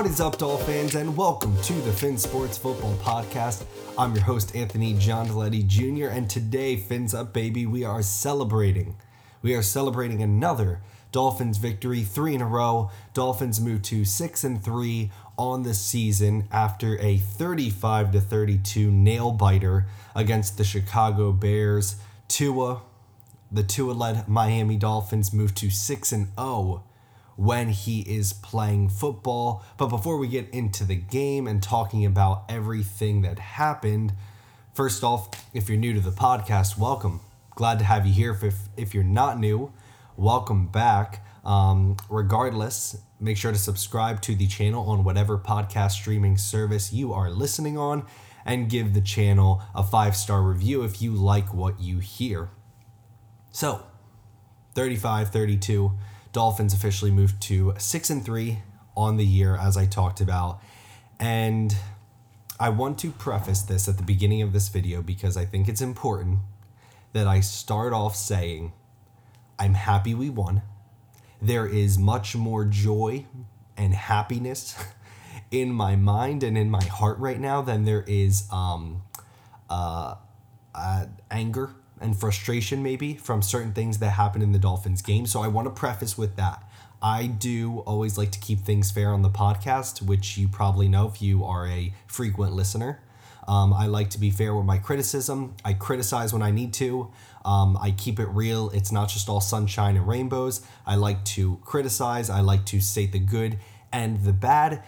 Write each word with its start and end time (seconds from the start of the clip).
What 0.00 0.08
is 0.08 0.18
up, 0.18 0.38
Dolphins, 0.38 0.94
and 0.94 1.14
welcome 1.14 1.54
to 1.60 1.74
the 1.74 1.92
Finn 1.92 2.16
Sports 2.16 2.56
Football 2.56 2.94
Podcast. 3.02 3.66
I'm 3.98 4.14
your 4.14 4.24
host, 4.24 4.56
Anthony 4.56 4.94
John 4.94 5.28
Deletti 5.28 5.62
Jr., 5.66 6.06
and 6.06 6.28
today, 6.28 6.76
Fins 6.76 7.12
Up 7.12 7.34
Baby, 7.34 7.66
we 7.66 7.84
are 7.84 8.00
celebrating. 8.00 8.96
We 9.42 9.54
are 9.54 9.60
celebrating 9.60 10.22
another 10.22 10.80
Dolphins 11.12 11.58
victory, 11.58 12.00
three 12.00 12.34
in 12.34 12.40
a 12.40 12.46
row. 12.46 12.90
Dolphins 13.12 13.60
move 13.60 13.82
to 13.82 14.06
six 14.06 14.42
and 14.42 14.64
three 14.64 15.10
on 15.36 15.64
the 15.64 15.74
season 15.74 16.48
after 16.50 16.98
a 16.98 17.18
35 17.18 18.12
to 18.12 18.22
32 18.22 18.90
nail 18.90 19.32
biter 19.32 19.84
against 20.14 20.56
the 20.56 20.64
Chicago 20.64 21.30
Bears. 21.30 21.96
Tua, 22.26 22.80
the 23.52 23.62
Tua-led 23.62 24.26
Miami 24.26 24.78
Dolphins, 24.78 25.34
move 25.34 25.54
to 25.56 25.68
six 25.68 26.10
and 26.10 26.28
zero 26.38 26.84
when 27.40 27.70
he 27.70 28.00
is 28.00 28.34
playing 28.34 28.86
football. 28.86 29.64
But 29.78 29.86
before 29.86 30.18
we 30.18 30.28
get 30.28 30.50
into 30.50 30.84
the 30.84 30.94
game 30.94 31.46
and 31.46 31.62
talking 31.62 32.04
about 32.04 32.44
everything 32.50 33.22
that 33.22 33.38
happened, 33.38 34.12
first 34.74 35.02
off, 35.02 35.30
if 35.54 35.66
you're 35.66 35.78
new 35.78 35.94
to 35.94 36.00
the 36.00 36.10
podcast, 36.10 36.76
welcome. 36.76 37.20
Glad 37.54 37.78
to 37.78 37.86
have 37.86 38.04
you 38.04 38.12
here. 38.12 38.38
If, 38.42 38.68
if 38.76 38.92
you're 38.92 39.02
not 39.02 39.38
new, 39.38 39.72
welcome 40.18 40.66
back. 40.66 41.24
Um, 41.42 41.96
regardless, 42.10 42.98
make 43.18 43.38
sure 43.38 43.52
to 43.52 43.58
subscribe 43.58 44.20
to 44.22 44.34
the 44.34 44.46
channel 44.46 44.90
on 44.90 45.02
whatever 45.02 45.38
podcast 45.38 45.92
streaming 45.92 46.36
service 46.36 46.92
you 46.92 47.14
are 47.14 47.30
listening 47.30 47.78
on 47.78 48.04
and 48.44 48.68
give 48.68 48.92
the 48.92 49.00
channel 49.00 49.62
a 49.74 49.82
five 49.82 50.14
star 50.14 50.42
review 50.42 50.82
if 50.82 51.00
you 51.00 51.12
like 51.14 51.54
what 51.54 51.80
you 51.80 52.00
hear. 52.00 52.50
So, 53.50 53.86
35 54.74 55.30
32 55.30 55.92
Dolphins 56.32 56.72
officially 56.72 57.10
moved 57.10 57.40
to 57.42 57.74
6 57.76 58.10
and 58.10 58.24
3 58.24 58.62
on 58.96 59.16
the 59.16 59.26
year 59.26 59.56
as 59.56 59.76
I 59.76 59.86
talked 59.86 60.20
about. 60.20 60.60
And 61.18 61.74
I 62.58 62.68
want 62.68 62.98
to 63.00 63.10
preface 63.10 63.62
this 63.62 63.88
at 63.88 63.96
the 63.96 64.02
beginning 64.02 64.42
of 64.42 64.52
this 64.52 64.68
video 64.68 65.02
because 65.02 65.36
I 65.36 65.44
think 65.44 65.68
it's 65.68 65.80
important 65.80 66.40
that 67.12 67.26
I 67.26 67.40
start 67.40 67.92
off 67.92 68.14
saying 68.14 68.72
I'm 69.58 69.74
happy 69.74 70.14
we 70.14 70.30
won. 70.30 70.62
There 71.42 71.66
is 71.66 71.98
much 71.98 72.36
more 72.36 72.64
joy 72.64 73.26
and 73.76 73.94
happiness 73.94 74.74
in 75.50 75.72
my 75.72 75.96
mind 75.96 76.42
and 76.42 76.56
in 76.56 76.70
my 76.70 76.84
heart 76.84 77.18
right 77.18 77.40
now 77.40 77.62
than 77.62 77.84
there 77.84 78.04
is 78.06 78.46
um, 78.52 79.02
uh, 79.68 80.14
uh, 80.74 81.06
anger 81.30 81.70
and 82.00 82.18
frustration 82.18 82.82
maybe 82.82 83.14
from 83.14 83.42
certain 83.42 83.72
things 83.72 83.98
that 83.98 84.10
happen 84.10 84.42
in 84.42 84.52
the 84.52 84.58
Dolphins 84.58 85.02
game. 85.02 85.26
So 85.26 85.42
I 85.42 85.48
want 85.48 85.66
to 85.66 85.70
preface 85.70 86.16
with 86.16 86.36
that. 86.36 86.62
I 87.02 87.26
do 87.26 87.78
always 87.80 88.18
like 88.18 88.30
to 88.32 88.38
keep 88.38 88.60
things 88.60 88.90
fair 88.90 89.10
on 89.10 89.22
the 89.22 89.30
podcast, 89.30 90.02
which 90.02 90.36
you 90.36 90.48
probably 90.48 90.88
know 90.88 91.06
if 91.08 91.22
you 91.22 91.44
are 91.44 91.66
a 91.66 91.94
frequent 92.06 92.52
listener. 92.52 93.00
Um, 93.48 93.72
I 93.72 93.86
like 93.86 94.10
to 94.10 94.20
be 94.20 94.30
fair 94.30 94.54
with 94.54 94.66
my 94.66 94.78
criticism. 94.78 95.54
I 95.64 95.72
criticize 95.72 96.32
when 96.32 96.42
I 96.42 96.50
need 96.50 96.72
to. 96.74 97.10
Um, 97.44 97.78
I 97.80 97.90
keep 97.90 98.20
it 98.20 98.28
real. 98.28 98.70
It's 98.70 98.92
not 98.92 99.08
just 99.08 99.28
all 99.28 99.40
sunshine 99.40 99.96
and 99.96 100.06
rainbows. 100.06 100.60
I 100.86 100.96
like 100.96 101.24
to 101.36 101.56
criticize. 101.64 102.28
I 102.28 102.40
like 102.40 102.66
to 102.66 102.80
state 102.80 103.12
the 103.12 103.18
good 103.18 103.58
and 103.92 104.22
the 104.24 104.32
bad. 104.32 104.82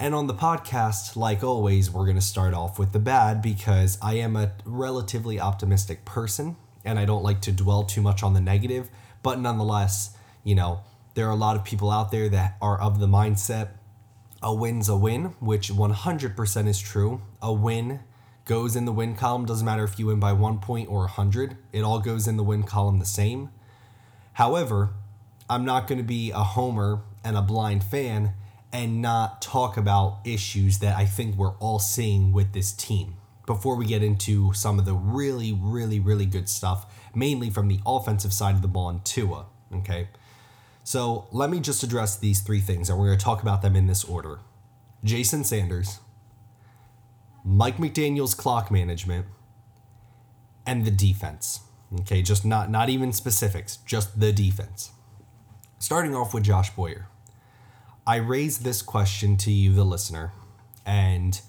And 0.00 0.14
on 0.14 0.28
the 0.28 0.34
podcast, 0.34 1.14
like 1.14 1.44
always, 1.44 1.90
we're 1.90 2.06
going 2.06 2.16
to 2.16 2.22
start 2.22 2.54
off 2.54 2.78
with 2.78 2.92
the 2.92 2.98
bad 2.98 3.42
because 3.42 3.98
I 4.00 4.14
am 4.14 4.34
a 4.34 4.52
relatively 4.64 5.38
optimistic 5.38 6.06
person 6.06 6.56
and 6.86 6.98
I 6.98 7.04
don't 7.04 7.22
like 7.22 7.42
to 7.42 7.52
dwell 7.52 7.82
too 7.82 8.00
much 8.00 8.22
on 8.22 8.32
the 8.32 8.40
negative. 8.40 8.88
But 9.22 9.38
nonetheless, 9.38 10.16
you 10.42 10.54
know, 10.54 10.80
there 11.12 11.26
are 11.26 11.32
a 11.32 11.36
lot 11.36 11.54
of 11.54 11.64
people 11.64 11.90
out 11.90 12.10
there 12.10 12.30
that 12.30 12.56
are 12.62 12.80
of 12.80 12.98
the 12.98 13.06
mindset 13.06 13.68
a 14.42 14.54
win's 14.54 14.88
a 14.88 14.96
win, 14.96 15.34
which 15.38 15.68
100% 15.70 16.66
is 16.66 16.80
true. 16.80 17.20
A 17.42 17.52
win 17.52 18.00
goes 18.46 18.74
in 18.76 18.86
the 18.86 18.92
win 18.92 19.14
column, 19.14 19.44
doesn't 19.44 19.66
matter 19.66 19.84
if 19.84 19.98
you 19.98 20.06
win 20.06 20.18
by 20.18 20.32
one 20.32 20.60
point 20.60 20.88
or 20.88 21.00
100, 21.00 21.58
it 21.74 21.82
all 21.82 22.00
goes 22.00 22.26
in 22.26 22.38
the 22.38 22.42
win 22.42 22.62
column 22.62 23.00
the 23.00 23.04
same. 23.04 23.50
However, 24.32 24.94
I'm 25.50 25.66
not 25.66 25.86
going 25.86 25.98
to 25.98 26.04
be 26.04 26.30
a 26.30 26.42
homer 26.42 27.02
and 27.22 27.36
a 27.36 27.42
blind 27.42 27.84
fan 27.84 28.32
and 28.72 29.02
not 29.02 29.42
talk 29.42 29.76
about 29.76 30.18
issues 30.24 30.78
that 30.78 30.96
I 30.96 31.04
think 31.04 31.36
we're 31.36 31.56
all 31.56 31.78
seeing 31.78 32.32
with 32.32 32.52
this 32.52 32.72
team 32.72 33.16
before 33.46 33.74
we 33.74 33.84
get 33.84 34.02
into 34.02 34.52
some 34.52 34.78
of 34.78 34.84
the 34.84 34.94
really, 34.94 35.52
really, 35.52 35.98
really 35.98 36.26
good 36.26 36.48
stuff, 36.48 36.86
mainly 37.14 37.50
from 37.50 37.68
the 37.68 37.80
offensive 37.84 38.32
side 38.32 38.54
of 38.54 38.62
the 38.62 38.68
ball 38.68 38.88
and 38.88 39.04
Tua. 39.04 39.46
Okay. 39.74 40.08
So 40.84 41.26
let 41.32 41.50
me 41.50 41.60
just 41.60 41.82
address 41.82 42.16
these 42.16 42.40
three 42.40 42.60
things, 42.60 42.88
and 42.88 42.98
we're 42.98 43.06
going 43.06 43.18
to 43.18 43.24
talk 43.24 43.42
about 43.42 43.62
them 43.62 43.76
in 43.76 43.86
this 43.86 44.04
order 44.04 44.40
Jason 45.04 45.44
Sanders, 45.44 45.98
Mike 47.44 47.78
McDaniel's 47.78 48.34
clock 48.34 48.70
management, 48.70 49.26
and 50.66 50.84
the 50.84 50.90
defense. 50.90 51.60
Okay, 52.00 52.22
just 52.22 52.44
not 52.44 52.70
not 52.70 52.88
even 52.88 53.12
specifics, 53.12 53.78
just 53.78 54.20
the 54.20 54.32
defense. 54.32 54.92
Starting 55.78 56.14
off 56.14 56.32
with 56.32 56.44
Josh 56.44 56.70
Boyer. 56.70 57.08
I 58.10 58.16
raised 58.16 58.64
this 58.64 58.82
question 58.82 59.36
to 59.36 59.52
you, 59.52 59.72
the 59.72 59.84
listener, 59.84 60.32
and 60.84 61.40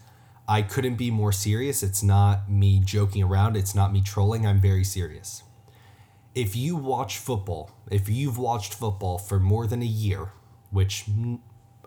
I 0.48 0.62
couldn't 0.62 0.94
be 0.94 1.10
more 1.10 1.32
serious. 1.32 1.82
It's 1.82 2.04
not 2.04 2.52
me 2.52 2.80
joking 2.80 3.24
around, 3.24 3.58
it's 3.58 3.74
not 3.74 3.92
me 3.92 4.00
trolling. 4.00 4.46
I'm 4.46 4.62
very 4.62 4.84
serious. 4.84 5.42
If 6.36 6.56
you 6.56 6.76
watch 6.76 7.18
football, 7.18 7.72
if 7.90 8.08
you've 8.08 8.38
watched 8.38 8.76
football 8.76 9.18
for 9.18 9.40
more 9.40 9.66
than 9.66 9.82
a 9.82 9.88
year, 9.88 10.34
which 10.70 11.06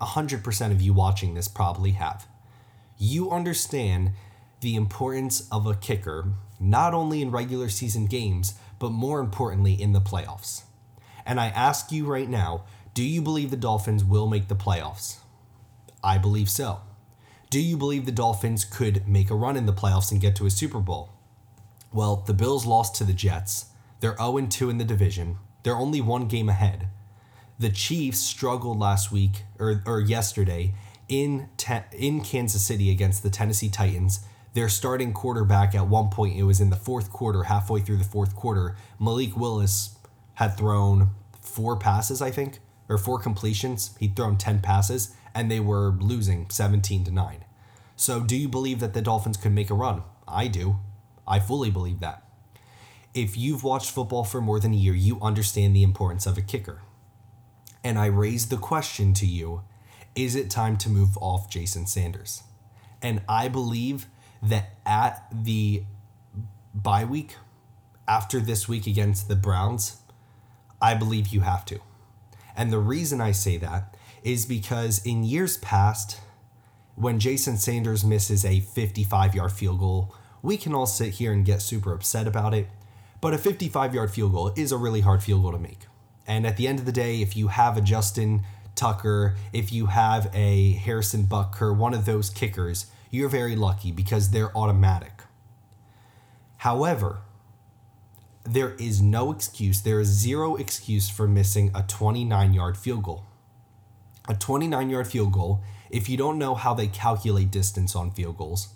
100% 0.00 0.70
of 0.72 0.82
you 0.82 0.92
watching 0.92 1.34
this 1.34 1.46
probably 1.46 1.92
have, 1.92 2.26
you 2.98 3.30
understand 3.30 4.10
the 4.60 4.74
importance 4.74 5.48
of 5.52 5.68
a 5.68 5.76
kicker, 5.76 6.32
not 6.58 6.94
only 6.94 7.22
in 7.22 7.30
regular 7.30 7.68
season 7.68 8.06
games, 8.06 8.54
but 8.80 8.90
more 8.90 9.20
importantly 9.20 9.80
in 9.80 9.92
the 9.92 10.00
playoffs. 10.00 10.64
And 11.24 11.38
I 11.38 11.46
ask 11.46 11.92
you 11.92 12.06
right 12.06 12.28
now 12.28 12.64
do 12.94 13.02
you 13.02 13.20
believe 13.20 13.50
the 13.50 13.56
Dolphins 13.56 14.04
will 14.04 14.28
make 14.28 14.46
the 14.46 14.54
playoffs? 14.54 15.18
I 16.02 16.16
believe 16.16 16.48
so. 16.48 16.80
Do 17.50 17.60
you 17.60 17.76
believe 17.76 18.06
the 18.06 18.12
Dolphins 18.12 18.64
could 18.64 19.08
make 19.08 19.30
a 19.30 19.34
run 19.34 19.56
in 19.56 19.66
the 19.66 19.72
playoffs 19.72 20.12
and 20.12 20.20
get 20.20 20.36
to 20.36 20.46
a 20.46 20.50
Super 20.50 20.78
Bowl? 20.78 21.10
Well, 21.92 22.16
the 22.16 22.34
Bills 22.34 22.66
lost 22.66 22.94
to 22.96 23.04
the 23.04 23.12
Jets. 23.12 23.66
They're 23.98 24.16
0 24.16 24.46
2 24.48 24.70
in 24.70 24.78
the 24.78 24.84
division. 24.84 25.38
They're 25.64 25.76
only 25.76 26.00
one 26.00 26.28
game 26.28 26.48
ahead. 26.48 26.88
The 27.58 27.70
Chiefs 27.70 28.18
struggled 28.18 28.78
last 28.78 29.10
week 29.10 29.42
or, 29.58 29.82
or 29.86 30.00
yesterday 30.00 30.74
in 31.08 31.48
te- 31.56 31.90
in 31.92 32.20
Kansas 32.20 32.64
City 32.64 32.90
against 32.90 33.22
the 33.22 33.30
Tennessee 33.30 33.68
Titans. 33.68 34.20
Their 34.52 34.68
starting 34.68 35.12
quarterback 35.12 35.74
at 35.74 35.88
one 35.88 36.10
point, 36.10 36.36
it 36.36 36.44
was 36.44 36.60
in 36.60 36.70
the 36.70 36.76
fourth 36.76 37.10
quarter, 37.10 37.44
halfway 37.44 37.80
through 37.80 37.96
the 37.96 38.04
fourth 38.04 38.36
quarter, 38.36 38.76
Malik 39.00 39.36
Willis 39.36 39.96
had 40.34 40.56
thrown 40.56 41.10
four 41.40 41.76
passes, 41.76 42.22
I 42.22 42.30
think, 42.30 42.60
or 42.88 42.98
four 42.98 43.18
completions. 43.18 43.96
He'd 43.98 44.16
thrown 44.16 44.36
10 44.36 44.60
passes 44.60 45.14
and 45.34 45.50
they 45.50 45.60
were 45.60 45.90
losing 46.00 46.48
17 46.50 47.04
to 47.04 47.10
9. 47.10 47.44
So, 47.96 48.20
do 48.20 48.36
you 48.36 48.48
believe 48.48 48.80
that 48.80 48.92
the 48.92 49.02
Dolphins 49.02 49.36
could 49.36 49.52
make 49.52 49.70
a 49.70 49.74
run? 49.74 50.02
I 50.26 50.48
do. 50.48 50.76
I 51.26 51.38
fully 51.38 51.70
believe 51.70 52.00
that. 52.00 52.22
If 53.14 53.36
you've 53.36 53.62
watched 53.62 53.92
football 53.92 54.24
for 54.24 54.40
more 54.40 54.58
than 54.58 54.72
a 54.72 54.76
year, 54.76 54.94
you 54.94 55.20
understand 55.20 55.74
the 55.74 55.84
importance 55.84 56.26
of 56.26 56.36
a 56.36 56.42
kicker. 56.42 56.82
And 57.84 57.98
I 57.98 58.06
raise 58.06 58.48
the 58.48 58.56
question 58.56 59.14
to 59.14 59.26
you 59.26 59.62
is 60.14 60.36
it 60.36 60.48
time 60.48 60.76
to 60.78 60.88
move 60.88 61.16
off 61.18 61.50
Jason 61.50 61.86
Sanders? 61.86 62.44
And 63.02 63.22
I 63.28 63.48
believe 63.48 64.06
that 64.42 64.70
at 64.86 65.26
the 65.32 65.84
bye 66.74 67.04
week, 67.04 67.36
after 68.06 68.40
this 68.40 68.68
week 68.68 68.86
against 68.86 69.28
the 69.28 69.36
Browns, 69.36 69.98
I 70.80 70.94
believe 70.94 71.28
you 71.28 71.40
have 71.40 71.64
to. 71.66 71.80
And 72.56 72.72
the 72.72 72.78
reason 72.78 73.20
I 73.20 73.32
say 73.32 73.56
that 73.58 73.96
is 74.22 74.46
because 74.46 75.04
in 75.04 75.24
years 75.24 75.56
past, 75.58 76.20
when 76.94 77.18
Jason 77.18 77.56
Sanders 77.56 78.04
misses 78.04 78.44
a 78.44 78.60
55 78.60 79.34
yard 79.34 79.52
field 79.52 79.80
goal, 79.80 80.14
we 80.42 80.56
can 80.56 80.74
all 80.74 80.86
sit 80.86 81.14
here 81.14 81.32
and 81.32 81.44
get 81.44 81.62
super 81.62 81.92
upset 81.92 82.26
about 82.26 82.54
it. 82.54 82.68
But 83.20 83.34
a 83.34 83.38
55 83.38 83.94
yard 83.94 84.10
field 84.10 84.32
goal 84.32 84.52
is 84.56 84.72
a 84.72 84.76
really 84.76 85.00
hard 85.00 85.22
field 85.22 85.42
goal 85.42 85.52
to 85.52 85.58
make. 85.58 85.86
And 86.26 86.46
at 86.46 86.56
the 86.56 86.68
end 86.68 86.78
of 86.78 86.86
the 86.86 86.92
day, 86.92 87.20
if 87.20 87.36
you 87.36 87.48
have 87.48 87.76
a 87.76 87.80
Justin 87.80 88.42
Tucker, 88.74 89.36
if 89.52 89.72
you 89.72 89.86
have 89.86 90.30
a 90.34 90.72
Harrison 90.72 91.24
Butker, 91.24 91.76
one 91.76 91.94
of 91.94 92.06
those 92.06 92.30
kickers, 92.30 92.86
you're 93.10 93.28
very 93.28 93.56
lucky 93.56 93.92
because 93.92 94.30
they're 94.30 94.56
automatic. 94.56 95.22
However, 96.58 97.18
there 98.44 98.74
is 98.78 99.00
no 99.00 99.32
excuse, 99.32 99.80
there 99.80 100.00
is 100.00 100.08
zero 100.08 100.56
excuse 100.56 101.08
for 101.08 101.26
missing 101.26 101.70
a 101.74 101.82
29 101.82 102.52
yard 102.52 102.76
field 102.76 103.02
goal. 103.02 103.24
A 104.28 104.34
29 104.34 104.90
yard 104.90 105.06
field 105.06 105.32
goal, 105.32 105.62
if 105.90 106.08
you 106.08 106.16
don't 106.16 106.38
know 106.38 106.54
how 106.54 106.74
they 106.74 106.86
calculate 106.86 107.50
distance 107.50 107.96
on 107.96 108.10
field 108.10 108.36
goals, 108.36 108.68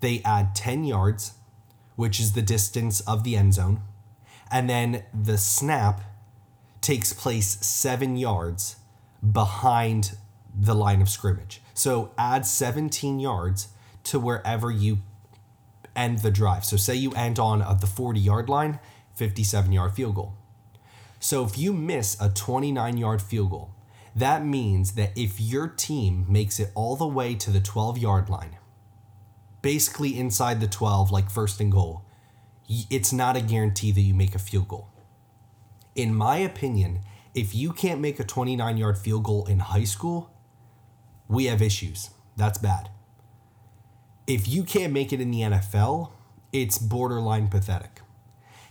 they 0.00 0.20
add 0.24 0.54
10 0.54 0.84
yards, 0.84 1.32
which 1.96 2.20
is 2.20 2.32
the 2.32 2.42
distance 2.42 3.00
of 3.00 3.24
the 3.24 3.36
end 3.36 3.54
zone, 3.54 3.80
and 4.50 4.68
then 4.68 5.04
the 5.14 5.38
snap 5.38 6.02
takes 6.80 7.12
place 7.12 7.58
seven 7.66 8.16
yards 8.16 8.76
behind 9.32 10.16
the 10.54 10.74
line 10.74 11.02
of 11.02 11.08
scrimmage. 11.08 11.60
So 11.74 12.12
add 12.16 12.46
17 12.46 13.18
yards 13.18 13.68
to 14.04 14.20
wherever 14.20 14.70
you 14.70 14.98
end 15.94 16.18
the 16.18 16.30
drive. 16.30 16.64
So 16.64 16.76
say 16.76 16.94
you 16.94 17.12
end 17.12 17.38
on 17.38 17.62
uh, 17.62 17.74
the 17.74 17.86
40 17.86 18.20
yard 18.20 18.48
line, 18.48 18.78
57 19.16 19.72
yard 19.72 19.92
field 19.94 20.14
goal. 20.14 20.34
So 21.18 21.44
if 21.44 21.58
you 21.58 21.72
miss 21.72 22.16
a 22.20 22.28
29 22.28 22.98
yard 22.98 23.20
field 23.20 23.50
goal, 23.50 23.70
that 24.14 24.44
means 24.44 24.92
that 24.92 25.10
if 25.16 25.40
your 25.40 25.66
team 25.66 26.24
makes 26.28 26.60
it 26.60 26.70
all 26.74 26.96
the 26.96 27.06
way 27.06 27.34
to 27.34 27.50
the 27.50 27.60
12 27.60 27.98
yard 27.98 28.28
line, 28.28 28.56
basically 29.62 30.18
inside 30.18 30.60
the 30.60 30.68
12, 30.68 31.10
like 31.10 31.30
first 31.30 31.60
and 31.60 31.72
goal, 31.72 32.02
it's 32.68 33.12
not 33.12 33.36
a 33.36 33.40
guarantee 33.40 33.92
that 33.92 34.00
you 34.00 34.14
make 34.14 34.34
a 34.34 34.38
field 34.38 34.68
goal. 34.68 34.88
In 35.94 36.14
my 36.14 36.36
opinion, 36.38 37.00
if 37.34 37.54
you 37.54 37.72
can't 37.72 38.00
make 38.00 38.20
a 38.20 38.24
29 38.24 38.76
yard 38.76 38.98
field 38.98 39.24
goal 39.24 39.46
in 39.46 39.58
high 39.58 39.84
school, 39.84 40.30
we 41.28 41.46
have 41.46 41.62
issues. 41.62 42.10
That's 42.36 42.58
bad. 42.58 42.90
If 44.26 44.48
you 44.48 44.64
can't 44.64 44.92
make 44.92 45.12
it 45.12 45.20
in 45.20 45.30
the 45.30 45.40
NFL, 45.40 46.10
it's 46.52 46.78
borderline 46.78 47.48
pathetic. 47.48 48.00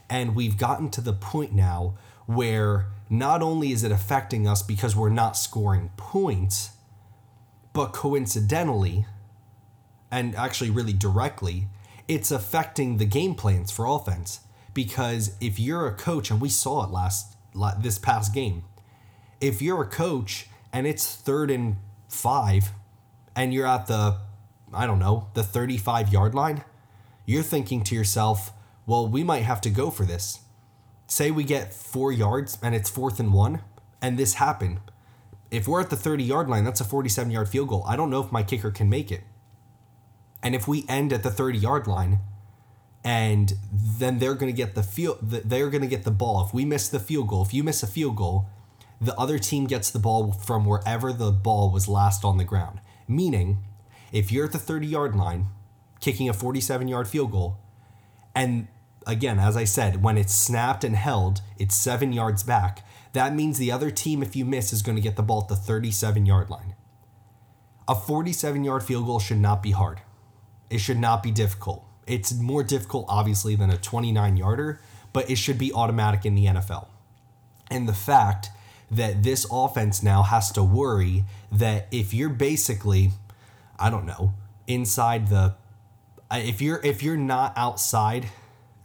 And 0.09 0.35
we've 0.35 0.57
gotten 0.57 0.89
to 0.91 1.01
the 1.01 1.13
point 1.13 1.53
now 1.53 1.95
where 2.25 2.87
not 3.09 3.41
only 3.41 3.71
is 3.71 3.83
it 3.83 3.91
affecting 3.91 4.47
us 4.47 4.61
because 4.61 4.95
we're 4.95 5.09
not 5.09 5.37
scoring 5.37 5.91
points, 5.97 6.71
but 7.73 7.87
coincidentally, 7.87 9.05
and 10.11 10.35
actually 10.35 10.69
really 10.69 10.93
directly, 10.93 11.67
it's 12.07 12.31
affecting 12.31 12.97
the 12.97 13.05
game 13.05 13.35
plans 13.35 13.71
for 13.71 13.85
offense. 13.85 14.39
Because 14.73 15.35
if 15.39 15.59
you're 15.59 15.87
a 15.87 15.93
coach, 15.93 16.31
and 16.31 16.41
we 16.41 16.49
saw 16.49 16.83
it 16.83 16.91
last 16.91 17.35
this 17.79 17.97
past 17.97 18.33
game. 18.33 18.63
If 19.39 19.61
you're 19.61 19.81
a 19.81 19.87
coach 19.87 20.47
and 20.73 20.85
it's 20.85 21.15
third 21.15 21.49
and 21.49 21.77
five 22.09 22.71
and 23.35 23.53
you're 23.53 23.67
at 23.67 23.87
the, 23.87 24.17
I 24.73 24.85
don't 24.85 24.99
know, 24.99 25.27
the 25.33 25.43
35 25.43 26.11
yard 26.11 26.35
line, 26.35 26.63
you're 27.25 27.43
thinking 27.43 27.83
to 27.85 27.95
yourself, 27.95 28.51
well, 28.85 29.07
we 29.07 29.23
might 29.23 29.43
have 29.43 29.61
to 29.61 29.69
go 29.69 29.89
for 29.89 30.05
this. 30.05 30.39
Say 31.07 31.31
we 31.31 31.43
get 31.43 31.73
four 31.73 32.11
yards 32.11 32.57
and 32.61 32.75
it's 32.75 32.89
fourth 32.89 33.19
and 33.19 33.33
one, 33.33 33.61
and 34.01 34.17
this 34.17 34.35
happened. 34.35 34.79
If 35.51 35.67
we're 35.67 35.81
at 35.81 35.89
the 35.89 35.95
30 35.95 36.23
yard 36.23 36.49
line, 36.49 36.63
that's 36.63 36.81
a 36.81 36.85
47 36.85 37.31
yard 37.31 37.49
field 37.49 37.69
goal. 37.69 37.83
I 37.87 37.95
don't 37.95 38.09
know 38.09 38.23
if 38.23 38.31
my 38.31 38.43
kicker 38.43 38.71
can 38.71 38.89
make 38.89 39.11
it. 39.11 39.21
And 40.41 40.53
if 40.53 40.67
we 40.67 40.85
end 40.87 41.13
at 41.13 41.23
the 41.23 41.31
30 41.31 41.57
yard 41.57 41.87
line, 41.87 42.19
and 43.05 43.53
then 43.71 44.17
they're 44.17 44.33
going 44.33 44.51
to 44.51 44.57
get 44.57 44.73
the 44.73 44.81
field 44.81 45.19
they're 45.21 45.69
going 45.69 45.83
to 45.83 45.87
get 45.87 46.03
the 46.03 46.11
ball 46.11 46.43
if 46.43 46.53
we 46.53 46.65
miss 46.65 46.89
the 46.89 46.99
field 46.99 47.27
goal 47.27 47.43
if 47.43 47.53
you 47.53 47.63
miss 47.63 47.83
a 47.83 47.87
field 47.87 48.15
goal 48.15 48.47
the 48.99 49.15
other 49.15 49.37
team 49.37 49.67
gets 49.67 49.91
the 49.91 49.99
ball 49.99 50.31
from 50.31 50.65
wherever 50.65 51.13
the 51.13 51.31
ball 51.31 51.69
was 51.69 51.87
last 51.87 52.25
on 52.25 52.37
the 52.37 52.43
ground 52.43 52.81
meaning 53.07 53.59
if 54.11 54.31
you're 54.31 54.45
at 54.45 54.51
the 54.51 54.57
30 54.57 54.87
yard 54.87 55.15
line 55.15 55.45
kicking 55.99 56.27
a 56.27 56.33
47 56.33 56.87
yard 56.87 57.07
field 57.07 57.31
goal 57.31 57.59
and 58.33 58.67
again 59.05 59.39
as 59.39 59.55
i 59.55 59.63
said 59.63 60.01
when 60.01 60.17
it's 60.17 60.33
snapped 60.33 60.83
and 60.83 60.95
held 60.95 61.41
it's 61.57 61.75
7 61.75 62.11
yards 62.11 62.43
back. 62.43 62.85
That 63.13 63.33
means 63.33 63.57
the 63.57 63.71
other 63.71 63.91
team 63.91 64.21
if 64.21 64.35
you 64.35 64.43
miss 64.43 64.73
is 64.73 64.81
going 64.81 64.97
to 64.97 65.01
get 65.01 65.15
the 65.15 65.23
ball 65.23 65.43
at 65.43 65.47
the 65.47 65.55
37 65.55 66.25
yard 66.25 66.49
line. 66.49 66.75
A 67.87 67.95
47 67.95 68.63
yard 68.63 68.83
field 68.83 69.05
goal 69.05 69.19
should 69.19 69.37
not 69.37 69.63
be 69.63 69.71
hard. 69.71 70.01
It 70.69 70.79
should 70.79 70.99
not 70.99 71.23
be 71.23 71.31
difficult. 71.31 71.85
It's 72.07 72.33
more 72.33 72.63
difficult, 72.63 73.05
obviously, 73.07 73.55
than 73.55 73.69
a 73.69 73.77
29 73.77 74.35
yarder, 74.35 74.81
but 75.13 75.29
it 75.29 75.37
should 75.37 75.57
be 75.57 75.71
automatic 75.71 76.25
in 76.25 76.35
the 76.35 76.45
NFL. 76.45 76.87
And 77.71 77.87
the 77.87 77.93
fact 77.93 78.49
that 78.91 79.23
this 79.23 79.47
offense 79.49 80.03
now 80.03 80.23
has 80.23 80.51
to 80.51 80.63
worry 80.63 81.23
that 81.51 81.87
if 81.91 82.13
you're 82.13 82.29
basically, 82.29 83.11
I 83.79 83.89
don't 83.89 84.05
know, 84.05 84.33
inside 84.67 85.29
the, 85.29 85.55
if 86.31 86.61
you're 86.61 86.81
if 86.83 87.01
you're 87.01 87.15
not 87.15 87.53
outside, 87.55 88.27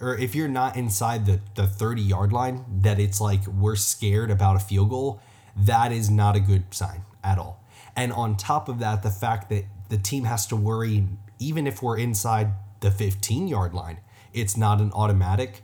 or 0.01 0.17
if 0.17 0.35
you're 0.35 0.49
not 0.49 0.77
inside 0.77 1.27
the 1.27 1.41
the 1.55 1.67
30 1.67 2.03
yard 2.03 2.33
line, 2.33 2.65
that 2.81 2.99
it's 2.99 3.21
like 3.21 3.47
we're 3.47 3.77
scared 3.77 4.31
about 4.31 4.57
a 4.57 4.61
field 4.61 4.91
goal, 4.91 5.21
that 5.57 5.93
is 5.93 6.11
not 6.11 6.37
a 6.37 6.41
good 6.41 6.73
sign 6.75 7.05
at 7.23 7.39
all. 7.39 7.63
And 7.95 8.13
on 8.13 8.37
top 8.37 8.69
of 8.69 8.79
that, 8.79 9.03
the 9.03 9.11
fact 9.11 9.49
that 9.51 9.65
the 9.89 9.99
team 9.99 10.25
has 10.25 10.47
to 10.47 10.57
worry, 10.57 11.07
even 11.39 11.67
if 11.67 11.83
we're 11.83 11.99
inside 11.99 12.53
the 12.81 12.91
15 12.91 13.49
yard 13.49 13.75
line. 13.75 13.99
It's 14.33 14.57
not 14.57 14.81
an 14.81 14.93
automatic. 14.93 15.63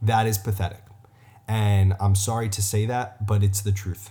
That 0.00 0.26
is 0.26 0.38
pathetic. 0.38 0.82
And 1.48 1.94
I'm 2.00 2.14
sorry 2.14 2.48
to 2.50 2.62
say 2.62 2.86
that, 2.86 3.26
but 3.26 3.42
it's 3.42 3.60
the 3.60 3.72
truth. 3.72 4.10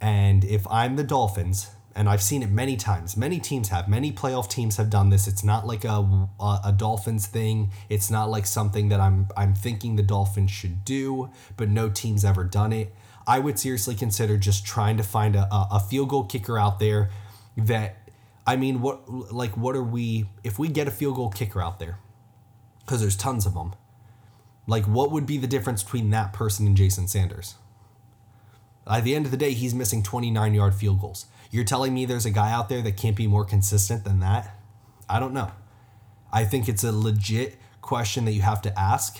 And 0.00 0.44
if 0.44 0.66
I'm 0.68 0.96
the 0.96 1.04
Dolphins, 1.04 1.70
and 1.96 2.08
I've 2.08 2.22
seen 2.22 2.42
it 2.42 2.50
many 2.50 2.76
times, 2.76 3.16
many 3.16 3.40
teams 3.40 3.68
have, 3.68 3.88
many 3.88 4.12
playoff 4.12 4.48
teams 4.48 4.76
have 4.76 4.90
done 4.90 5.10
this. 5.10 5.26
It's 5.26 5.42
not 5.42 5.66
like 5.66 5.84
a, 5.84 6.28
a, 6.38 6.60
a 6.66 6.74
Dolphins 6.76 7.26
thing. 7.26 7.70
It's 7.88 8.10
not 8.10 8.30
like 8.30 8.46
something 8.46 8.88
that 8.90 9.00
I'm 9.00 9.28
I'm 9.36 9.54
thinking 9.54 9.96
the 9.96 10.02
Dolphins 10.02 10.50
should 10.50 10.84
do, 10.84 11.30
but 11.56 11.68
no 11.68 11.90
team's 11.90 12.24
ever 12.24 12.44
done 12.44 12.72
it. 12.72 12.94
I 13.26 13.38
would 13.38 13.58
seriously 13.58 13.94
consider 13.94 14.36
just 14.36 14.64
trying 14.64 14.96
to 14.96 15.02
find 15.02 15.36
a, 15.36 15.46
a 15.50 15.80
field 15.80 16.08
goal 16.08 16.24
kicker 16.24 16.58
out 16.58 16.78
there 16.78 17.10
that 17.56 17.96
I 18.46 18.56
mean, 18.56 18.80
what 18.80 19.08
like 19.32 19.56
what 19.56 19.76
are 19.76 19.82
we 19.82 20.26
if 20.42 20.58
we 20.58 20.68
get 20.68 20.88
a 20.88 20.90
field 20.90 21.16
goal 21.16 21.30
kicker 21.30 21.60
out 21.60 21.78
there? 21.78 21.98
Because 22.80 23.00
there's 23.00 23.16
tons 23.16 23.46
of 23.46 23.54
them. 23.54 23.74
Like, 24.66 24.84
what 24.84 25.10
would 25.10 25.26
be 25.26 25.38
the 25.38 25.46
difference 25.46 25.82
between 25.82 26.10
that 26.10 26.32
person 26.32 26.66
and 26.66 26.76
Jason 26.76 27.08
Sanders? 27.08 27.56
At 28.86 29.04
the 29.04 29.14
end 29.14 29.24
of 29.24 29.30
the 29.30 29.36
day, 29.36 29.52
he's 29.52 29.74
missing 29.74 30.02
29 30.02 30.54
yard 30.54 30.74
field 30.74 31.00
goals. 31.00 31.26
You're 31.50 31.64
telling 31.64 31.92
me 31.92 32.04
there's 32.04 32.26
a 32.26 32.30
guy 32.30 32.52
out 32.52 32.68
there 32.68 32.82
that 32.82 32.96
can't 32.96 33.16
be 33.16 33.26
more 33.26 33.44
consistent 33.44 34.04
than 34.04 34.20
that? 34.20 34.56
I 35.08 35.18
don't 35.18 35.34
know. 35.34 35.50
I 36.32 36.44
think 36.44 36.68
it's 36.68 36.84
a 36.84 36.92
legit 36.92 37.58
question 37.80 38.24
that 38.26 38.32
you 38.32 38.42
have 38.42 38.62
to 38.62 38.78
ask. 38.78 39.18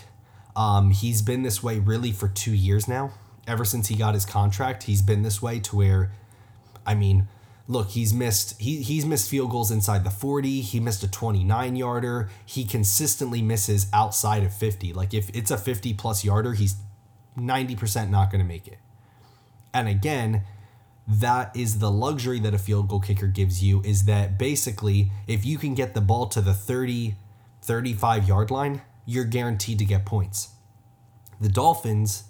Um, 0.54 0.90
he's 0.90 1.22
been 1.22 1.42
this 1.42 1.62
way 1.62 1.78
really 1.78 2.12
for 2.12 2.28
two 2.28 2.54
years 2.54 2.86
now. 2.86 3.12
Ever 3.46 3.64
since 3.64 3.88
he 3.88 3.96
got 3.96 4.14
his 4.14 4.24
contract, 4.24 4.84
he's 4.84 5.02
been 5.02 5.22
this 5.22 5.42
way 5.42 5.58
to 5.60 5.76
where, 5.76 6.12
I 6.86 6.94
mean, 6.94 7.26
look, 7.66 7.90
he's 7.90 8.12
missed 8.12 8.60
he 8.60 8.82
he's 8.82 9.06
missed 9.06 9.30
field 9.30 9.50
goals 9.50 9.70
inside 9.70 10.04
the 10.04 10.10
40. 10.10 10.60
He 10.60 10.78
missed 10.78 11.02
a 11.02 11.10
29 11.10 11.76
yarder. 11.76 12.28
He 12.44 12.64
consistently 12.64 13.42
misses 13.42 13.86
outside 13.92 14.42
of 14.42 14.52
50. 14.52 14.92
Like 14.92 15.14
if 15.14 15.30
it's 15.34 15.50
a 15.50 15.56
50 15.58 15.94
plus 15.94 16.24
yarder, 16.24 16.52
he's 16.52 16.76
90% 17.38 18.10
not 18.10 18.30
going 18.30 18.40
to 18.40 18.46
make 18.46 18.68
it. 18.68 18.78
And 19.72 19.88
again, 19.88 20.42
that 21.10 21.54
is 21.56 21.80
the 21.80 21.90
luxury 21.90 22.38
that 22.38 22.54
a 22.54 22.58
field 22.58 22.88
goal 22.88 23.00
kicker 23.00 23.26
gives 23.26 23.64
you 23.64 23.82
is 23.82 24.04
that 24.04 24.38
basically 24.38 25.10
if 25.26 25.44
you 25.44 25.58
can 25.58 25.74
get 25.74 25.94
the 25.94 26.00
ball 26.00 26.26
to 26.28 26.40
the 26.40 26.54
30 26.54 27.16
35 27.62 28.28
yard 28.28 28.50
line, 28.50 28.80
you're 29.04 29.24
guaranteed 29.24 29.78
to 29.78 29.84
get 29.84 30.06
points. 30.06 30.50
The 31.40 31.48
Dolphins 31.48 32.24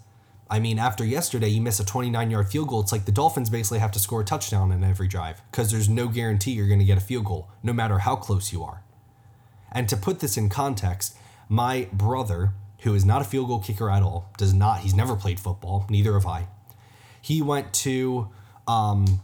I 0.52 0.58
mean, 0.58 0.80
after 0.80 1.04
yesterday, 1.04 1.46
you 1.46 1.60
miss 1.60 1.78
a 1.78 1.84
29 1.84 2.28
yard 2.28 2.49
field 2.49 2.68
goal. 2.68 2.80
It's 2.80 2.90
like 2.90 3.04
the 3.04 3.12
Dolphins 3.12 3.49
basically 3.49 3.78
have 3.78 3.92
to 3.92 4.00
score 4.00 4.22
a 4.22 4.25
touchdown 4.25 4.72
in 4.72 4.82
every 4.82 5.06
drive 5.06 5.40
because 5.50 5.70
there's 5.70 5.88
no 5.88 6.08
guarantee 6.08 6.50
you're 6.50 6.66
going 6.66 6.80
to 6.80 6.84
get 6.84 6.99
a 6.99 7.00
field 7.00 7.26
goal, 7.26 7.49
no 7.62 7.72
matter 7.72 7.99
how 7.99 8.16
close 8.16 8.52
you 8.52 8.64
are. 8.64 8.82
And 9.70 9.88
to 9.88 9.96
put 9.96 10.18
this 10.18 10.37
in 10.37 10.49
context, 10.49 11.16
my 11.49 11.87
brother, 11.92 12.54
who 12.80 12.94
is 12.94 13.04
not 13.04 13.22
a 13.22 13.25
field 13.25 13.46
goal 13.46 13.60
kicker 13.60 13.88
at 13.88 14.02
all, 14.02 14.28
does 14.38 14.52
not, 14.52 14.80
he's 14.80 14.94
never 14.94 15.14
played 15.14 15.38
football, 15.38 15.87
neither 15.88 16.14
have 16.14 16.26
I. 16.26 16.49
He 17.22 17.40
went 17.42 17.72
to 17.75 18.30
um, 18.70 19.20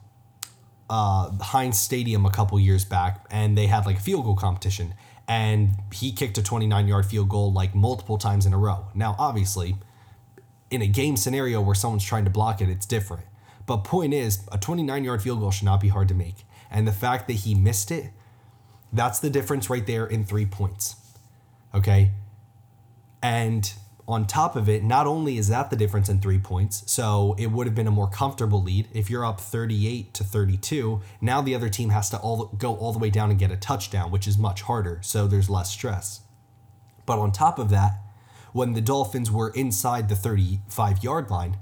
uh, 0.90 1.30
Heinz 1.40 1.78
Stadium 1.78 2.26
a 2.26 2.30
couple 2.30 2.58
years 2.58 2.84
back 2.84 3.24
and 3.30 3.56
they 3.56 3.66
had 3.66 3.86
like 3.86 3.96
a 3.96 4.00
field 4.00 4.24
goal 4.24 4.36
competition. 4.36 4.94
And 5.28 5.70
he 5.92 6.12
kicked 6.12 6.38
a 6.38 6.42
29 6.42 6.86
yard 6.86 7.06
field 7.06 7.28
goal 7.28 7.52
like 7.52 7.74
multiple 7.74 8.18
times 8.18 8.46
in 8.46 8.52
a 8.52 8.58
row. 8.58 8.86
Now, 8.94 9.16
obviously, 9.18 9.76
in 10.70 10.82
a 10.82 10.86
game 10.86 11.16
scenario 11.16 11.60
where 11.60 11.74
someone's 11.74 12.04
trying 12.04 12.24
to 12.24 12.30
block 12.30 12.60
it, 12.60 12.68
it's 12.68 12.86
different. 12.86 13.24
But 13.66 13.78
point 13.78 14.14
is, 14.14 14.46
a 14.52 14.58
29 14.58 15.04
yard 15.04 15.22
field 15.22 15.40
goal 15.40 15.50
should 15.50 15.64
not 15.64 15.80
be 15.80 15.88
hard 15.88 16.08
to 16.08 16.14
make. 16.14 16.44
And 16.70 16.86
the 16.86 16.92
fact 16.92 17.26
that 17.26 17.34
he 17.34 17.54
missed 17.54 17.90
it, 17.90 18.10
that's 18.92 19.18
the 19.18 19.30
difference 19.30 19.68
right 19.68 19.86
there 19.86 20.06
in 20.06 20.24
three 20.24 20.46
points. 20.46 20.96
Okay. 21.74 22.12
And 23.20 23.72
on 24.08 24.26
top 24.26 24.54
of 24.54 24.68
it, 24.68 24.84
not 24.84 25.06
only 25.06 25.36
is 25.36 25.48
that 25.48 25.70
the 25.70 25.76
difference 25.76 26.08
in 26.08 26.20
three 26.20 26.38
points, 26.38 26.84
so 26.90 27.34
it 27.38 27.48
would 27.48 27.66
have 27.66 27.74
been 27.74 27.88
a 27.88 27.90
more 27.92 28.08
comfortable 28.08 28.62
lead. 28.62 28.86
If 28.92 29.10
you're 29.10 29.24
up 29.24 29.40
38 29.40 30.14
to 30.14 30.24
32, 30.24 31.00
now 31.20 31.40
the 31.40 31.54
other 31.54 31.68
team 31.68 31.90
has 31.90 32.08
to 32.10 32.18
all 32.18 32.46
go 32.56 32.76
all 32.76 32.92
the 32.92 33.00
way 33.00 33.10
down 33.10 33.30
and 33.30 33.38
get 33.38 33.50
a 33.50 33.56
touchdown, 33.56 34.10
which 34.10 34.28
is 34.28 34.38
much 34.38 34.62
harder. 34.62 35.00
So 35.02 35.26
there's 35.26 35.50
less 35.50 35.70
stress. 35.70 36.20
But 37.04 37.18
on 37.18 37.32
top 37.32 37.58
of 37.58 37.68
that, 37.70 37.98
when 38.56 38.72
the 38.72 38.80
Dolphins 38.80 39.30
were 39.30 39.50
inside 39.50 40.08
the 40.08 40.16
35 40.16 41.04
yard 41.04 41.30
line. 41.30 41.58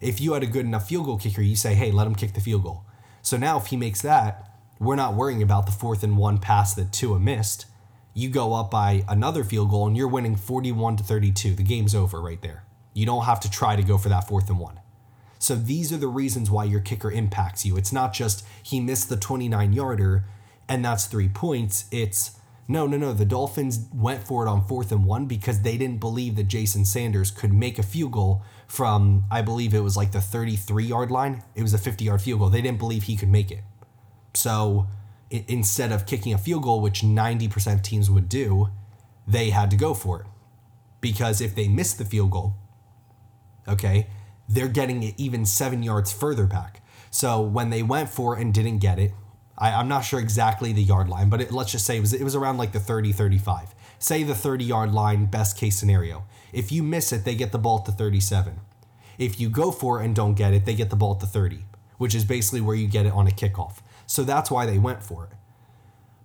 If 0.00 0.20
you 0.20 0.32
had 0.32 0.42
a 0.42 0.46
good 0.46 0.66
enough 0.66 0.88
field 0.88 1.06
goal 1.06 1.16
kicker, 1.16 1.40
you 1.40 1.54
say, 1.54 1.74
hey, 1.74 1.92
let 1.92 2.08
him 2.08 2.16
kick 2.16 2.32
the 2.32 2.40
field 2.40 2.64
goal. 2.64 2.84
So 3.22 3.36
now 3.36 3.58
if 3.58 3.66
he 3.66 3.76
makes 3.76 4.02
that, 4.02 4.50
we're 4.80 4.96
not 4.96 5.14
worrying 5.14 5.40
about 5.40 5.66
the 5.66 5.72
fourth 5.72 6.02
and 6.02 6.18
one 6.18 6.38
pass 6.38 6.74
that 6.74 6.92
Tua 6.92 7.20
missed. 7.20 7.66
You 8.14 8.28
go 8.28 8.54
up 8.54 8.70
by 8.70 9.04
another 9.08 9.44
field 9.44 9.70
goal 9.70 9.86
and 9.86 9.96
you're 9.96 10.08
winning 10.08 10.36
41 10.36 10.96
to 10.96 11.04
32. 11.04 11.54
The 11.54 11.62
game's 11.62 11.94
over 11.94 12.20
right 12.20 12.40
there. 12.42 12.64
You 12.94 13.06
don't 13.06 13.24
have 13.24 13.40
to 13.40 13.50
try 13.50 13.76
to 13.76 13.82
go 13.82 13.96
for 13.96 14.08
that 14.10 14.28
fourth 14.28 14.50
and 14.50 14.58
one. 14.58 14.80
So 15.38 15.54
these 15.54 15.92
are 15.92 15.96
the 15.96 16.08
reasons 16.08 16.50
why 16.50 16.64
your 16.64 16.80
kicker 16.80 17.10
impacts 17.10 17.64
you. 17.64 17.76
It's 17.76 17.92
not 17.92 18.12
just 18.12 18.46
he 18.62 18.80
missed 18.80 19.08
the 19.08 19.16
29 19.16 19.72
yarder 19.72 20.24
and 20.68 20.84
that's 20.84 21.06
three 21.06 21.28
points. 21.28 21.86
It's 21.90 22.38
no, 22.68 22.86
no, 22.86 22.96
no. 22.96 23.12
The 23.12 23.24
Dolphins 23.24 23.88
went 23.92 24.26
for 24.26 24.46
it 24.46 24.48
on 24.48 24.64
fourth 24.66 24.92
and 24.92 25.04
one 25.04 25.26
because 25.26 25.62
they 25.62 25.76
didn't 25.76 25.98
believe 25.98 26.36
that 26.36 26.44
Jason 26.44 26.84
Sanders 26.84 27.30
could 27.30 27.52
make 27.52 27.78
a 27.78 27.82
field 27.82 28.12
goal 28.12 28.42
from, 28.68 29.24
I 29.30 29.42
believe 29.42 29.74
it 29.74 29.80
was 29.80 29.96
like 29.96 30.12
the 30.12 30.20
33 30.20 30.84
yard 30.84 31.10
line. 31.10 31.42
It 31.54 31.62
was 31.62 31.74
a 31.74 31.78
50 31.78 32.04
yard 32.04 32.22
field 32.22 32.40
goal. 32.40 32.48
They 32.50 32.62
didn't 32.62 32.78
believe 32.78 33.04
he 33.04 33.16
could 33.16 33.28
make 33.28 33.50
it. 33.50 33.64
So 34.34 34.86
instead 35.32 35.92
of 35.92 36.06
kicking 36.06 36.32
a 36.32 36.38
field 36.38 36.62
goal, 36.62 36.80
which 36.80 37.00
90% 37.00 37.74
of 37.74 37.82
teams 37.82 38.10
would 38.10 38.28
do, 38.28 38.68
they 39.26 39.50
had 39.50 39.70
to 39.70 39.76
go 39.76 39.94
for 39.94 40.20
it. 40.20 40.26
Because 41.00 41.40
if 41.40 41.54
they 41.54 41.68
missed 41.68 41.98
the 41.98 42.04
field 42.04 42.30
goal, 42.30 42.54
okay, 43.66 44.08
they're 44.48 44.68
getting 44.68 45.02
it 45.02 45.14
even 45.16 45.44
seven 45.44 45.82
yards 45.82 46.12
further 46.12 46.46
back. 46.46 46.82
So 47.10 47.40
when 47.40 47.70
they 47.70 47.82
went 47.82 48.08
for 48.08 48.36
it 48.36 48.42
and 48.42 48.52
didn't 48.52 48.78
get 48.78 48.98
it, 48.98 49.12
I, 49.58 49.80
am 49.80 49.88
not 49.88 50.00
sure 50.00 50.20
exactly 50.20 50.72
the 50.72 50.82
yard 50.82 51.08
line, 51.08 51.28
but 51.28 51.40
it, 51.40 51.52
let's 51.52 51.72
just 51.72 51.86
say 51.86 51.96
it 51.96 52.00
was, 52.00 52.12
it 52.12 52.24
was 52.24 52.34
around 52.34 52.56
like 52.58 52.72
the 52.72 52.80
30, 52.80 53.12
35. 53.12 53.74
Say 53.98 54.22
the 54.22 54.34
30 54.34 54.64
yard 54.64 54.92
line, 54.92 55.26
best 55.26 55.56
case 55.56 55.78
scenario. 55.78 56.24
If 56.52 56.72
you 56.72 56.82
miss 56.82 57.12
it, 57.12 57.24
they 57.24 57.34
get 57.34 57.52
the 57.52 57.58
ball 57.58 57.80
to 57.80 57.92
37. 57.92 58.60
If 59.18 59.38
you 59.38 59.48
go 59.48 59.70
for 59.70 60.00
it 60.00 60.04
and 60.04 60.16
don't 60.16 60.34
get 60.34 60.52
it, 60.52 60.64
they 60.64 60.74
get 60.74 60.90
the 60.90 60.96
ball 60.96 61.14
to 61.16 61.26
30, 61.26 61.64
which 61.98 62.14
is 62.14 62.24
basically 62.24 62.60
where 62.60 62.74
you 62.74 62.88
get 62.88 63.06
it 63.06 63.12
on 63.12 63.28
a 63.28 63.30
kickoff. 63.30 63.78
So 64.06 64.24
that's 64.24 64.50
why 64.50 64.66
they 64.66 64.78
went 64.78 65.02
for 65.02 65.24
it. 65.24 65.36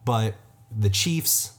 But 0.06 0.36
the 0.76 0.90
Chiefs, 0.90 1.58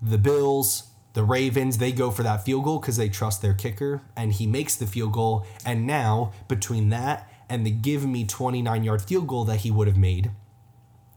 the 0.00 0.18
Bills, 0.18 0.90
the 1.14 1.22
Ravens, 1.22 1.78
they 1.78 1.92
go 1.92 2.10
for 2.10 2.22
that 2.24 2.44
field 2.44 2.64
goal 2.64 2.80
because 2.80 2.96
they 2.96 3.08
trust 3.08 3.40
their 3.40 3.54
kicker, 3.54 4.02
and 4.16 4.32
he 4.32 4.46
makes 4.46 4.74
the 4.74 4.86
field 4.86 5.12
goal. 5.12 5.46
And 5.64 5.86
now, 5.86 6.32
between 6.48 6.90
that 6.90 7.30
and 7.48 7.64
the 7.64 7.70
give 7.70 8.04
me 8.04 8.24
29 8.24 8.84
yard 8.84 9.02
field 9.02 9.28
goal 9.28 9.44
that 9.44 9.58
he 9.58 9.70
would 9.70 9.86
have 9.86 9.96
made, 9.96 10.30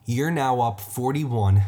you're 0.06 0.32
now 0.32 0.62
up 0.62 0.80
41 0.80 1.64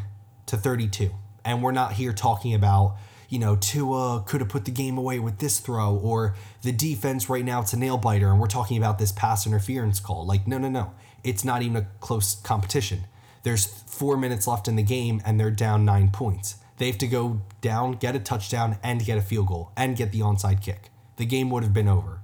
to 0.45 0.57
32. 0.57 1.11
And 1.43 1.63
we're 1.63 1.71
not 1.71 1.93
here 1.93 2.13
talking 2.13 2.53
about, 2.53 2.95
you 3.29 3.39
know, 3.39 3.55
Tua 3.55 4.23
could 4.25 4.41
have 4.41 4.49
put 4.49 4.65
the 4.65 4.71
game 4.71 4.97
away 4.97 5.17
with 5.19 5.39
this 5.39 5.59
throw, 5.59 5.95
or 5.95 6.35
the 6.61 6.71
defense 6.71 7.29
right 7.29 7.43
now, 7.43 7.61
it's 7.61 7.73
a 7.73 7.77
nail 7.77 7.97
biter, 7.97 8.29
and 8.29 8.39
we're 8.39 8.47
talking 8.47 8.77
about 8.77 8.99
this 8.99 9.11
pass 9.11 9.47
interference 9.47 9.99
call. 9.99 10.25
Like, 10.25 10.47
no, 10.47 10.57
no, 10.57 10.69
no 10.69 10.93
it's 11.23 11.43
not 11.43 11.61
even 11.61 11.77
a 11.77 11.87
close 11.99 12.35
competition. 12.35 13.05
There's 13.43 13.65
four 13.65 14.17
minutes 14.17 14.47
left 14.47 14.67
in 14.67 14.75
the 14.75 14.83
game 14.83 15.21
and 15.25 15.39
they're 15.39 15.51
down 15.51 15.85
nine 15.85 16.09
points. 16.11 16.55
They 16.77 16.87
have 16.87 16.97
to 16.99 17.07
go 17.07 17.41
down, 17.61 17.93
get 17.93 18.15
a 18.15 18.19
touchdown, 18.19 18.77
and 18.81 19.03
get 19.03 19.17
a 19.17 19.21
field 19.21 19.47
goal 19.47 19.71
and 19.75 19.97
get 19.97 20.11
the 20.11 20.21
onside 20.21 20.61
kick. 20.61 20.89
The 21.17 21.25
game 21.25 21.49
would 21.49 21.63
have 21.63 21.73
been 21.73 21.89
over. 21.89 22.21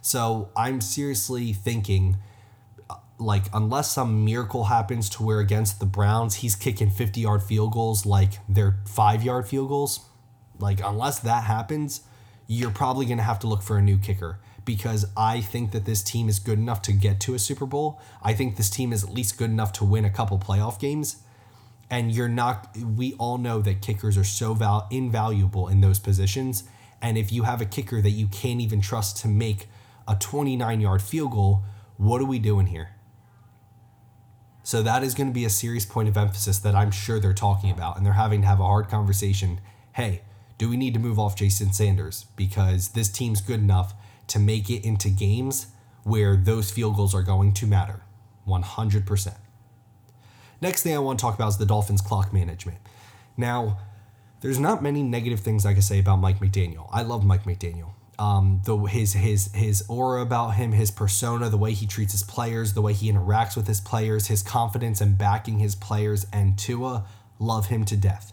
So 0.00 0.50
I'm 0.56 0.80
seriously 0.80 1.52
thinking, 1.52 2.16
uh, 2.90 2.96
like, 3.18 3.44
unless 3.54 3.92
some 3.92 4.24
miracle 4.24 4.64
happens 4.64 5.08
to 5.10 5.22
where 5.22 5.38
against 5.38 5.78
the 5.78 5.86
Browns, 5.86 6.36
he's 6.36 6.56
kicking 6.56 6.90
50 6.90 7.20
yard 7.20 7.42
field 7.44 7.72
goals 7.72 8.04
like 8.04 8.32
they're 8.48 8.78
five 8.84 9.22
yard 9.22 9.46
field 9.46 9.68
goals, 9.68 10.00
like, 10.58 10.80
unless 10.84 11.20
that 11.20 11.44
happens, 11.44 12.02
you're 12.48 12.72
probably 12.72 13.06
going 13.06 13.18
to 13.18 13.24
have 13.24 13.38
to 13.40 13.46
look 13.46 13.62
for 13.62 13.78
a 13.78 13.82
new 13.82 13.98
kicker 13.98 14.38
because 14.64 15.06
I 15.16 15.40
think 15.40 15.72
that 15.72 15.84
this 15.84 16.02
team 16.02 16.28
is 16.28 16.38
good 16.38 16.58
enough 16.58 16.82
to 16.82 16.92
get 16.92 17.20
to 17.20 17.34
a 17.34 17.38
Super 17.38 17.66
Bowl. 17.66 18.00
I 18.22 18.34
think 18.34 18.56
this 18.56 18.70
team 18.70 18.92
is 18.92 19.04
at 19.04 19.10
least 19.10 19.38
good 19.38 19.50
enough 19.50 19.72
to 19.74 19.84
win 19.84 20.04
a 20.04 20.10
couple 20.10 20.38
playoff 20.38 20.78
games. 20.78 21.22
And 21.90 22.10
you're 22.10 22.28
not, 22.28 22.76
we 22.76 23.14
all 23.14 23.38
know 23.38 23.60
that 23.60 23.82
kickers 23.82 24.16
are 24.16 24.24
so 24.24 24.54
val- 24.54 24.88
invaluable 24.90 25.68
in 25.68 25.80
those 25.80 25.98
positions. 25.98 26.64
And 27.02 27.18
if 27.18 27.32
you 27.32 27.42
have 27.42 27.60
a 27.60 27.66
kicker 27.66 28.00
that 28.00 28.10
you 28.10 28.28
can't 28.28 28.60
even 28.60 28.80
trust 28.80 29.18
to 29.18 29.28
make 29.28 29.68
a 30.08 30.14
29 30.14 30.80
yard 30.80 31.02
field 31.02 31.32
goal, 31.32 31.64
what 31.96 32.20
are 32.20 32.26
we 32.26 32.38
doing 32.38 32.66
here? 32.66 32.90
So 34.62 34.82
that 34.82 35.02
is 35.02 35.14
going 35.14 35.28
to 35.28 35.34
be 35.34 35.44
a 35.44 35.50
serious 35.50 35.84
point 35.84 36.08
of 36.08 36.16
emphasis 36.16 36.58
that 36.60 36.74
I'm 36.74 36.92
sure 36.92 37.18
they're 37.18 37.32
talking 37.32 37.70
about. 37.70 37.96
And 37.96 38.06
they're 38.06 38.12
having 38.12 38.42
to 38.42 38.46
have 38.46 38.60
a 38.60 38.64
hard 38.64 38.88
conversation. 38.88 39.60
Hey, 39.94 40.22
do 40.56 40.68
we 40.68 40.76
need 40.76 40.94
to 40.94 41.00
move 41.00 41.18
off 41.18 41.34
Jason 41.34 41.72
Sanders? 41.72 42.26
Because 42.36 42.90
this 42.90 43.08
team's 43.08 43.40
good 43.40 43.58
enough 43.58 43.94
to 44.28 44.38
make 44.38 44.70
it 44.70 44.84
into 44.84 45.08
games 45.08 45.66
where 46.04 46.36
those 46.36 46.70
field 46.70 46.96
goals 46.96 47.14
are 47.14 47.22
going 47.22 47.52
to 47.54 47.66
matter 47.66 48.02
100%. 48.46 49.34
Next 50.60 50.82
thing 50.82 50.94
I 50.94 50.98
want 50.98 51.18
to 51.18 51.22
talk 51.22 51.34
about 51.34 51.48
is 51.48 51.58
the 51.58 51.66
Dolphins' 51.66 52.00
clock 52.00 52.32
management. 52.32 52.78
Now, 53.36 53.78
there's 54.40 54.58
not 54.58 54.82
many 54.82 55.02
negative 55.02 55.40
things 55.40 55.64
I 55.64 55.72
can 55.72 55.82
say 55.82 55.98
about 55.98 56.16
Mike 56.16 56.40
McDaniel. 56.40 56.88
I 56.92 57.02
love 57.02 57.24
Mike 57.24 57.44
McDaniel. 57.44 57.90
Um, 58.18 58.60
the 58.64 58.76
his 58.76 59.14
his 59.14 59.50
his 59.54 59.84
aura 59.88 60.20
about 60.22 60.50
him, 60.50 60.72
his 60.72 60.90
persona, 60.90 61.48
the 61.48 61.56
way 61.56 61.72
he 61.72 61.86
treats 61.86 62.12
his 62.12 62.22
players, 62.22 62.74
the 62.74 62.82
way 62.82 62.92
he 62.92 63.10
interacts 63.10 63.56
with 63.56 63.66
his 63.66 63.80
players, 63.80 64.26
his 64.26 64.42
confidence 64.42 65.00
in 65.00 65.16
backing 65.16 65.58
his 65.58 65.74
players, 65.74 66.26
and 66.32 66.58
Tua 66.58 67.06
love 67.38 67.66
him 67.66 67.84
to 67.86 67.96
death. 67.96 68.32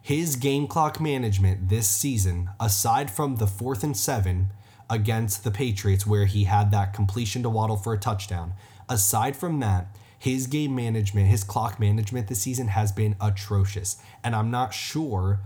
His 0.00 0.36
game 0.36 0.66
clock 0.66 1.00
management 1.00 1.68
this 1.68 1.88
season, 1.88 2.50
aside 2.60 3.10
from 3.10 3.36
the 3.36 3.46
fourth 3.46 3.82
and 3.82 3.96
seven, 3.96 4.50
against 4.90 5.44
the 5.44 5.50
Patriots 5.50 6.06
where 6.06 6.26
he 6.26 6.44
had 6.44 6.70
that 6.70 6.94
completion 6.94 7.42
to 7.42 7.50
Waddle 7.50 7.76
for 7.76 7.92
a 7.92 7.98
touchdown. 7.98 8.54
Aside 8.88 9.36
from 9.36 9.60
that, 9.60 9.88
his 10.18 10.46
game 10.46 10.74
management, 10.74 11.28
his 11.28 11.44
clock 11.44 11.78
management 11.78 12.26
this 12.26 12.42
season 12.42 12.68
has 12.68 12.90
been 12.90 13.14
atrocious. 13.20 14.02
And 14.24 14.34
I'm 14.34 14.50
not 14.50 14.74
sure, 14.74 15.40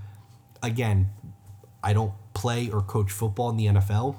again, 0.62 1.10
I 1.82 1.92
don't 1.92 2.12
play 2.34 2.70
or 2.70 2.80
coach 2.80 3.10
football 3.10 3.50
in 3.50 3.56
the 3.56 3.66
NFL. 3.66 4.16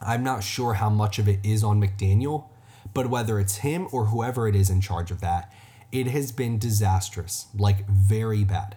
I'm 0.00 0.24
not 0.24 0.42
sure 0.42 0.74
how 0.74 0.90
much 0.90 1.18
of 1.18 1.28
it 1.28 1.40
is 1.44 1.62
on 1.62 1.80
McDaniel, 1.80 2.48
but 2.92 3.08
whether 3.08 3.38
it's 3.38 3.58
him 3.58 3.86
or 3.92 4.06
whoever 4.06 4.48
it 4.48 4.56
is 4.56 4.70
in 4.70 4.80
charge 4.80 5.10
of 5.10 5.20
that, 5.20 5.52
it 5.92 6.08
has 6.08 6.32
been 6.32 6.58
disastrous, 6.58 7.46
like 7.54 7.86
very 7.88 8.42
bad. 8.42 8.76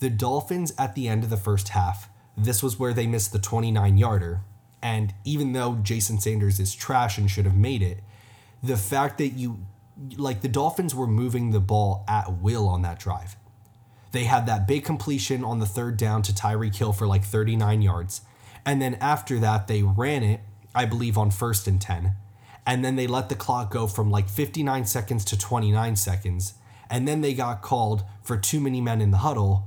The 0.00 0.10
Dolphins 0.10 0.72
at 0.78 0.94
the 0.94 1.08
end 1.08 1.22
of 1.24 1.30
the 1.30 1.36
first 1.36 1.70
half, 1.70 2.08
this 2.36 2.62
was 2.62 2.78
where 2.78 2.92
they 2.92 3.06
missed 3.06 3.32
the 3.32 3.38
29 3.38 3.98
yarder, 3.98 4.40
and 4.82 5.14
even 5.24 5.52
though 5.52 5.76
Jason 5.76 6.18
Sanders 6.18 6.58
is 6.58 6.74
trash 6.74 7.18
and 7.18 7.30
should 7.30 7.44
have 7.44 7.56
made 7.56 7.82
it, 7.82 8.00
the 8.62 8.76
fact 8.76 9.18
that 9.18 9.28
you, 9.28 9.66
like 10.16 10.40
the 10.40 10.48
Dolphins 10.48 10.94
were 10.94 11.06
moving 11.06 11.50
the 11.50 11.60
ball 11.60 12.04
at 12.08 12.38
will 12.38 12.68
on 12.68 12.82
that 12.82 12.98
drive. 12.98 13.36
They 14.12 14.24
had 14.24 14.46
that 14.46 14.66
big 14.66 14.84
completion 14.84 15.44
on 15.44 15.60
the 15.60 15.66
third 15.66 15.96
down 15.96 16.22
to 16.22 16.32
Tyreek 16.32 16.74
Hill 16.74 16.92
for 16.92 17.06
like 17.06 17.24
39 17.24 17.82
yards. 17.82 18.22
And 18.66 18.82
then 18.82 18.96
after 19.00 19.38
that, 19.38 19.68
they 19.68 19.82
ran 19.82 20.22
it, 20.22 20.40
I 20.74 20.84
believe, 20.84 21.16
on 21.16 21.30
first 21.30 21.66
and 21.66 21.80
10. 21.80 22.14
And 22.66 22.84
then 22.84 22.96
they 22.96 23.06
let 23.06 23.28
the 23.28 23.34
clock 23.34 23.70
go 23.70 23.86
from 23.86 24.10
like 24.10 24.28
59 24.28 24.84
seconds 24.84 25.24
to 25.26 25.38
29 25.38 25.96
seconds. 25.96 26.54
And 26.90 27.06
then 27.06 27.20
they 27.20 27.34
got 27.34 27.62
called 27.62 28.04
for 28.22 28.36
too 28.36 28.60
many 28.60 28.80
men 28.80 29.00
in 29.00 29.12
the 29.12 29.18
huddle. 29.18 29.66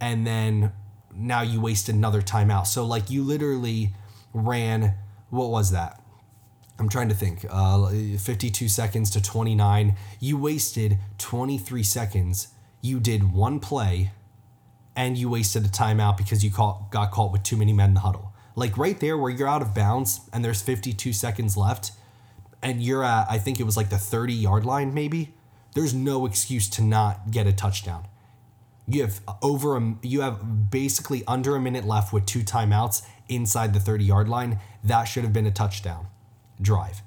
And 0.00 0.26
then 0.26 0.72
now 1.14 1.42
you 1.42 1.60
waste 1.60 1.88
another 1.88 2.22
timeout. 2.22 2.66
So, 2.66 2.84
like, 2.84 3.10
you 3.10 3.22
literally 3.22 3.94
ran, 4.32 4.94
what 5.30 5.50
was 5.50 5.70
that? 5.72 6.00
I'm 6.78 6.88
trying 6.88 7.10
to 7.10 7.14
think. 7.14 7.44
Uh, 7.48 7.90
52 8.18 8.68
seconds 8.68 9.10
to 9.10 9.22
29. 9.22 9.96
You 10.18 10.38
wasted 10.38 10.98
23 11.18 11.82
seconds. 11.82 12.48
You 12.80 13.00
did 13.00 13.32
one 13.32 13.60
play, 13.60 14.12
and 14.96 15.18
you 15.18 15.28
wasted 15.28 15.66
a 15.66 15.68
timeout 15.68 16.16
because 16.16 16.42
you 16.42 16.50
caught, 16.50 16.90
got 16.90 17.10
caught 17.10 17.32
with 17.32 17.42
too 17.42 17.58
many 17.58 17.74
men 17.74 17.90
in 17.90 17.94
the 17.94 18.00
huddle. 18.00 18.32
Like 18.56 18.78
right 18.78 18.98
there, 18.98 19.18
where 19.18 19.30
you're 19.30 19.46
out 19.46 19.62
of 19.62 19.74
bounds 19.74 20.22
and 20.32 20.42
there's 20.42 20.62
52 20.62 21.12
seconds 21.12 21.56
left, 21.56 21.92
and 22.62 22.82
you're 22.82 23.04
at, 23.04 23.26
I 23.30 23.38
think 23.38 23.60
it 23.60 23.64
was 23.64 23.76
like 23.76 23.90
the 23.90 23.98
30 23.98 24.32
yard 24.32 24.64
line, 24.64 24.94
maybe. 24.94 25.34
There's 25.74 25.94
no 25.94 26.26
excuse 26.26 26.68
to 26.70 26.82
not 26.82 27.30
get 27.30 27.46
a 27.46 27.52
touchdown. 27.52 28.08
You 28.88 29.02
have 29.02 29.20
over 29.40 29.76
a, 29.76 29.94
you 30.02 30.22
have 30.22 30.70
basically 30.70 31.22
under 31.28 31.54
a 31.54 31.60
minute 31.60 31.84
left 31.86 32.12
with 32.12 32.26
two 32.26 32.40
timeouts 32.40 33.02
inside 33.30 33.72
the 33.72 33.80
30 33.80 34.04
yard 34.04 34.28
line. 34.28 34.58
That 34.82 35.04
should 35.04 35.24
have 35.24 35.32
been 35.32 35.46
a 35.46 35.50
touchdown 35.50 36.06
drive. 36.60 37.02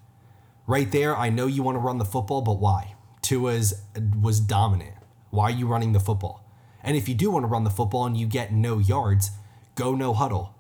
Right 0.66 0.92
there, 0.92 1.16
I 1.16 1.30
know 1.30 1.48
you 1.48 1.62
want 1.62 1.76
to 1.76 1.80
run 1.80 1.98
the 1.98 2.06
football, 2.06 2.42
but 2.42 2.60
why? 2.60 2.96
Tua's 3.22 3.74
uh, 3.96 4.02
was 4.22 4.40
dominant. 4.40 4.96
Why 5.30 5.46
are 5.46 5.52
you 5.52 5.68
running 5.68 5.94
the 5.94 6.00
football? 6.00 6.44
And 6.84 6.96
if 6.98 7.10
you 7.10 7.16
do 7.16 7.32
want 7.32 7.44
to 7.44 7.48
run 7.48 7.64
the 7.64 7.70
football 7.70 8.06
and 8.06 8.16
you 8.16 8.28
get 8.28 8.52
no 8.52 8.78
yards, 8.78 9.32
go 9.76 9.96
no 9.96 10.14
huddle 10.14 10.56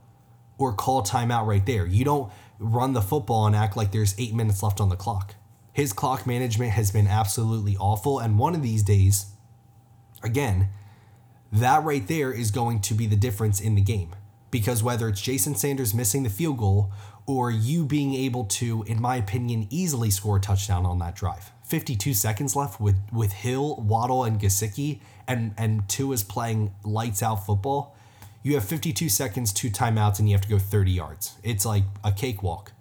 or 0.58 0.74
call 0.74 1.03
timeout 1.03 1.46
right 1.46 1.65
there. 1.65 1.86
You 1.86 2.05
don't 2.05 2.32
run 2.60 2.93
the 2.93 3.01
football 3.01 3.46
and 3.46 3.55
act 3.55 3.75
like 3.75 3.91
there's 3.91 4.15
eight 4.17 4.34
minutes 4.34 4.63
left 4.63 4.79
on 4.79 4.89
the 4.89 4.96
clock. 4.96 5.36
His 5.74 5.91
clock 5.91 6.25
management 6.25 6.72
has 6.72 6.91
been 6.91 7.08
absolutely 7.08 7.75
awful. 7.77 8.20
And 8.20 8.38
one 8.38 8.55
of 8.55 8.62
these 8.62 8.84
days, 8.84 9.27
again, 10.22 10.70
that 11.51 11.84
right 11.84 12.08
there 12.08 12.32
is 12.32 12.51
going 12.51 12.79
to 12.82 12.93
be 12.93 13.08
the 13.08 13.15
difference 13.15 13.60
in 13.60 13.75
the 13.75 13.82
game. 13.82 14.15
Because 14.53 14.83
whether 14.83 15.07
it's 15.07 15.19
Jason 15.19 15.55
Sanders 15.55 15.95
missing 15.95 16.22
the 16.22 16.29
field 16.29 16.60
goal 16.60 16.91
or 17.25 17.50
you 17.50 17.86
being 17.86 18.13
able 18.13 18.45
to, 18.45 18.83
in 18.83 19.01
my 19.01 19.15
opinion, 19.15 19.65
easily 19.72 20.12
score 20.12 20.38
a 20.38 20.39
touchdown 20.39 20.86
on 20.86 21.00
that 21.00 21.15
drive. 21.15 21.51
52 21.63 22.13
seconds 22.13 22.55
left 22.55 22.79
with, 22.79 22.98
with 23.12 23.31
Hill, 23.31 23.77
Waddle, 23.77 24.24
and 24.24 24.39
Gesicki, 24.39 25.00
and, 25.27 25.55
and 25.57 25.91
is 25.98 26.24
playing 26.24 26.72
lights 26.83 27.24
out 27.24 27.48
football. 27.48 27.95
You 28.43 28.53
have 28.53 28.63
52 28.63 29.10
seconds, 29.10 29.51
two 29.51 29.72
timeouts, 29.72 30.19
and 30.19 30.29
you 30.29 30.36
have 30.36 30.43
to 30.43 30.50
go 30.50 30.60
30 30.60 30.91
yards. 30.91 31.36
It's 31.41 31.65
like 31.65 31.86
a 32.03 32.12
cakewalk. 32.12 32.74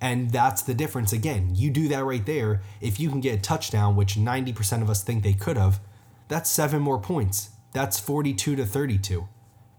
And 0.00 0.30
that's 0.30 0.62
the 0.62 0.72
difference. 0.72 1.12
Again, 1.12 1.56
you 1.56 1.68
do 1.72 1.88
that 1.88 2.04
right 2.04 2.24
there. 2.24 2.62
If 2.80 3.00
you 3.00 3.10
can 3.10 3.20
get 3.20 3.40
a 3.40 3.42
touchdown, 3.42 3.96
which 3.96 4.14
90% 4.14 4.82
of 4.82 4.88
us 4.88 5.02
think 5.02 5.24
they 5.24 5.32
could 5.32 5.56
have, 5.56 5.80
that's 6.28 6.48
seven 6.48 6.80
more 6.80 7.00
points. 7.00 7.50
That's 7.72 7.98
42 7.98 8.54
to 8.54 8.64
32. 8.64 9.26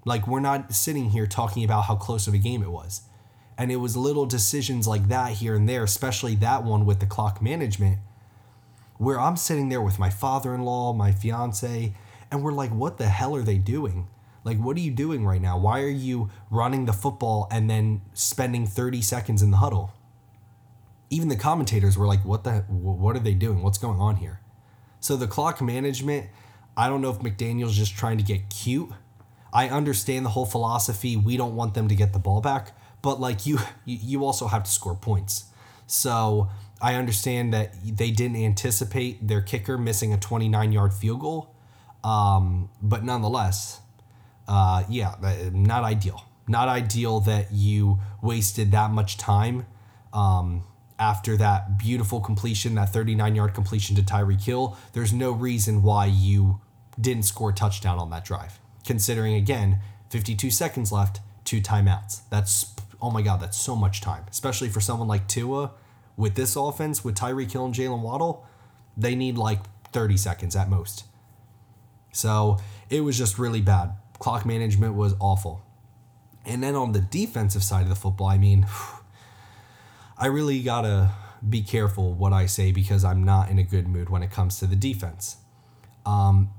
Like, 0.06 0.28
we're 0.28 0.40
not 0.40 0.74
sitting 0.74 1.12
here 1.12 1.28
talking 1.28 1.64
about 1.64 1.86
how 1.86 1.96
close 1.96 2.28
of 2.28 2.34
a 2.34 2.40
game 2.40 2.64
it 2.64 2.72
was. 2.72 3.02
And 3.58 3.72
it 3.72 3.76
was 3.76 3.96
little 3.96 4.26
decisions 4.26 4.88
like 4.88 5.10
that 5.10 5.34
here 5.34 5.56
and 5.56 5.70
there, 5.70 5.84
especially 5.84 6.36
that 6.36 6.64
one 6.64 6.86
with 6.86 7.00
the 7.00 7.06
clock 7.06 7.42
management, 7.42 8.00
where 8.98 9.20
I'm 9.20 9.36
sitting 9.36 9.70
there 9.70 9.82
with 9.82 10.00
my 10.00 10.10
father 10.10 10.56
in 10.56 10.62
law, 10.62 10.94
my 10.94 11.12
fiance, 11.12 11.94
and 12.32 12.44
we're 12.44 12.54
like, 12.54 12.72
what 12.72 12.98
the 12.98 13.10
hell 13.10 13.36
are 13.36 13.44
they 13.44 13.58
doing? 13.58 14.08
Like, 14.44 14.58
what 14.58 14.78
are 14.78 14.80
you 14.80 14.92
doing 14.92 15.26
right 15.26 15.42
now? 15.42 15.58
Why 15.58 15.82
are 15.82 15.90
you 15.90 16.30
running 16.50 16.86
the 16.86 16.94
football 16.94 17.48
and 17.52 17.70
then 17.70 18.02
spending 18.14 18.66
30 18.66 19.02
seconds 19.02 19.42
in 19.42 19.52
the 19.52 19.58
huddle? 19.58 19.94
Even 21.10 21.28
the 21.28 21.36
commentators 21.36 21.98
were 21.98 22.08
like, 22.08 22.24
what 22.26 22.44
the, 22.44 22.62
what 22.70 23.16
are 23.16 23.20
they 23.20 23.34
doing? 23.34 23.62
What's 23.62 23.78
going 23.78 24.00
on 24.00 24.16
here? 24.16 24.40
So 25.00 25.16
the 25.16 25.28
clock 25.28 25.62
management, 25.62 26.28
I 26.76 26.88
don't 26.88 27.02
know 27.02 27.12
if 27.12 27.20
McDaniel's 27.20 27.76
just 27.76 27.96
trying 27.96 28.18
to 28.18 28.24
get 28.24 28.50
cute. 28.50 28.90
I 29.54 29.70
understand 29.70 30.26
the 30.26 30.30
whole 30.30 30.46
philosophy. 30.46 31.18
We 31.18 31.38
don't 31.38 31.56
want 31.56 31.74
them 31.74 31.88
to 31.88 31.96
get 31.96 32.14
the 32.14 32.20
ball 32.20 32.42
back, 32.42 32.76
but 33.02 33.20
like 33.20 33.46
you, 33.46 33.60
you 33.86 34.24
also 34.26 34.48
have 34.48 34.64
to 34.64 34.72
score 34.72 34.96
points. 34.96 35.46
So 35.88 36.50
I 36.82 36.96
understand 36.96 37.54
that 37.54 37.74
they 37.84 38.12
didn't 38.12 38.38
anticipate 38.38 39.28
their 39.28 39.42
kicker 39.42 39.78
missing 39.78 40.14
a 40.14 40.18
29 40.18 40.72
yard 40.72 40.94
field 40.94 41.20
goal. 41.20 41.54
Um, 42.04 42.70
but 42.82 43.04
nonetheless, 43.04 43.82
uh, 44.48 44.84
yeah, 44.90 45.16
not 45.54 45.84
ideal. 45.84 46.26
Not 46.48 46.68
ideal 46.68 47.20
that 47.22 47.52
you 47.52 48.00
wasted 48.22 48.72
that 48.72 48.92
much 48.92 49.18
time 49.18 49.66
um, 50.12 50.64
after 51.00 51.38
that 51.38 51.78
beautiful 51.78 52.20
completion, 52.20 52.76
that 52.76 52.92
39 52.92 53.36
yard 53.36 53.54
completion 53.54 53.96
to 53.96 54.02
Tyreek 54.02 54.44
Hill. 54.44 54.78
There's 54.94 55.14
no 55.14 55.32
reason 55.32 55.84
why 55.84 56.08
you 56.08 56.60
didn't 57.00 57.24
score 57.24 57.52
a 57.52 57.54
touchdown 57.54 58.00
on 58.00 58.10
that 58.10 58.26
drive, 58.26 58.60
considering 58.86 59.36
again, 59.36 59.80
52 60.10 60.52
seconds 60.52 60.92
left, 60.92 61.20
two 61.46 61.62
timeouts. 61.62 62.22
That's, 62.30 62.74
oh 63.02 63.12
my 63.12 63.22
God, 63.22 63.42
that's 63.42 63.58
so 63.58 63.76
much 63.76 64.02
time, 64.02 64.26
especially 64.30 64.70
for 64.70 64.82
someone 64.82 65.08
like 65.08 65.28
Tua 65.28 65.72
with 66.18 66.36
this 66.36 66.56
offense, 66.56 67.04
with 67.04 67.16
Tyreek 67.16 67.52
Hill 67.52 67.66
and 67.66 67.74
Jaylen 67.74 68.02
Waddle. 68.02 68.46
They 68.98 69.16
need 69.16 69.38
like 69.38 69.60
30 69.92 70.18
seconds 70.18 70.56
at 70.56 70.70
most. 70.70 71.06
So 72.12 72.58
it 72.90 73.02
was 73.02 73.18
just 73.18 73.40
really 73.40 73.62
bad. 73.62 73.94
Clock 74.20 74.46
management 74.46 74.96
was 74.96 75.16
awful. 75.20 75.64
And 76.46 76.62
then 76.62 76.76
on 76.76 76.92
the 76.92 77.00
defensive 77.00 77.64
side 77.64 77.84
of 77.84 77.90
the 77.90 77.96
football, 77.96 78.28
I 78.28 78.38
mean, 78.38 78.68
I 80.18 80.28
really 80.28 80.62
got 80.62 80.82
to 80.82 81.12
be 81.48 81.62
careful 81.62 82.14
what 82.14 82.34
I 82.34 82.46
say 82.46 82.72
because 82.72 83.04
I'm 83.04 83.24
not 83.24 83.50
in 83.50 83.58
a 83.58 83.64
good 83.64 83.88
mood 83.88 84.10
when 84.10 84.22
it 84.22 84.30
comes 84.30 84.60
to 84.60 84.68
the 84.68 84.76
defense. 84.76 85.38
Um, 86.06 86.50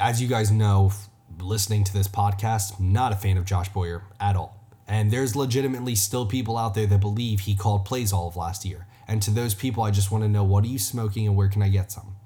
as 0.00 0.20
you 0.20 0.28
guys 0.28 0.50
know, 0.50 0.92
listening 1.40 1.84
to 1.84 1.92
this 1.92 2.08
podcast, 2.08 2.78
not 2.80 3.12
a 3.12 3.16
fan 3.16 3.36
of 3.36 3.44
Josh 3.44 3.68
Boyer 3.70 4.04
at 4.20 4.36
all. 4.36 4.58
And 4.86 5.10
there's 5.10 5.36
legitimately 5.36 5.94
still 5.94 6.26
people 6.26 6.58
out 6.58 6.74
there 6.74 6.86
that 6.86 7.00
believe 7.00 7.40
he 7.40 7.54
called 7.54 7.84
plays 7.84 8.12
all 8.12 8.28
of 8.28 8.36
last 8.36 8.64
year. 8.64 8.86
And 9.08 9.22
to 9.22 9.30
those 9.30 9.54
people, 9.54 9.82
I 9.82 9.90
just 9.90 10.10
want 10.10 10.24
to 10.24 10.28
know 10.28 10.44
what 10.44 10.64
are 10.64 10.68
you 10.68 10.78
smoking 10.78 11.26
and 11.26 11.36
where 11.36 11.48
can 11.48 11.62
I 11.62 11.68
get 11.68 11.92
some? 11.92 12.16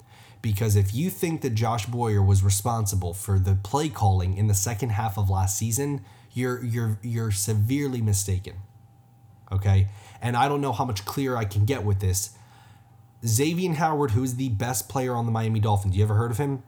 because 0.47 0.77
if 0.77 0.95
you 0.95 1.11
think 1.11 1.41
that 1.41 1.57
Josh 1.57 1.87
Boyer 1.87 2.23
was 2.23 2.45
responsible 2.45 3.15
for 3.15 3.37
the 3.37 3.57
play 3.57 3.89
calling 3.89 4.37
in 4.37 4.47
the 4.47 4.55
second 4.55 4.91
half 4.91 5.19
of 5.19 5.29
last 5.29 5.59
season, 5.59 6.05
you're 6.33 6.65
you're 6.65 7.01
you're 7.03 7.33
severely 7.33 8.01
mistaken. 8.01 8.55
Okay? 9.51 9.89
And 10.23 10.37
I 10.37 10.49
don't 10.49 10.61
know 10.61 10.71
how 10.71 10.85
much 10.85 11.05
clearer 11.05 11.37
I 11.37 11.47
can 11.47 11.65
get 11.65 11.83
with 11.83 11.99
this. 11.99 12.31
Xavier 13.27 13.75
Howard, 13.75 14.13
who 14.13 14.23
is 14.23 14.37
the 14.37 14.51
best 14.51 14.89
player 14.89 15.15
on 15.15 15.27
the 15.27 15.33
Miami 15.33 15.59
Dolphins, 15.59 15.97
you 15.97 16.05
ever 16.05 16.15
heard 16.15 16.31
of 16.31 16.39
him? 16.39 16.63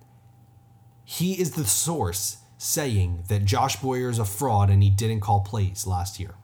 He 1.10 1.40
is 1.40 1.52
the 1.52 1.64
source 1.64 2.36
saying 2.58 3.22
that 3.28 3.46
Josh 3.46 3.76
Boyer 3.76 4.10
is 4.10 4.18
a 4.18 4.26
fraud 4.26 4.68
and 4.68 4.82
he 4.82 4.90
didn't 4.90 5.20
call 5.20 5.40
plays 5.40 5.86
last 5.86 6.20
year 6.20 6.34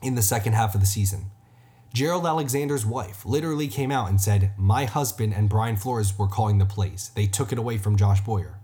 in 0.00 0.14
the 0.14 0.22
second 0.22 0.54
half 0.54 0.74
of 0.74 0.80
the 0.80 0.86
season. 0.86 1.26
Gerald 1.92 2.24
Alexander's 2.24 2.86
wife 2.86 3.26
literally 3.26 3.68
came 3.68 3.90
out 3.90 4.08
and 4.08 4.18
said, 4.18 4.52
My 4.56 4.86
husband 4.86 5.34
and 5.34 5.50
Brian 5.50 5.76
Flores 5.76 6.18
were 6.18 6.26
calling 6.26 6.56
the 6.56 6.64
plays. 6.64 7.10
They 7.14 7.26
took 7.26 7.52
it 7.52 7.58
away 7.58 7.76
from 7.76 7.98
Josh 7.98 8.22
Boyer. 8.22 8.58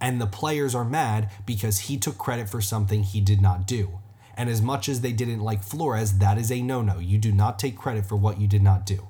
And 0.00 0.18
the 0.18 0.26
players 0.26 0.74
are 0.74 0.86
mad 0.86 1.28
because 1.44 1.80
he 1.80 1.98
took 1.98 2.16
credit 2.16 2.48
for 2.48 2.62
something 2.62 3.02
he 3.02 3.20
did 3.20 3.42
not 3.42 3.66
do. 3.66 3.98
And 4.38 4.48
as 4.48 4.62
much 4.62 4.88
as 4.88 5.02
they 5.02 5.12
didn't 5.12 5.40
like 5.40 5.62
Flores, 5.62 6.14
that 6.14 6.38
is 6.38 6.50
a 6.50 6.62
no 6.62 6.80
no. 6.80 6.98
You 6.98 7.18
do 7.18 7.30
not 7.30 7.58
take 7.58 7.76
credit 7.76 8.06
for 8.06 8.16
what 8.16 8.40
you 8.40 8.48
did 8.48 8.62
not 8.62 8.86
do. 8.86 9.08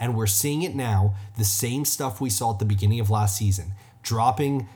And 0.00 0.16
we're 0.16 0.26
seeing 0.26 0.62
it 0.62 0.74
now, 0.74 1.14
the 1.38 1.44
same 1.44 1.84
stuff 1.84 2.20
we 2.20 2.28
saw 2.28 2.54
at 2.54 2.58
the 2.58 2.64
beginning 2.64 2.98
of 2.98 3.08
last 3.08 3.36
season, 3.36 3.72
dropping 4.02 4.68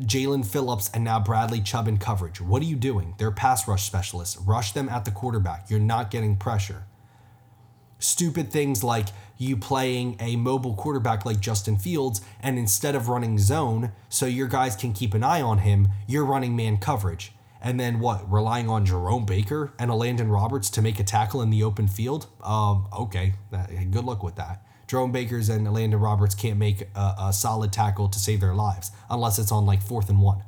Jaelan 0.00 0.46
Phillips 0.46 0.90
and 0.92 1.04
now 1.04 1.18
Bradley 1.20 1.60
Chubb 1.60 1.88
in 1.88 1.98
coverage. 1.98 2.40
What 2.40 2.62
are 2.62 2.66
you 2.66 2.76
doing? 2.76 3.14
They're 3.18 3.30
pass 3.30 3.66
rush 3.66 3.84
specialists. 3.84 4.36
Rush 4.36 4.72
them 4.72 4.88
at 4.88 5.04
the 5.04 5.10
quarterback. 5.10 5.70
You're 5.70 5.80
not 5.80 6.10
getting 6.10 6.36
pressure 6.36 6.84
stupid 7.98 8.50
things 8.50 8.84
like 8.84 9.08
you 9.38 9.56
playing 9.56 10.16
a 10.20 10.36
mobile 10.36 10.74
quarterback 10.74 11.24
like 11.26 11.40
Justin 11.40 11.76
Fields, 11.76 12.20
and 12.40 12.58
instead 12.58 12.94
of 12.94 13.08
running 13.08 13.38
zone 13.38 13.92
so 14.08 14.26
your 14.26 14.48
guys 14.48 14.76
can 14.76 14.92
keep 14.92 15.14
an 15.14 15.22
eye 15.22 15.42
on 15.42 15.58
him, 15.58 15.88
you're 16.06 16.24
running 16.24 16.56
man 16.56 16.78
coverage. 16.78 17.32
And 17.60 17.80
then 17.80 18.00
what? 18.00 18.30
Relying 18.30 18.68
on 18.68 18.86
Jerome 18.86 19.26
Baker 19.26 19.72
and 19.78 19.90
Elandon 19.90 20.30
Roberts 20.30 20.70
to 20.70 20.82
make 20.82 21.00
a 21.00 21.04
tackle 21.04 21.42
in 21.42 21.50
the 21.50 21.62
open 21.62 21.88
field? 21.88 22.26
Um, 22.42 22.86
okay, 22.96 23.34
good 23.90 24.04
luck 24.04 24.22
with 24.22 24.36
that. 24.36 24.64
Jerome 24.86 25.12
Baker's 25.12 25.48
and 25.48 25.66
Elandon 25.66 26.00
Roberts 26.00 26.34
can't 26.34 26.58
make 26.58 26.82
a, 26.94 27.14
a 27.18 27.32
solid 27.32 27.72
tackle 27.72 28.08
to 28.08 28.18
save 28.18 28.40
their 28.40 28.54
lives 28.54 28.90
unless 29.10 29.38
it's 29.38 29.50
on 29.50 29.66
like 29.66 29.82
fourth 29.82 30.08
and 30.08 30.20
one. 30.20 30.42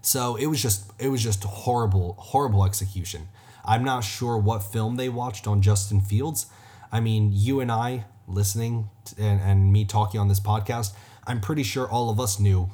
So 0.00 0.36
it 0.36 0.46
was 0.46 0.62
just 0.62 0.90
it 0.98 1.08
was 1.08 1.22
just 1.22 1.44
horrible, 1.44 2.14
horrible 2.18 2.64
execution. 2.64 3.28
I'm 3.64 3.84
not 3.84 4.00
sure 4.00 4.38
what 4.38 4.62
film 4.62 4.96
they 4.96 5.08
watched 5.08 5.46
on 5.46 5.60
Justin 5.60 6.00
Fields. 6.00 6.46
I 6.90 7.00
mean, 7.00 7.30
you 7.32 7.60
and 7.60 7.70
I 7.70 8.04
listening 8.26 8.88
to, 9.06 9.22
and, 9.22 9.40
and 9.40 9.72
me 9.72 9.84
talking 9.84 10.20
on 10.20 10.28
this 10.28 10.40
podcast, 10.40 10.94
I'm 11.26 11.40
pretty 11.40 11.62
sure 11.62 11.88
all 11.88 12.10
of 12.10 12.18
us 12.18 12.40
knew 12.40 12.70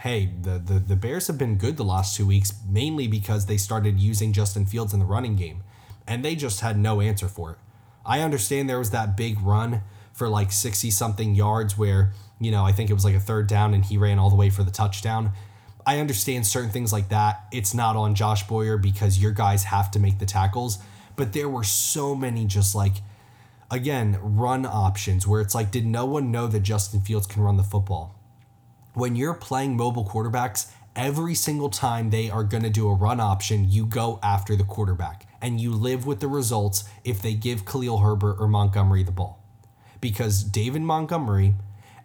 hey, 0.00 0.30
the, 0.42 0.58
the, 0.58 0.74
the 0.74 0.96
Bears 0.96 1.28
have 1.28 1.38
been 1.38 1.56
good 1.56 1.76
the 1.76 1.84
last 1.84 2.16
two 2.16 2.26
weeks, 2.26 2.52
mainly 2.68 3.06
because 3.06 3.46
they 3.46 3.56
started 3.56 3.98
using 3.98 4.32
Justin 4.32 4.66
Fields 4.66 4.92
in 4.92 4.98
the 4.98 5.06
running 5.06 5.36
game, 5.36 5.62
and 6.06 6.24
they 6.24 6.34
just 6.34 6.60
had 6.60 6.76
no 6.76 7.00
answer 7.00 7.28
for 7.28 7.52
it. 7.52 7.58
I 8.06 8.20
understand 8.20 8.68
there 8.68 8.78
was 8.78 8.90
that 8.90 9.16
big 9.16 9.40
run 9.40 9.82
for 10.12 10.28
like 10.28 10.52
60 10.52 10.90
something 10.90 11.34
yards 11.34 11.76
where, 11.76 12.12
you 12.38 12.50
know, 12.50 12.64
I 12.64 12.72
think 12.72 12.90
it 12.90 12.94
was 12.94 13.04
like 13.04 13.14
a 13.14 13.20
third 13.20 13.46
down 13.46 13.74
and 13.74 13.84
he 13.84 13.96
ran 13.96 14.18
all 14.18 14.30
the 14.30 14.36
way 14.36 14.50
for 14.50 14.62
the 14.62 14.70
touchdown. 14.70 15.32
I 15.86 15.98
understand 15.98 16.46
certain 16.46 16.70
things 16.70 16.92
like 16.92 17.08
that. 17.10 17.44
It's 17.52 17.74
not 17.74 17.96
on 17.96 18.14
Josh 18.14 18.46
Boyer 18.46 18.78
because 18.78 19.18
your 19.18 19.32
guys 19.32 19.64
have 19.64 19.90
to 19.92 19.98
make 19.98 20.18
the 20.18 20.26
tackles. 20.26 20.78
But 21.16 21.32
there 21.32 21.48
were 21.48 21.64
so 21.64 22.14
many 22.14 22.46
just 22.46 22.74
like, 22.74 22.94
again, 23.70 24.18
run 24.20 24.66
options 24.66 25.26
where 25.26 25.40
it's 25.40 25.54
like, 25.54 25.70
did 25.70 25.86
no 25.86 26.06
one 26.06 26.30
know 26.30 26.46
that 26.46 26.60
Justin 26.60 27.00
Fields 27.00 27.26
can 27.26 27.42
run 27.42 27.56
the 27.56 27.62
football? 27.62 28.14
When 28.94 29.16
you're 29.16 29.34
playing 29.34 29.76
mobile 29.76 30.04
quarterbacks, 30.04 30.70
every 30.96 31.34
single 31.34 31.70
time 31.70 32.10
they 32.10 32.30
are 32.30 32.44
going 32.44 32.62
to 32.62 32.70
do 32.70 32.88
a 32.88 32.94
run 32.94 33.20
option, 33.20 33.68
you 33.68 33.86
go 33.86 34.20
after 34.22 34.56
the 34.56 34.64
quarterback 34.64 35.26
and 35.44 35.60
you 35.60 35.70
live 35.70 36.06
with 36.06 36.20
the 36.20 36.26
results 36.26 36.84
if 37.04 37.20
they 37.20 37.34
give 37.34 37.66
Khalil 37.66 37.98
Herbert 37.98 38.38
or 38.40 38.48
Montgomery 38.48 39.02
the 39.02 39.12
ball. 39.12 39.44
Because 40.00 40.42
David 40.42 40.80
Montgomery 40.80 41.54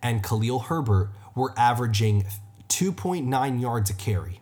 and 0.03 0.21
Khalil 0.21 0.59
Herbert 0.59 1.11
were 1.33 1.53
averaging 1.57 2.25
2.9 2.67 3.61
yards 3.61 3.89
a 3.89 3.93
carry. 3.93 4.41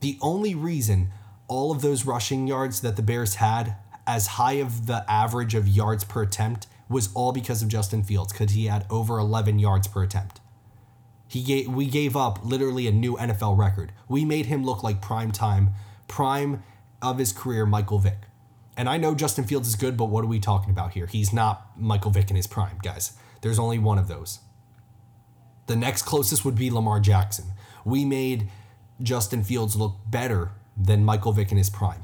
The 0.00 0.18
only 0.20 0.56
reason 0.56 1.10
all 1.46 1.70
of 1.70 1.82
those 1.82 2.04
rushing 2.04 2.48
yards 2.48 2.80
that 2.80 2.96
the 2.96 3.02
Bears 3.02 3.36
had 3.36 3.76
as 4.08 4.26
high 4.26 4.54
of 4.54 4.86
the 4.86 5.08
average 5.08 5.54
of 5.54 5.68
yards 5.68 6.02
per 6.02 6.24
attempt 6.24 6.66
was 6.88 7.10
all 7.14 7.30
because 7.30 7.62
of 7.62 7.68
Justin 7.68 8.02
Fields 8.02 8.32
because 8.32 8.54
he 8.54 8.66
had 8.66 8.86
over 8.90 9.20
11 9.20 9.60
yards 9.60 9.86
per 9.86 10.02
attempt. 10.02 10.40
He 11.28 11.44
gave, 11.44 11.68
we 11.68 11.86
gave 11.86 12.16
up 12.16 12.44
literally 12.44 12.88
a 12.88 12.92
new 12.92 13.16
NFL 13.16 13.56
record. 13.56 13.92
We 14.08 14.24
made 14.24 14.46
him 14.46 14.64
look 14.64 14.82
like 14.82 15.00
prime 15.00 15.30
time, 15.30 15.70
prime 16.08 16.64
of 17.12 17.18
his 17.18 17.32
career, 17.32 17.66
Michael 17.66 17.98
Vick. 17.98 18.18
And 18.76 18.88
I 18.88 18.96
know 18.96 19.14
Justin 19.14 19.44
Fields 19.44 19.68
is 19.68 19.76
good, 19.76 19.96
but 19.96 20.06
what 20.06 20.24
are 20.24 20.28
we 20.28 20.40
talking 20.40 20.70
about 20.70 20.92
here? 20.92 21.06
He's 21.06 21.32
not 21.32 21.70
Michael 21.78 22.10
Vick 22.10 22.30
in 22.30 22.36
his 22.36 22.46
prime, 22.46 22.78
guys. 22.82 23.12
There's 23.40 23.58
only 23.58 23.78
one 23.78 23.98
of 23.98 24.08
those. 24.08 24.40
The 25.66 25.76
next 25.76 26.02
closest 26.02 26.44
would 26.44 26.56
be 26.56 26.70
Lamar 26.70 27.00
Jackson. 27.00 27.46
We 27.84 28.04
made 28.04 28.48
Justin 29.02 29.44
Fields 29.44 29.76
look 29.76 29.96
better 30.06 30.50
than 30.76 31.04
Michael 31.04 31.32
Vick 31.32 31.52
in 31.52 31.58
his 31.58 31.70
prime. 31.70 32.02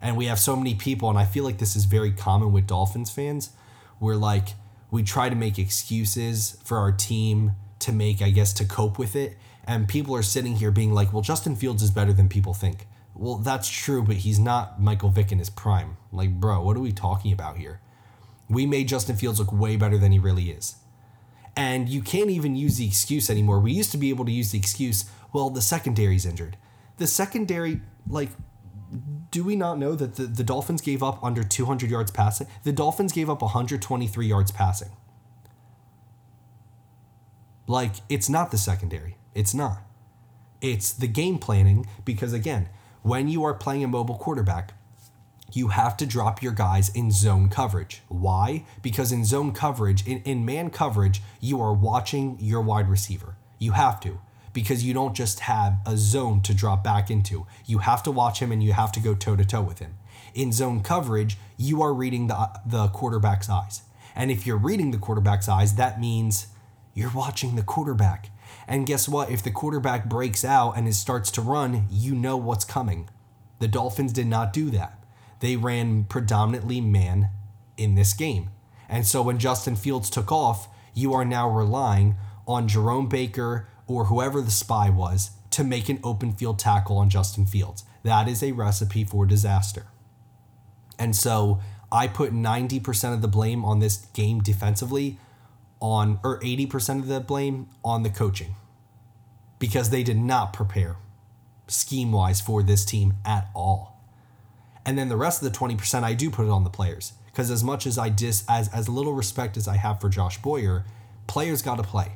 And 0.00 0.16
we 0.16 0.26
have 0.26 0.38
so 0.38 0.56
many 0.56 0.74
people, 0.74 1.08
and 1.10 1.18
I 1.18 1.24
feel 1.24 1.44
like 1.44 1.58
this 1.58 1.76
is 1.76 1.84
very 1.84 2.10
common 2.10 2.52
with 2.52 2.66
Dolphins 2.66 3.10
fans, 3.10 3.50
where 3.98 4.16
like 4.16 4.54
we 4.90 5.02
try 5.02 5.28
to 5.28 5.36
make 5.36 5.58
excuses 5.58 6.58
for 6.64 6.78
our 6.78 6.92
team 6.92 7.52
to 7.80 7.92
make, 7.92 8.22
I 8.22 8.30
guess, 8.30 8.52
to 8.54 8.64
cope 8.64 8.98
with 8.98 9.14
it. 9.14 9.36
And 9.64 9.88
people 9.88 10.16
are 10.16 10.22
sitting 10.22 10.56
here 10.56 10.70
being 10.70 10.92
like, 10.92 11.12
well, 11.12 11.22
Justin 11.22 11.54
Fields 11.54 11.82
is 11.82 11.90
better 11.90 12.12
than 12.12 12.28
people 12.28 12.54
think. 12.54 12.86
Well, 13.14 13.36
that's 13.36 13.68
true, 13.68 14.02
but 14.02 14.16
he's 14.16 14.38
not 14.38 14.80
Michael 14.80 15.10
Vick 15.10 15.32
in 15.32 15.38
his 15.38 15.50
prime. 15.50 15.96
Like, 16.10 16.40
bro, 16.40 16.62
what 16.62 16.76
are 16.76 16.80
we 16.80 16.92
talking 16.92 17.32
about 17.32 17.58
here? 17.58 17.80
We 18.48 18.66
made 18.66 18.88
Justin 18.88 19.16
Fields 19.16 19.38
look 19.38 19.52
way 19.52 19.76
better 19.76 19.98
than 19.98 20.12
he 20.12 20.18
really 20.18 20.50
is. 20.50 20.76
And 21.54 21.88
you 21.88 22.00
can't 22.00 22.30
even 22.30 22.56
use 22.56 22.78
the 22.78 22.86
excuse 22.86 23.28
anymore. 23.28 23.60
We 23.60 23.72
used 23.72 23.92
to 23.92 23.98
be 23.98 24.10
able 24.10 24.24
to 24.24 24.32
use 24.32 24.52
the 24.52 24.58
excuse, 24.58 25.04
well, 25.32 25.50
the 25.50 25.60
secondary's 25.60 26.24
injured. 26.24 26.56
The 26.96 27.06
secondary, 27.06 27.80
like, 28.08 28.30
do 29.30 29.44
we 29.44 29.56
not 29.56 29.78
know 29.78 29.94
that 29.94 30.16
the, 30.16 30.24
the 30.24 30.44
Dolphins 30.44 30.80
gave 30.80 31.02
up 31.02 31.22
under 31.22 31.42
200 31.42 31.90
yards 31.90 32.10
passing? 32.10 32.46
The 32.64 32.72
Dolphins 32.72 33.12
gave 33.12 33.28
up 33.28 33.42
123 33.42 34.26
yards 34.26 34.50
passing. 34.50 34.90
Like, 37.66 37.96
it's 38.08 38.28
not 38.28 38.50
the 38.50 38.58
secondary. 38.58 39.16
It's 39.34 39.54
not. 39.54 39.82
It's 40.60 40.92
the 40.92 41.06
game 41.06 41.38
planning 41.38 41.86
because, 42.04 42.32
again, 42.32 42.68
when 43.02 43.28
you 43.28 43.44
are 43.44 43.54
playing 43.54 43.84
a 43.84 43.88
mobile 43.88 44.16
quarterback, 44.16 44.74
you 45.52 45.68
have 45.68 45.96
to 45.98 46.06
drop 46.06 46.42
your 46.42 46.52
guys 46.52 46.88
in 46.88 47.10
zone 47.10 47.48
coverage. 47.48 48.02
Why? 48.08 48.64
Because 48.80 49.12
in 49.12 49.24
zone 49.24 49.52
coverage, 49.52 50.06
in, 50.06 50.22
in 50.22 50.44
man 50.44 50.70
coverage, 50.70 51.20
you 51.40 51.60
are 51.60 51.74
watching 51.74 52.38
your 52.40 52.62
wide 52.62 52.88
receiver. 52.88 53.36
You 53.58 53.72
have 53.72 54.00
to 54.00 54.20
because 54.52 54.84
you 54.84 54.94
don't 54.94 55.14
just 55.14 55.40
have 55.40 55.78
a 55.86 55.96
zone 55.96 56.42
to 56.42 56.54
drop 56.54 56.84
back 56.84 57.10
into. 57.10 57.46
You 57.66 57.78
have 57.78 58.02
to 58.04 58.10
watch 58.10 58.40
him 58.40 58.52
and 58.52 58.62
you 58.62 58.72
have 58.72 58.92
to 58.92 59.00
go 59.00 59.14
toe 59.14 59.36
to 59.36 59.44
toe 59.44 59.62
with 59.62 59.78
him. 59.78 59.94
In 60.34 60.52
zone 60.52 60.82
coverage, 60.82 61.38
you 61.56 61.82
are 61.82 61.92
reading 61.92 62.26
the, 62.26 62.50
the 62.64 62.88
quarterback's 62.88 63.48
eyes. 63.48 63.82
And 64.14 64.30
if 64.30 64.46
you're 64.46 64.58
reading 64.58 64.90
the 64.90 64.98
quarterback's 64.98 65.48
eyes, 65.48 65.74
that 65.76 66.00
means 66.00 66.48
you're 66.94 67.10
watching 67.10 67.56
the 67.56 67.62
quarterback. 67.62 68.30
And 68.68 68.86
guess 68.86 69.08
what? 69.08 69.30
If 69.30 69.42
the 69.42 69.50
quarterback 69.50 70.08
breaks 70.08 70.44
out 70.44 70.72
and 70.72 70.86
it 70.86 70.94
starts 70.94 71.30
to 71.32 71.40
run, 71.40 71.86
you 71.90 72.14
know 72.14 72.36
what's 72.36 72.64
coming. 72.64 73.08
The 73.58 73.68
Dolphins 73.68 74.12
did 74.12 74.26
not 74.26 74.52
do 74.52 74.70
that. 74.70 75.02
They 75.40 75.56
ran 75.56 76.04
predominantly 76.04 76.80
man 76.80 77.30
in 77.76 77.94
this 77.94 78.12
game. 78.12 78.50
And 78.88 79.06
so 79.06 79.22
when 79.22 79.38
Justin 79.38 79.76
Fields 79.76 80.10
took 80.10 80.30
off, 80.30 80.68
you 80.94 81.12
are 81.14 81.24
now 81.24 81.48
relying 81.48 82.16
on 82.46 82.68
Jerome 82.68 83.08
Baker 83.08 83.68
or 83.86 84.06
whoever 84.06 84.40
the 84.40 84.50
spy 84.50 84.90
was 84.90 85.30
to 85.50 85.64
make 85.64 85.88
an 85.88 86.00
open 86.02 86.32
field 86.32 86.58
tackle 86.58 86.98
on 86.98 87.10
Justin 87.10 87.46
Fields. 87.46 87.84
That 88.02 88.28
is 88.28 88.42
a 88.42 88.52
recipe 88.52 89.04
for 89.04 89.26
disaster. 89.26 89.86
And 90.98 91.16
so 91.16 91.60
I 91.90 92.06
put 92.06 92.32
90% 92.32 93.12
of 93.12 93.22
the 93.22 93.28
blame 93.28 93.64
on 93.64 93.78
this 93.78 93.96
game 94.12 94.40
defensively 94.40 95.18
on 95.82 96.18
or 96.22 96.40
80% 96.40 97.00
of 97.00 97.08
the 97.08 97.20
blame 97.20 97.68
on 97.84 98.04
the 98.04 98.10
coaching 98.10 98.54
because 99.58 99.90
they 99.90 100.02
did 100.02 100.16
not 100.16 100.52
prepare 100.52 100.96
scheme 101.66 102.12
wise 102.12 102.40
for 102.40 102.62
this 102.62 102.84
team 102.84 103.14
at 103.24 103.48
all. 103.54 104.00
And 104.86 104.96
then 104.96 105.08
the 105.08 105.16
rest 105.16 105.42
of 105.42 105.52
the 105.52 105.58
20% 105.58 106.02
I 106.02 106.14
do 106.14 106.30
put 106.30 106.46
it 106.46 106.50
on 106.50 106.64
the 106.64 106.70
players 106.70 107.12
because 107.26 107.50
as 107.50 107.62
much 107.62 107.86
as 107.86 107.98
I 107.98 108.08
dis 108.08 108.44
as 108.48 108.68
as 108.68 108.88
little 108.88 109.12
respect 109.12 109.56
as 109.56 109.68
I 109.68 109.76
have 109.76 110.00
for 110.00 110.08
Josh 110.08 110.38
Boyer, 110.38 110.84
players 111.26 111.62
got 111.62 111.76
to 111.76 111.82
play. 111.82 112.12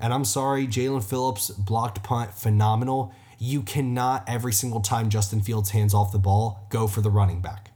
And 0.00 0.12
I'm 0.12 0.24
sorry, 0.24 0.66
Jaelan 0.66 1.04
Phillips 1.04 1.50
blocked 1.50 2.02
punt 2.02 2.34
phenomenal. 2.34 3.14
You 3.38 3.62
cannot 3.62 4.24
every 4.28 4.52
single 4.52 4.80
time 4.80 5.10
Justin 5.10 5.40
Fields 5.40 5.70
hands 5.70 5.94
off 5.94 6.12
the 6.12 6.18
ball 6.18 6.66
go 6.70 6.86
for 6.86 7.00
the 7.00 7.10
running 7.10 7.40
back. 7.40 7.70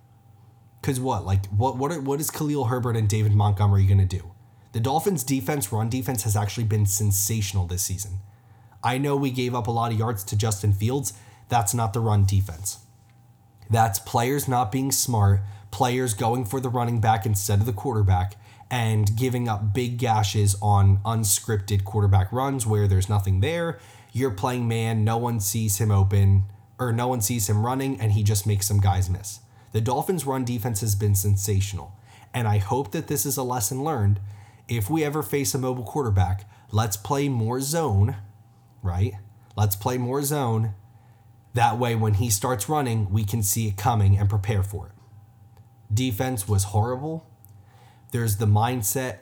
Cause 0.82 1.00
what? 1.00 1.24
Like 1.24 1.46
what 1.46 1.76
what 1.76 1.92
are, 1.92 2.00
what 2.00 2.20
is 2.20 2.30
Khalil 2.30 2.66
Herbert 2.66 2.96
and 2.96 3.08
David 3.08 3.32
Montgomery 3.32 3.86
to 3.86 4.04
do? 4.04 4.32
The 4.76 4.82
Dolphins' 4.82 5.24
defense, 5.24 5.72
run 5.72 5.88
defense, 5.88 6.24
has 6.24 6.36
actually 6.36 6.64
been 6.64 6.84
sensational 6.84 7.66
this 7.66 7.80
season. 7.80 8.18
I 8.84 8.98
know 8.98 9.16
we 9.16 9.30
gave 9.30 9.54
up 9.54 9.68
a 9.68 9.70
lot 9.70 9.90
of 9.90 9.98
yards 9.98 10.22
to 10.24 10.36
Justin 10.36 10.74
Fields. 10.74 11.14
That's 11.48 11.72
not 11.72 11.94
the 11.94 12.00
run 12.00 12.26
defense. 12.26 12.80
That's 13.70 13.98
players 13.98 14.46
not 14.46 14.70
being 14.70 14.92
smart, 14.92 15.40
players 15.70 16.12
going 16.12 16.44
for 16.44 16.60
the 16.60 16.68
running 16.68 17.00
back 17.00 17.24
instead 17.24 17.60
of 17.60 17.64
the 17.64 17.72
quarterback, 17.72 18.36
and 18.70 19.16
giving 19.16 19.48
up 19.48 19.72
big 19.72 19.96
gashes 19.96 20.54
on 20.60 20.98
unscripted 21.06 21.84
quarterback 21.84 22.30
runs 22.30 22.66
where 22.66 22.86
there's 22.86 23.08
nothing 23.08 23.40
there. 23.40 23.78
You're 24.12 24.30
playing 24.30 24.68
man, 24.68 25.04
no 25.04 25.16
one 25.16 25.40
sees 25.40 25.78
him 25.78 25.90
open, 25.90 26.44
or 26.78 26.92
no 26.92 27.08
one 27.08 27.22
sees 27.22 27.48
him 27.48 27.64
running, 27.64 27.98
and 27.98 28.12
he 28.12 28.22
just 28.22 28.46
makes 28.46 28.66
some 28.66 28.80
guys 28.80 29.08
miss. 29.08 29.40
The 29.72 29.80
Dolphins' 29.80 30.26
run 30.26 30.44
defense 30.44 30.82
has 30.82 30.94
been 30.94 31.14
sensational, 31.14 31.94
and 32.34 32.46
I 32.46 32.58
hope 32.58 32.92
that 32.92 33.06
this 33.06 33.24
is 33.24 33.38
a 33.38 33.42
lesson 33.42 33.82
learned 33.82 34.20
if 34.68 34.90
we 34.90 35.04
ever 35.04 35.22
face 35.22 35.54
a 35.54 35.58
mobile 35.58 35.84
quarterback, 35.84 36.48
let's 36.70 36.96
play 36.96 37.28
more 37.28 37.60
zone, 37.60 38.16
right? 38.82 39.14
Let's 39.56 39.76
play 39.76 39.98
more 39.98 40.22
zone. 40.22 40.74
That 41.54 41.78
way, 41.78 41.94
when 41.94 42.14
he 42.14 42.28
starts 42.28 42.68
running, 42.68 43.10
we 43.10 43.24
can 43.24 43.42
see 43.42 43.68
it 43.68 43.76
coming 43.76 44.18
and 44.18 44.28
prepare 44.28 44.62
for 44.62 44.88
it. 44.88 44.92
Defense 45.94 46.48
was 46.48 46.64
horrible. 46.64 47.26
There's 48.10 48.36
the 48.36 48.46
mindset 48.46 49.18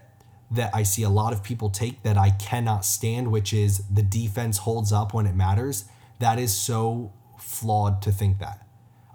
that 0.50 0.70
I 0.74 0.82
see 0.82 1.02
a 1.02 1.08
lot 1.08 1.32
of 1.32 1.42
people 1.42 1.70
take 1.70 2.02
that 2.02 2.16
I 2.16 2.30
cannot 2.30 2.84
stand, 2.84 3.30
which 3.30 3.52
is 3.52 3.78
the 3.88 4.02
defense 4.02 4.58
holds 4.58 4.92
up 4.92 5.14
when 5.14 5.26
it 5.26 5.34
matters. 5.34 5.84
That 6.18 6.38
is 6.38 6.54
so 6.54 7.12
flawed 7.38 8.02
to 8.02 8.12
think 8.12 8.38
that. 8.38 8.66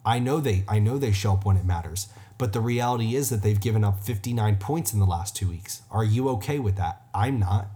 I 0.06 0.20
know 0.20 0.40
they 0.40 0.64
I 0.68 0.80
know 0.80 0.98
they 0.98 1.12
show 1.12 1.34
up 1.34 1.46
when 1.46 1.58
it 1.58 1.66
matters. 1.66 2.08
But 2.40 2.54
the 2.54 2.62
reality 2.62 3.16
is 3.16 3.30
that 3.30 3.44
they've 3.44 3.60
given 3.60 3.84
up 3.84 4.00
59 4.00 4.56
points 4.56 4.94
in 4.94 5.00
the 5.00 5.06
last 5.06 5.36
two 5.36 5.50
weeks. 5.50 5.84
Are 5.92 6.06
you 6.06 6.30
okay 6.30 6.58
with 6.58 6.78
that? 6.78 7.02
I'm 7.14 7.38
not. 7.38 7.68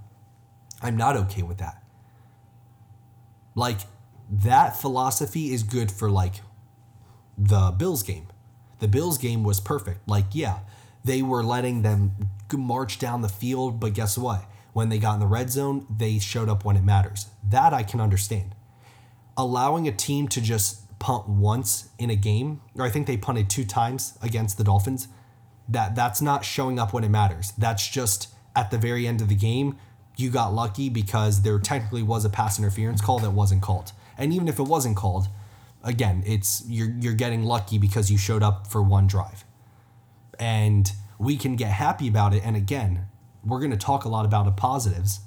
I'm 0.82 0.98
not 0.98 1.18
okay 1.18 1.44
with 1.44 1.58
that. 1.58 1.84
Like, 3.56 3.82
that 4.32 4.76
philosophy 4.76 5.54
is 5.54 5.64
good 5.64 5.92
for, 5.92 6.10
like, 6.10 6.36
the 7.38 7.72
Bills 7.78 8.04
game. 8.04 8.28
The 8.80 8.88
Bills 8.88 9.18
game 9.18 9.44
was 9.44 9.60
perfect. 9.60 10.08
Like, 10.08 10.28
yeah, 10.32 10.60
they 11.04 11.22
were 11.22 11.44
letting 11.44 11.82
them 11.82 12.30
march 12.54 13.00
down 13.00 13.22
the 13.22 13.30
field, 13.30 13.80
but 13.80 13.94
guess 13.94 14.18
what? 14.18 14.46
When 14.74 14.90
they 14.90 15.00
got 15.00 15.16
in 15.16 15.20
the 15.20 15.28
red 15.28 15.50
zone, 15.50 15.86
they 15.90 16.20
showed 16.20 16.48
up 16.48 16.64
when 16.64 16.78
it 16.78 16.84
matters. 16.84 17.28
That 17.44 17.74
I 17.74 17.84
can 17.84 18.00
understand. 18.00 18.56
Allowing 19.36 19.88
a 19.88 19.92
team 19.92 20.28
to 20.30 20.40
just 20.40 20.83
punt 21.04 21.28
once 21.28 21.90
in 22.00 22.10
a 22.10 22.16
game, 22.16 22.62
or 22.76 22.86
I 22.86 22.90
think 22.90 23.08
they 23.08 23.18
punted 23.18 23.50
two 23.50 23.66
times 23.66 24.18
against 24.22 24.58
the 24.58 24.64
Dolphins. 24.64 25.10
That 25.68 25.96
that's 25.96 26.22
not 26.22 26.46
showing 26.46 26.80
up 26.80 26.94
when 26.94 27.04
it 27.04 27.10
matters. 27.10 27.52
That's 27.58 27.90
just 27.90 28.30
at 28.56 28.72
the 28.72 28.78
very 28.78 29.06
end 29.06 29.20
of 29.20 29.28
the 29.28 29.36
game, 29.36 29.78
you 30.16 30.30
got 30.30 30.54
lucky 30.54 30.90
because 30.90 31.42
there 31.42 31.60
technically 31.60 32.04
was 32.04 32.24
a 32.24 32.30
pass 32.30 32.58
interference 32.58 33.02
call 33.02 33.20
that 33.20 33.32
wasn't 33.32 33.62
called. 33.62 33.92
And 34.18 34.32
even 34.32 34.48
if 34.48 34.60
it 34.60 34.64
wasn't 34.64 34.96
called, 34.96 35.28
again, 35.84 36.24
it's 36.26 36.64
you're 36.68 36.96
you're 37.00 37.14
getting 37.14 37.44
lucky 37.44 37.78
because 37.78 38.10
you 38.10 38.18
showed 38.18 38.42
up 38.42 38.68
for 38.68 38.82
one 38.82 39.06
drive. 39.06 39.44
And 40.40 40.90
we 41.20 41.36
can 41.36 41.58
get 41.58 41.72
happy 41.72 42.08
about 42.08 42.34
it 42.34 42.44
and 42.46 42.56
again, 42.56 43.08
we're 43.44 43.60
going 43.60 43.72
to 43.72 43.78
talk 43.78 44.06
a 44.06 44.10
lot 44.10 44.26
about 44.26 44.46
the 44.46 44.52
positives. 44.52 45.20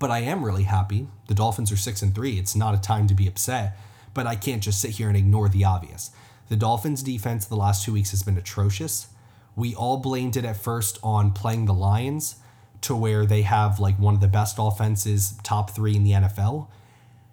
But 0.00 0.10
I 0.10 0.18
am 0.18 0.44
really 0.44 0.64
happy. 0.64 1.06
The 1.28 1.34
Dolphins 1.34 1.70
are 1.70 1.76
6 1.76 2.02
and 2.02 2.12
3. 2.12 2.38
It's 2.40 2.56
not 2.56 2.74
a 2.74 2.80
time 2.80 3.06
to 3.06 3.14
be 3.14 3.28
upset 3.28 3.76
but 4.14 4.26
I 4.26 4.36
can't 4.36 4.62
just 4.62 4.80
sit 4.80 4.92
here 4.92 5.08
and 5.08 5.16
ignore 5.16 5.48
the 5.48 5.64
obvious. 5.64 6.10
The 6.48 6.56
Dolphins' 6.56 7.02
defense 7.02 7.44
the 7.44 7.56
last 7.56 7.84
two 7.84 7.92
weeks 7.92 8.10
has 8.12 8.22
been 8.22 8.38
atrocious. 8.38 9.08
We 9.56 9.74
all 9.74 9.98
blamed 9.98 10.36
it 10.36 10.44
at 10.44 10.56
first 10.56 10.98
on 11.02 11.32
playing 11.32 11.66
the 11.66 11.74
Lions, 11.74 12.36
to 12.84 12.94
where 12.94 13.24
they 13.24 13.42
have 13.42 13.80
like 13.80 13.98
one 13.98 14.14
of 14.14 14.20
the 14.20 14.28
best 14.28 14.56
offenses, 14.58 15.38
top 15.42 15.70
three 15.70 15.96
in 15.96 16.04
the 16.04 16.12
NFL. 16.12 16.68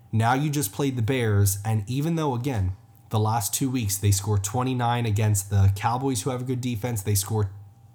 Now 0.10 0.34
you 0.34 0.50
just 0.50 0.72
played 0.72 0.96
the 0.96 1.02
Bears, 1.02 1.60
and 1.66 1.84
even 1.88 2.16
though, 2.16 2.36
again, 2.36 2.72
the 3.10 3.20
last 3.20 3.54
two 3.54 3.70
weeks 3.70 3.98
they 3.98 4.12
scored 4.12 4.46
29 4.46 5.06
against 5.06 5.50
the 5.50 5.72
Cowboys, 5.76 6.22
who 6.22 6.30
have 6.30 6.42
a 6.42 6.46
good 6.46 6.62
defense, 6.62 7.02
they 7.02 7.16
scored 7.16 7.50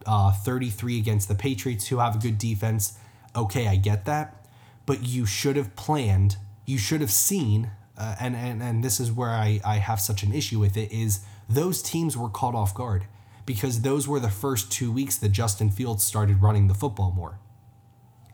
uh, 0.04 0.32
33 0.32 0.98
against 0.98 1.28
the 1.28 1.34
Patriots, 1.34 1.88
who 1.88 1.98
have 1.98 2.16
a 2.16 2.18
good 2.18 2.36
defense. 2.36 2.98
Okay, 3.34 3.68
I 3.68 3.76
get 3.76 4.04
that. 4.04 4.46
But 4.84 5.02
you 5.04 5.24
should 5.24 5.56
have 5.56 5.74
planned, 5.76 6.36
you 6.66 6.76
should 6.76 7.00
have 7.00 7.10
seen 7.10 7.70
uh, 7.98 8.14
and, 8.20 8.36
and 8.36 8.62
and 8.62 8.84
this 8.84 9.00
is 9.00 9.10
where 9.10 9.30
I, 9.30 9.60
I 9.64 9.76
have 9.76 10.00
such 10.00 10.22
an 10.22 10.32
issue 10.32 10.58
with 10.58 10.76
it 10.76 10.92
is 10.92 11.20
those 11.48 11.82
teams 11.82 12.16
were 12.16 12.28
caught 12.28 12.54
off 12.54 12.74
guard 12.74 13.06
because 13.46 13.82
those 13.82 14.06
were 14.08 14.20
the 14.20 14.28
first 14.28 14.70
two 14.70 14.92
weeks 14.92 15.16
that 15.16 15.30
Justin 15.30 15.70
Fields 15.70 16.02
started 16.02 16.42
running 16.42 16.66
the 16.66 16.74
football 16.74 17.12
more. 17.12 17.38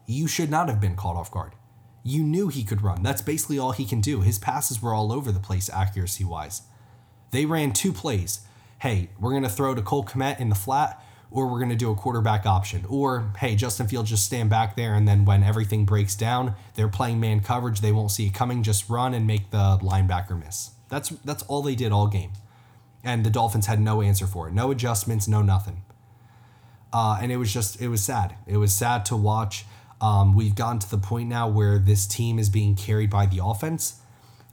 You 0.07 0.27
should 0.27 0.51
not 0.51 0.69
have 0.69 0.81
been 0.81 0.97
caught 0.97 1.17
off 1.17 1.31
guard. 1.31 1.53
You 2.03 2.25
knew 2.25 2.49
he 2.49 2.65
could 2.65 2.83
run. 2.83 3.03
That's 3.03 3.23
basically 3.23 3.59
all 3.59 3.73
he 3.73 3.85
can 3.85 4.01
do. 4.01 4.23
His 4.23 4.39
passes 4.39 4.83
were 4.83 4.95
all 4.95 5.13
over 5.13 5.31
the 5.31 5.39
place 5.39 5.71
accuracy 5.71 6.25
wise. 6.25 6.63
They 7.31 7.45
ran 7.45 7.73
two 7.73 7.93
plays. 7.93 8.41
Hey, 8.81 9.11
we're 9.21 9.31
going 9.31 9.45
to 9.45 9.49
throw 9.49 9.75
to 9.75 9.83
Cole 9.83 10.05
Kmet 10.05 10.41
in 10.41 10.49
the 10.49 10.57
flat 10.57 11.01
or 11.33 11.47
we're 11.47 11.59
going 11.59 11.71
to 11.71 11.77
do 11.77 11.91
a 11.91 11.95
quarterback 11.95 12.47
option. 12.47 12.85
Or, 12.89 13.33
hey, 13.39 13.57
Justin 13.57 13.89
Fields 13.89 14.11
just 14.11 14.25
stand 14.25 14.51
back 14.51 14.77
there, 14.77 14.95
and 14.95 15.09
then 15.09 15.25
when 15.25 15.43
everything 15.43 15.85
breaks 15.85 16.15
down, 16.15 16.55
they're 16.75 16.89
playing 16.89 17.21
man 17.21 17.41
coverage. 17.41 17.81
They 17.81 17.93
won't 17.93 18.11
see 18.11 18.27
it 18.27 18.35
coming. 18.35 18.63
Just 18.63 18.89
run 18.89 19.15
and 19.15 19.27
make 19.27 19.51
the 19.51 19.79
linebacker 19.83 20.39
miss. 20.39 20.71
That's 20.89 21.09
that's 21.25 21.43
all 21.45 21.63
they 21.63 21.75
did 21.75 21.91
all 21.91 22.07
game, 22.07 22.33
and 23.03 23.25
the 23.25 23.31
Dolphins 23.31 23.67
had 23.67 23.81
no 23.81 24.03
answer 24.03 24.27
for 24.27 24.49
it. 24.49 24.55
No 24.55 24.71
adjustments. 24.71 25.27
No 25.27 25.43
nothing. 25.43 25.83
Uh, 26.93 27.19
and 27.23 27.33
it 27.33 27.39
was 27.39 27.53
just 27.53 27.81
it 27.81 27.89
was 27.89 28.05
sad. 28.05 28.37
It 28.47 28.59
was 28.59 28.73
sad 28.73 29.07
to 29.07 29.17
watch. 29.17 29.65
Um, 30.03 30.35
we've 30.35 30.57
gotten 30.57 30.81
to 30.81 30.91
the 30.91 30.99
point 30.99 31.29
now 31.29 31.49
where 31.49 31.79
this 31.79 32.07
team 32.07 32.39
is 32.41 32.51
being 32.51 32.75
carried 32.75 33.09
by 33.09 33.25
the 33.27 33.41
offense, 33.43 34.01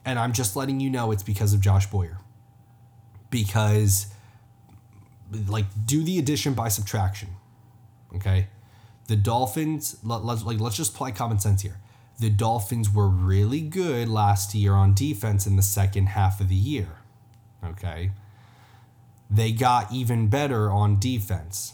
And 0.06 0.20
I'm 0.20 0.32
just 0.32 0.56
letting 0.56 0.80
you 0.80 0.92
know 0.92 1.12
it's 1.12 1.24
because 1.24 1.54
of 1.54 1.60
Josh 1.60 1.88
Boyer. 1.88 2.20
Because, 3.32 4.08
like, 5.48 5.66
do 5.86 6.04
the 6.04 6.20
addition 6.20 6.54
by 6.54 6.70
subtraction. 6.70 7.30
Okay? 8.16 8.48
The 9.08 9.16
Dolphins, 9.16 9.98
let, 10.04 10.24
let's, 10.24 10.44
like, 10.44 10.60
let's 10.60 10.76
just 10.76 10.94
apply 10.94 11.12
common 11.12 11.40
sense 11.40 11.62
here. 11.62 11.80
The 12.20 12.30
Dolphins 12.30 12.94
were 12.94 13.08
really 13.08 13.62
good 13.62 14.10
last 14.10 14.54
year 14.54 14.74
on 14.74 14.94
defense 14.94 15.48
in 15.48 15.56
the 15.56 15.62
second 15.62 16.08
half 16.08 16.42
of 16.42 16.50
the 16.50 16.56
year. 16.56 16.98
Okay? 17.64 18.12
They 19.30 19.52
got 19.52 19.92
even 19.92 20.28
better 20.28 20.72
on 20.72 21.00
defense. 21.00 21.74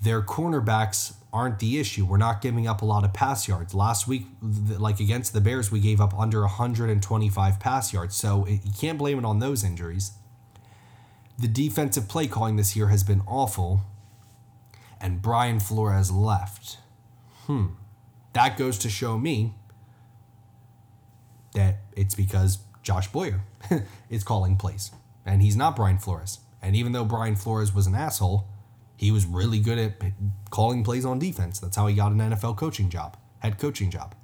Their 0.00 0.22
cornerbacks 0.22 1.14
aren't 1.32 1.58
the 1.58 1.78
issue. 1.78 2.06
We're 2.06 2.16
not 2.16 2.40
giving 2.40 2.66
up 2.66 2.82
a 2.82 2.84
lot 2.84 3.04
of 3.04 3.12
pass 3.12 3.48
yards. 3.48 3.74
Last 3.74 4.08
week, 4.08 4.26
like 4.40 5.00
against 5.00 5.32
the 5.32 5.40
Bears, 5.40 5.70
we 5.70 5.80
gave 5.80 6.00
up 6.00 6.18
under 6.18 6.40
125 6.40 7.60
pass 7.60 7.92
yards. 7.92 8.14
So 8.14 8.46
you 8.46 8.72
can't 8.78 8.96
blame 8.96 9.18
it 9.18 9.24
on 9.24 9.38
those 9.38 9.64
injuries. 9.64 10.12
The 11.38 11.48
defensive 11.48 12.08
play 12.08 12.26
calling 12.26 12.56
this 12.56 12.74
year 12.74 12.88
has 12.88 13.04
been 13.04 13.22
awful. 13.26 13.82
And 15.00 15.22
Brian 15.22 15.60
Flores 15.60 16.10
left. 16.10 16.78
Hmm. 17.46 17.66
That 18.32 18.56
goes 18.56 18.78
to 18.78 18.88
show 18.88 19.18
me 19.18 19.54
that 21.54 21.78
it's 21.96 22.14
because 22.14 22.58
Josh 22.82 23.08
Boyer 23.08 23.40
is 24.10 24.24
calling 24.24 24.56
plays. 24.56 24.90
And 25.24 25.42
he's 25.42 25.56
not 25.56 25.76
Brian 25.76 25.98
Flores. 25.98 26.40
And 26.60 26.74
even 26.74 26.92
though 26.92 27.04
Brian 27.04 27.36
Flores 27.36 27.72
was 27.72 27.86
an 27.86 27.94
asshole, 27.94 28.46
he 28.96 29.12
was 29.12 29.26
really 29.26 29.60
good 29.60 29.78
at 29.78 30.12
calling 30.50 30.82
plays 30.82 31.04
on 31.04 31.18
defense. 31.18 31.60
That's 31.60 31.76
how 31.76 31.86
he 31.86 31.94
got 31.94 32.10
an 32.10 32.18
NFL 32.18 32.56
coaching 32.56 32.90
job, 32.90 33.16
head 33.38 33.58
coaching 33.58 33.90
job. 33.90 34.14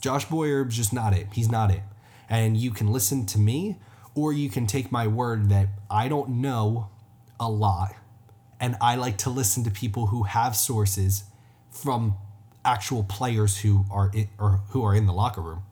Josh 0.00 0.26
Boyer's 0.26 0.76
just 0.76 0.92
not 0.92 1.12
it. 1.12 1.28
He's 1.32 1.50
not 1.50 1.70
it. 1.70 1.82
And 2.28 2.56
you 2.56 2.70
can 2.70 2.92
listen 2.92 3.26
to 3.26 3.38
me, 3.38 3.78
or 4.14 4.32
you 4.32 4.50
can 4.50 4.66
take 4.66 4.92
my 4.92 5.06
word 5.06 5.48
that 5.48 5.68
I 5.90 6.08
don't 6.08 6.40
know 6.40 6.90
a 7.40 7.48
lot. 7.48 7.94
And 8.60 8.76
I 8.80 8.94
like 8.96 9.18
to 9.18 9.30
listen 9.30 9.64
to 9.64 9.70
people 9.70 10.06
who 10.06 10.24
have 10.24 10.54
sources 10.54 11.24
from 11.70 12.16
actual 12.64 13.02
players 13.02 13.60
who 13.60 13.84
are 13.90 14.10
in, 14.14 14.28
or 14.38 14.60
who 14.70 14.84
are 14.84 14.94
in 14.94 15.06
the 15.06 15.12
locker 15.12 15.40
room. 15.40 15.62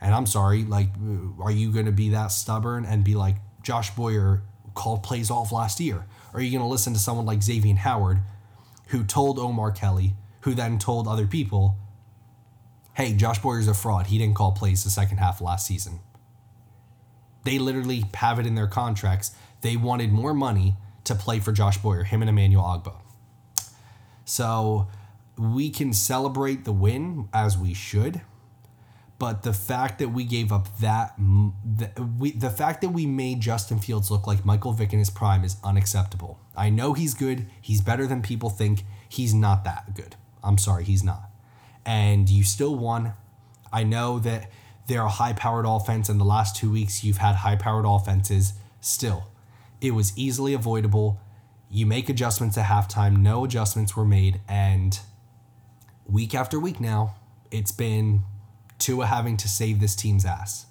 And 0.00 0.14
I'm 0.14 0.26
sorry, 0.26 0.64
like, 0.64 0.88
uh, 0.88 1.42
are 1.42 1.50
you 1.50 1.70
going 1.70 1.86
to 1.86 1.92
be 1.92 2.10
that 2.10 2.28
stubborn 2.28 2.84
and 2.84 3.04
be 3.04 3.14
like, 3.14 3.36
Josh 3.62 3.94
Boyer 3.94 4.42
called 4.74 5.02
plays 5.02 5.30
off 5.30 5.52
last 5.52 5.80
year? 5.80 6.06
Are 6.32 6.40
you 6.40 6.50
going 6.50 6.62
to 6.62 6.68
listen 6.68 6.92
to 6.92 6.98
someone 6.98 7.26
like 7.26 7.42
Xavier 7.42 7.76
Howard, 7.76 8.18
who 8.88 9.04
told 9.04 9.38
Omar 9.38 9.70
Kelly, 9.72 10.14
who 10.40 10.54
then 10.54 10.78
told 10.78 11.06
other 11.06 11.26
people, 11.26 11.76
hey, 12.94 13.12
Josh 13.12 13.40
Boyer's 13.40 13.68
a 13.68 13.74
fraud. 13.74 14.06
He 14.06 14.18
didn't 14.18 14.34
call 14.34 14.52
plays 14.52 14.84
the 14.84 14.90
second 14.90 15.18
half 15.18 15.40
last 15.40 15.66
season. 15.66 16.00
They 17.48 17.58
literally 17.58 18.04
have 18.14 18.38
it 18.38 18.46
in 18.46 18.54
their 18.54 18.66
contracts. 18.66 19.32
They 19.62 19.76
wanted 19.76 20.12
more 20.12 20.34
money 20.34 20.74
to 21.04 21.14
play 21.14 21.40
for 21.40 21.52
Josh 21.52 21.78
Boyer, 21.78 22.04
him 22.04 22.20
and 22.20 22.28
Emmanuel 22.28 22.62
Ogbah. 22.62 22.96
So 24.24 24.88
we 25.38 25.70
can 25.70 25.92
celebrate 25.92 26.64
the 26.64 26.72
win 26.72 27.28
as 27.32 27.56
we 27.56 27.72
should 27.72 28.20
but 29.18 29.42
the 29.42 29.52
fact 29.52 29.98
that 29.98 30.10
we 30.10 30.24
gave 30.24 30.52
up 30.52 30.68
that 30.78 31.14
the, 31.18 31.90
we, 32.18 32.30
the 32.30 32.50
fact 32.50 32.80
that 32.82 32.90
we 32.90 33.04
made 33.04 33.40
Justin 33.40 33.78
Fields 33.78 34.10
look 34.10 34.26
like 34.26 34.44
Michael 34.44 34.72
Vick 34.72 34.92
in 34.92 34.98
his 35.00 35.10
prime 35.10 35.42
is 35.42 35.56
unacceptable. 35.64 36.38
I 36.56 36.70
know 36.70 36.92
he's 36.92 37.14
good. 37.14 37.46
He's 37.60 37.80
better 37.80 38.06
than 38.06 38.22
people 38.22 38.48
think. 38.48 38.84
He's 39.08 39.34
not 39.34 39.64
that 39.64 39.94
good. 39.94 40.14
I'm 40.42 40.56
sorry, 40.56 40.84
he's 40.84 41.02
not. 41.02 41.30
And 41.84 42.28
you 42.28 42.44
still 42.44 42.76
won. 42.76 43.14
I 43.72 43.82
know 43.82 44.20
that 44.20 44.50
they're 44.88 45.02
a 45.02 45.08
high-powered 45.08 45.66
offense 45.66 46.08
and 46.08 46.18
the 46.18 46.24
last 46.24 46.56
2 46.56 46.72
weeks 46.72 47.04
you've 47.04 47.18
had 47.18 47.36
high-powered 47.36 47.84
offenses. 47.86 48.54
Still, 48.80 49.28
it 49.80 49.92
was 49.92 50.16
easily 50.18 50.54
avoidable. 50.54 51.20
You 51.70 51.86
make 51.86 52.08
adjustments 52.08 52.58
at 52.58 52.66
halftime, 52.66 53.18
no 53.18 53.44
adjustments 53.44 53.94
were 53.94 54.04
made 54.04 54.40
and 54.48 54.98
week 56.06 56.34
after 56.34 56.58
week 56.58 56.80
now, 56.80 57.16
it's 57.50 57.70
been 57.70 58.22
Tua 58.78 59.06
having 59.06 59.36
to 59.36 59.48
save 59.48 59.78
this 59.78 59.94
team's 59.94 60.24
ass. 60.24 60.66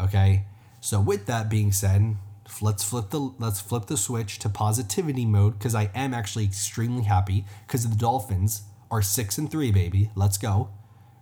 Okay? 0.00 0.44
So 0.80 1.00
with 1.00 1.26
that 1.26 1.50
being 1.50 1.72
said, 1.72 2.16
let's 2.60 2.84
flip 2.84 3.10
the 3.10 3.20
let's 3.38 3.60
flip 3.60 3.86
the 3.86 3.96
switch 3.96 4.38
to 4.38 4.48
positivity 4.48 5.26
mode 5.26 5.58
because 5.58 5.74
I 5.74 5.90
am 5.94 6.14
actually 6.14 6.44
extremely 6.44 7.02
happy 7.04 7.44
because 7.66 7.88
the 7.88 7.96
Dolphins 7.96 8.62
are 8.90 9.02
6 9.02 9.38
and 9.38 9.50
3 9.50 9.72
baby. 9.72 10.10
Let's 10.14 10.38
go. 10.38 10.70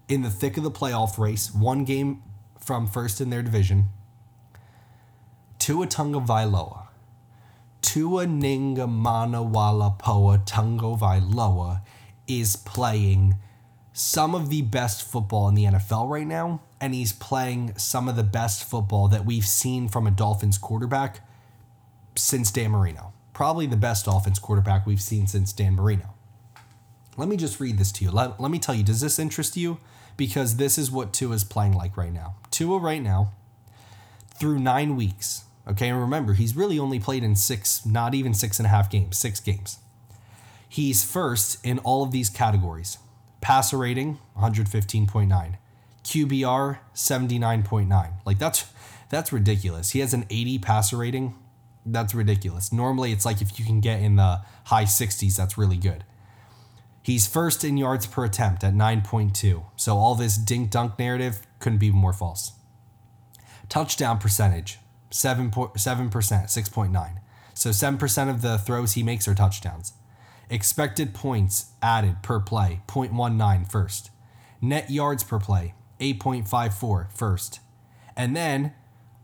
In 0.08 0.22
the 0.22 0.30
thick 0.30 0.56
of 0.56 0.62
the 0.62 0.70
playoff 0.70 1.18
race, 1.18 1.54
one 1.54 1.84
game 1.84 2.22
from 2.58 2.86
first 2.86 3.20
in 3.20 3.30
their 3.30 3.42
division. 3.42 3.88
Tua 5.58 5.86
Tagovailoa. 5.86 6.88
Tua 7.80 8.26
Ninga 8.26 8.88
Manawala 8.88 9.98
Poa 9.98 10.38
Tagovailoa 10.38 11.82
is 12.26 12.56
playing 12.56 13.36
some 13.92 14.34
of 14.34 14.50
the 14.50 14.62
best 14.62 15.02
football 15.02 15.48
in 15.48 15.54
the 15.54 15.64
NFL 15.64 16.08
right 16.10 16.26
now, 16.26 16.60
and 16.80 16.94
he's 16.94 17.12
playing 17.12 17.72
some 17.76 18.08
of 18.08 18.16
the 18.16 18.24
best 18.24 18.64
football 18.64 19.08
that 19.08 19.24
we've 19.24 19.46
seen 19.46 19.88
from 19.88 20.06
a 20.06 20.10
Dolphins 20.10 20.58
quarterback 20.58 21.20
since 22.16 22.50
Dan 22.50 22.72
Marino. 22.72 23.12
Probably 23.32 23.66
the 23.66 23.76
best 23.76 24.06
Dolphins 24.06 24.38
quarterback 24.38 24.86
we've 24.86 25.00
seen 25.00 25.26
since 25.26 25.52
Dan 25.52 25.74
Marino. 25.74 26.14
Let 27.16 27.28
me 27.28 27.36
just 27.36 27.60
read 27.60 27.78
this 27.78 27.92
to 27.92 28.04
you. 28.04 28.10
Let, 28.10 28.40
let 28.40 28.50
me 28.50 28.58
tell 28.58 28.74
you, 28.74 28.82
does 28.82 29.00
this 29.00 29.18
interest 29.18 29.56
you? 29.56 29.78
Because 30.16 30.56
this 30.56 30.78
is 30.78 30.90
what 30.90 31.12
Tua 31.12 31.34
is 31.34 31.44
playing 31.44 31.72
like 31.72 31.96
right 31.96 32.12
now. 32.12 32.36
Tua, 32.50 32.78
right 32.78 33.02
now, 33.02 33.32
through 34.34 34.58
nine 34.58 34.96
weeks, 34.96 35.44
okay, 35.66 35.88
and 35.88 36.00
remember, 36.00 36.34
he's 36.34 36.54
really 36.54 36.78
only 36.78 37.00
played 37.00 37.24
in 37.24 37.34
six, 37.36 37.84
not 37.84 38.14
even 38.14 38.34
six 38.34 38.58
and 38.58 38.66
a 38.66 38.68
half 38.68 38.90
games, 38.90 39.16
six 39.16 39.40
games. 39.40 39.78
He's 40.68 41.04
first 41.04 41.64
in 41.64 41.78
all 41.80 42.02
of 42.02 42.10
these 42.10 42.30
categories. 42.30 42.98
Passer 43.40 43.76
rating 43.76 44.18
115.9 44.38 45.56
qbr 46.04 46.78
79.9 46.94 48.12
like 48.26 48.38
that's 48.38 48.66
that's 49.10 49.32
ridiculous. 49.32 49.90
He 49.90 50.00
has 50.00 50.12
an 50.12 50.24
80 50.28 50.58
passer 50.58 50.96
rating. 50.96 51.34
That's 51.86 52.14
ridiculous. 52.14 52.72
Normally 52.72 53.12
it's 53.12 53.24
like 53.24 53.40
if 53.40 53.58
you 53.58 53.64
can 53.64 53.80
get 53.80 54.00
in 54.00 54.16
the 54.16 54.40
high 54.64 54.84
60s 54.84 55.36
that's 55.36 55.56
really 55.56 55.76
good 55.76 56.04
he's 57.04 57.28
first 57.28 57.62
in 57.62 57.76
yards 57.76 58.06
per 58.06 58.24
attempt 58.24 58.64
at 58.64 58.74
9.2 58.74 59.64
so 59.76 59.96
all 59.96 60.16
this 60.16 60.36
dink 60.36 60.70
dunk 60.70 60.98
narrative 60.98 61.46
couldn't 61.60 61.78
be 61.78 61.92
more 61.92 62.12
false 62.12 62.52
touchdown 63.68 64.18
percentage 64.18 64.78
7, 65.10 65.50
7% 65.50 66.10
6.9 66.10 67.18
so 67.54 67.70
7% 67.70 68.30
of 68.30 68.42
the 68.42 68.58
throws 68.58 68.94
he 68.94 69.04
makes 69.04 69.28
are 69.28 69.34
touchdowns 69.34 69.92
Expected 70.50 71.14
points 71.14 71.72
added 71.82 72.22
per 72.22 72.38
play 72.40 72.82
0.19 72.86 73.70
first. 73.70 74.10
Net 74.60 74.90
yards 74.90 75.24
per 75.24 75.38
play 75.38 75.74
8.54 76.00 77.12
first. 77.12 77.60
And 78.16 78.36
then 78.36 78.72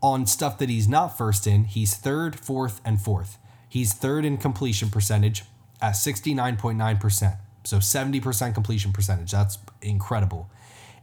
on 0.01 0.25
stuff 0.25 0.57
that 0.57 0.69
he's 0.69 0.87
not 0.87 1.17
first 1.17 1.45
in, 1.45 1.65
he's 1.65 1.95
third, 1.95 2.39
fourth, 2.39 2.81
and 2.83 2.99
fourth. 2.99 3.37
He's 3.69 3.93
third 3.93 4.25
in 4.25 4.37
completion 4.37 4.89
percentage 4.89 5.43
at 5.81 5.93
69.9%. 5.93 7.37
So 7.63 7.77
70% 7.77 8.53
completion 8.53 8.91
percentage. 8.91 9.31
That's 9.31 9.57
incredible. 9.81 10.49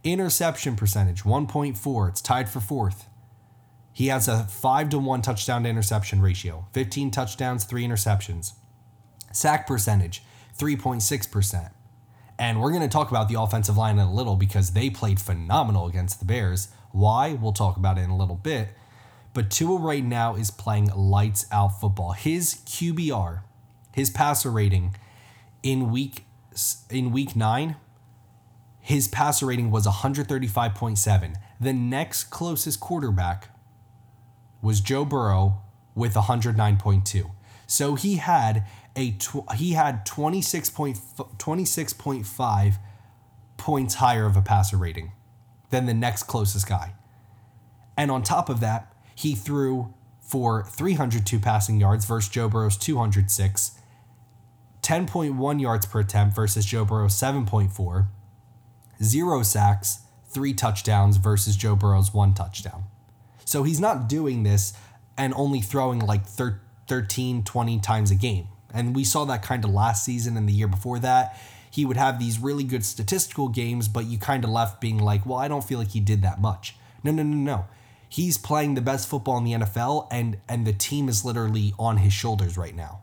Interception 0.05 0.77
percentage 0.77 1.23
1.4. 1.25 2.09
It's 2.09 2.21
tied 2.21 2.49
for 2.49 2.61
fourth. 2.61 3.07
He 3.93 4.09
has 4.09 4.29
a 4.29 4.45
5 4.45 4.91
to 4.91 4.99
1 4.99 5.23
touchdown 5.23 5.65
to 5.65 5.69
interception 5.69 6.23
ratio 6.23 6.67
15 6.73 7.11
touchdowns, 7.11 7.65
3 7.65 7.85
interceptions. 7.85 8.53
Sack 9.33 9.67
percentage, 9.67 10.23
3.6%. 10.57 11.71
And 12.39 12.61
we're 12.61 12.71
going 12.71 12.83
to 12.83 12.89
talk 12.89 13.11
about 13.11 13.29
the 13.29 13.41
offensive 13.41 13.77
line 13.77 13.99
in 13.99 14.07
a 14.07 14.15
little 14.15 14.37
because 14.37 14.71
they 14.71 14.89
played 14.89 15.21
phenomenal 15.21 15.87
against 15.87 16.21
the 16.21 16.25
Bears. 16.25 16.69
Why? 16.93 17.33
We'll 17.33 17.53
talk 17.53 17.77
about 17.77 17.99
it 17.99 18.03
in 18.03 18.11
a 18.11 18.17
little 18.17 18.37
bit. 18.37 18.69
But 19.35 19.51
Tua 19.51 19.79
right 19.79 20.05
now 20.05 20.37
is 20.37 20.51
playing 20.51 20.87
lights 20.95 21.47
out 21.51 21.81
football. 21.81 22.13
His 22.13 22.55
QBR, 22.67 23.41
his 23.93 24.11
passer 24.11 24.51
rating 24.51 24.97
in 25.65 25.91
week 25.91 26.25
in 26.91 27.13
week 27.13 27.37
9, 27.37 27.77
his 28.81 29.07
passer 29.09 29.47
rating 29.47 29.71
was 29.71 29.87
135.7. 29.87 31.37
The 31.61 31.73
next 31.73 32.25
closest 32.25 32.81
quarterback 32.81 33.49
was 34.63 34.81
Joe 34.81 35.05
Burrow 35.05 35.61
with 35.95 36.15
109.2. 36.15 37.31
So 37.67 37.97
he 37.97 38.17
had 38.17 38.65
a 38.97 39.11
tw- 39.13 39.53
he 39.57 39.73
had 39.73 40.07
26.5 40.07 42.75
points 43.57 43.95
higher 43.95 44.27
of 44.27 44.37
a 44.37 44.43
passer 44.43 44.77
rating 44.77 45.13
than 45.71 45.87
the 45.87 45.95
next 45.95 46.25
closest 46.25 46.69
guy. 46.69 46.93
And 47.97 48.11
on 48.11 48.23
top 48.23 48.49
of 48.49 48.59
that, 48.61 48.93
he 49.15 49.35
threw 49.35 49.95
for 50.21 50.65
302 50.65 51.39
passing 51.41 51.81
yards 51.81 52.05
versus 52.05 52.31
Joe 52.31 52.49
Burrow's 52.49 52.77
206, 52.77 53.78
10.1 54.89 55.61
yards 55.61 55.85
per 55.85 56.01
attempt 56.01 56.35
versus 56.35 56.65
Joe 56.65 56.83
Burrow's 56.83 57.13
7.4, 57.13 58.07
zero 59.03 59.43
sacks, 59.43 59.99
three 60.31 60.55
touchdowns 60.55 61.19
versus 61.19 61.57
Joe 61.57 61.77
Burrow's 61.77 62.15
one 62.15 62.33
touchdown. 62.33 62.85
So 63.45 63.65
he's 63.65 63.81
not 63.81 64.09
doing 64.09 64.45
this 64.45 64.73
and 65.19 65.35
only 65.37 65.61
throwing 65.61 65.99
like 65.99 66.25
13, 66.25 67.45
20 67.45 67.81
times 67.81 68.11
a 68.11 68.15
game. 68.15 68.49
And 68.73 68.97
we 68.97 69.05
saw 69.05 69.27
that 69.27 69.43
kind 69.43 69.63
of 69.63 69.73
last 69.73 70.07
season 70.07 70.39
and 70.39 70.49
the 70.49 70.55
year 70.55 70.69
before 70.69 70.99
that. 71.01 71.39
He 71.71 71.85
would 71.85 71.99
have 71.99 72.19
these 72.19 72.39
really 72.39 72.65
good 72.65 72.83
statistical 72.83 73.49
games, 73.49 73.89
but 73.89 74.07
you 74.07 74.17
kind 74.17 74.43
of 74.43 74.49
left 74.49 74.81
being 74.81 74.99
like, 74.99 75.27
well, 75.27 75.37
I 75.37 75.49
don't 75.49 75.65
feel 75.65 75.79
like 75.79 75.91
he 75.91 76.01
did 76.01 76.23
that 76.23 76.41
much. 76.41 76.77
No, 77.05 77.13
no, 77.13 77.23
no, 77.23 77.37
no. 77.37 77.67
He's 78.09 78.39
playing 78.39 78.73
the 78.73 78.81
best 78.81 79.07
football 79.07 79.37
in 79.37 79.45
the 79.45 79.53
NFL, 79.53 80.09
and 80.11 80.39
and 80.49 80.67
the 80.67 80.73
team 80.73 81.11
is 81.11 81.27
literally 81.27 81.75
on 81.79 81.99
his 81.99 82.15
shoulders 82.15 82.57
right 82.57 82.75
now. 82.75 83.03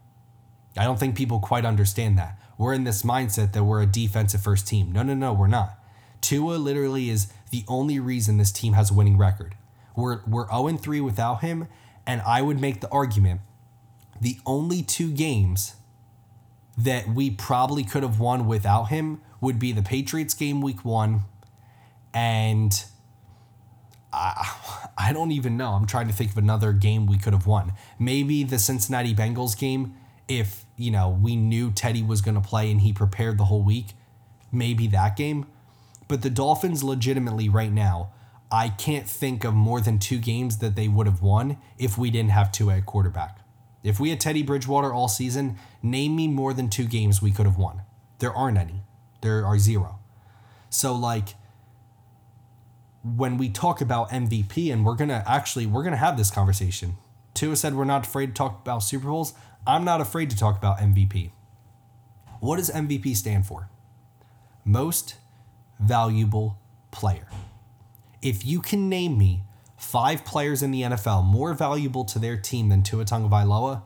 I 0.77 0.83
don't 0.83 0.99
think 0.99 1.15
people 1.15 1.39
quite 1.39 1.65
understand 1.65 2.17
that. 2.17 2.39
We're 2.57 2.73
in 2.73 2.83
this 2.83 3.03
mindset 3.03 3.53
that 3.53 3.63
we're 3.63 3.81
a 3.81 3.85
defensive 3.85 4.41
first 4.41 4.67
team. 4.67 4.91
No, 4.91 5.03
no, 5.03 5.13
no, 5.13 5.33
we're 5.33 5.47
not. 5.47 5.79
Tua 6.21 6.55
literally 6.55 7.09
is 7.09 7.31
the 7.51 7.63
only 7.67 7.99
reason 7.99 8.37
this 8.37 8.51
team 8.51 8.73
has 8.73 8.91
a 8.91 8.93
winning 8.93 9.17
record. 9.17 9.55
We're 9.95 10.21
we're 10.25 10.47
0 10.47 10.77
3 10.77 11.01
without 11.01 11.41
him, 11.41 11.67
and 12.05 12.21
I 12.21 12.41
would 12.41 12.59
make 12.59 12.81
the 12.81 12.89
argument 12.89 13.41
the 14.19 14.39
only 14.45 14.81
two 14.81 15.11
games 15.11 15.75
that 16.77 17.07
we 17.07 17.29
probably 17.29 17.83
could 17.83 18.03
have 18.03 18.19
won 18.19 18.47
without 18.47 18.85
him 18.85 19.21
would 19.39 19.59
be 19.59 19.71
the 19.71 19.81
Patriots 19.81 20.33
game 20.33 20.61
week 20.61 20.83
one 20.83 21.21
and 22.13 22.85
I, 24.11 24.89
I 24.97 25.13
don't 25.13 25.31
even 25.31 25.57
know. 25.57 25.71
I'm 25.71 25.85
trying 25.85 26.07
to 26.07 26.13
think 26.13 26.31
of 26.31 26.37
another 26.37 26.73
game 26.73 27.05
we 27.05 27.17
could 27.17 27.33
have 27.33 27.45
won. 27.45 27.73
Maybe 27.99 28.43
the 28.43 28.57
Cincinnati 28.57 29.13
Bengals 29.13 29.57
game 29.57 29.95
if, 30.27 30.65
you 30.75 30.91
know, 30.91 31.09
we 31.09 31.35
knew 31.35 31.71
Teddy 31.71 32.03
was 32.03 32.21
going 32.21 32.35
to 32.35 32.41
play 32.41 32.71
and 32.71 32.81
he 32.81 32.93
prepared 32.93 33.37
the 33.37 33.45
whole 33.45 33.63
week. 33.63 33.87
Maybe 34.51 34.87
that 34.87 35.15
game. 35.15 35.45
But 36.07 36.21
the 36.21 36.29
Dolphins 36.29 36.83
legitimately 36.83 37.49
right 37.49 37.71
now, 37.71 38.11
I 38.51 38.69
can't 38.69 39.07
think 39.07 39.43
of 39.43 39.53
more 39.53 39.81
than 39.81 39.99
two 39.99 40.19
games 40.19 40.59
that 40.59 40.75
they 40.75 40.87
would 40.87 41.07
have 41.07 41.21
won 41.21 41.57
if 41.77 41.97
we 41.97 42.11
didn't 42.11 42.31
have 42.31 42.51
Tua 42.51 42.77
at 42.77 42.85
quarterback. 42.85 43.39
If 43.83 43.99
we 43.99 44.09
had 44.09 44.19
Teddy 44.19 44.43
Bridgewater 44.43 44.93
all 44.93 45.07
season, 45.07 45.57
name 45.83 46.15
me 46.15 46.27
more 46.27 46.53
than 46.53 46.69
two 46.69 46.85
games 46.85 47.21
we 47.21 47.31
could 47.31 47.45
have 47.45 47.57
won. 47.57 47.81
There 48.19 48.33
aren't 48.33 48.57
any. 48.57 48.83
There 49.21 49.45
are 49.45 49.59
zero. 49.59 49.99
So 50.69 50.93
like 50.93 51.29
when 53.03 53.37
we 53.37 53.49
talk 53.49 53.81
about 53.81 54.09
MVP 54.09 54.73
and 54.73 54.83
we're 54.83 54.95
gonna 54.95 55.23
actually 55.27 55.67
we're 55.67 55.83
gonna 55.83 55.97
have 55.97 56.17
this 56.17 56.31
conversation. 56.31 56.97
Tua 57.35 57.55
said 57.55 57.75
we're 57.75 57.85
not 57.85 58.07
afraid 58.07 58.27
to 58.27 58.33
talk 58.33 58.61
about 58.61 58.79
Super 58.79 59.07
Bowls. 59.07 59.33
I'm 59.67 59.83
not 59.83 60.01
afraid 60.01 60.29
to 60.29 60.37
talk 60.37 60.57
about 60.57 60.77
MVP. 60.77 61.31
What 62.39 62.57
does 62.57 62.69
MVP 62.69 63.15
stand 63.15 63.45
for? 63.47 63.69
Most 64.63 65.15
valuable 65.79 66.59
player. 66.91 67.27
If 68.21 68.45
you 68.45 68.61
can 68.61 68.89
name 68.89 69.17
me 69.17 69.43
five 69.77 70.25
players 70.25 70.61
in 70.63 70.71
the 70.71 70.83
NFL 70.83 71.23
more 71.23 71.53
valuable 71.53 72.05
to 72.05 72.19
their 72.19 72.37
team 72.37 72.69
than 72.69 72.83
Tua 72.83 73.05
Tagovailoa, 73.05 73.83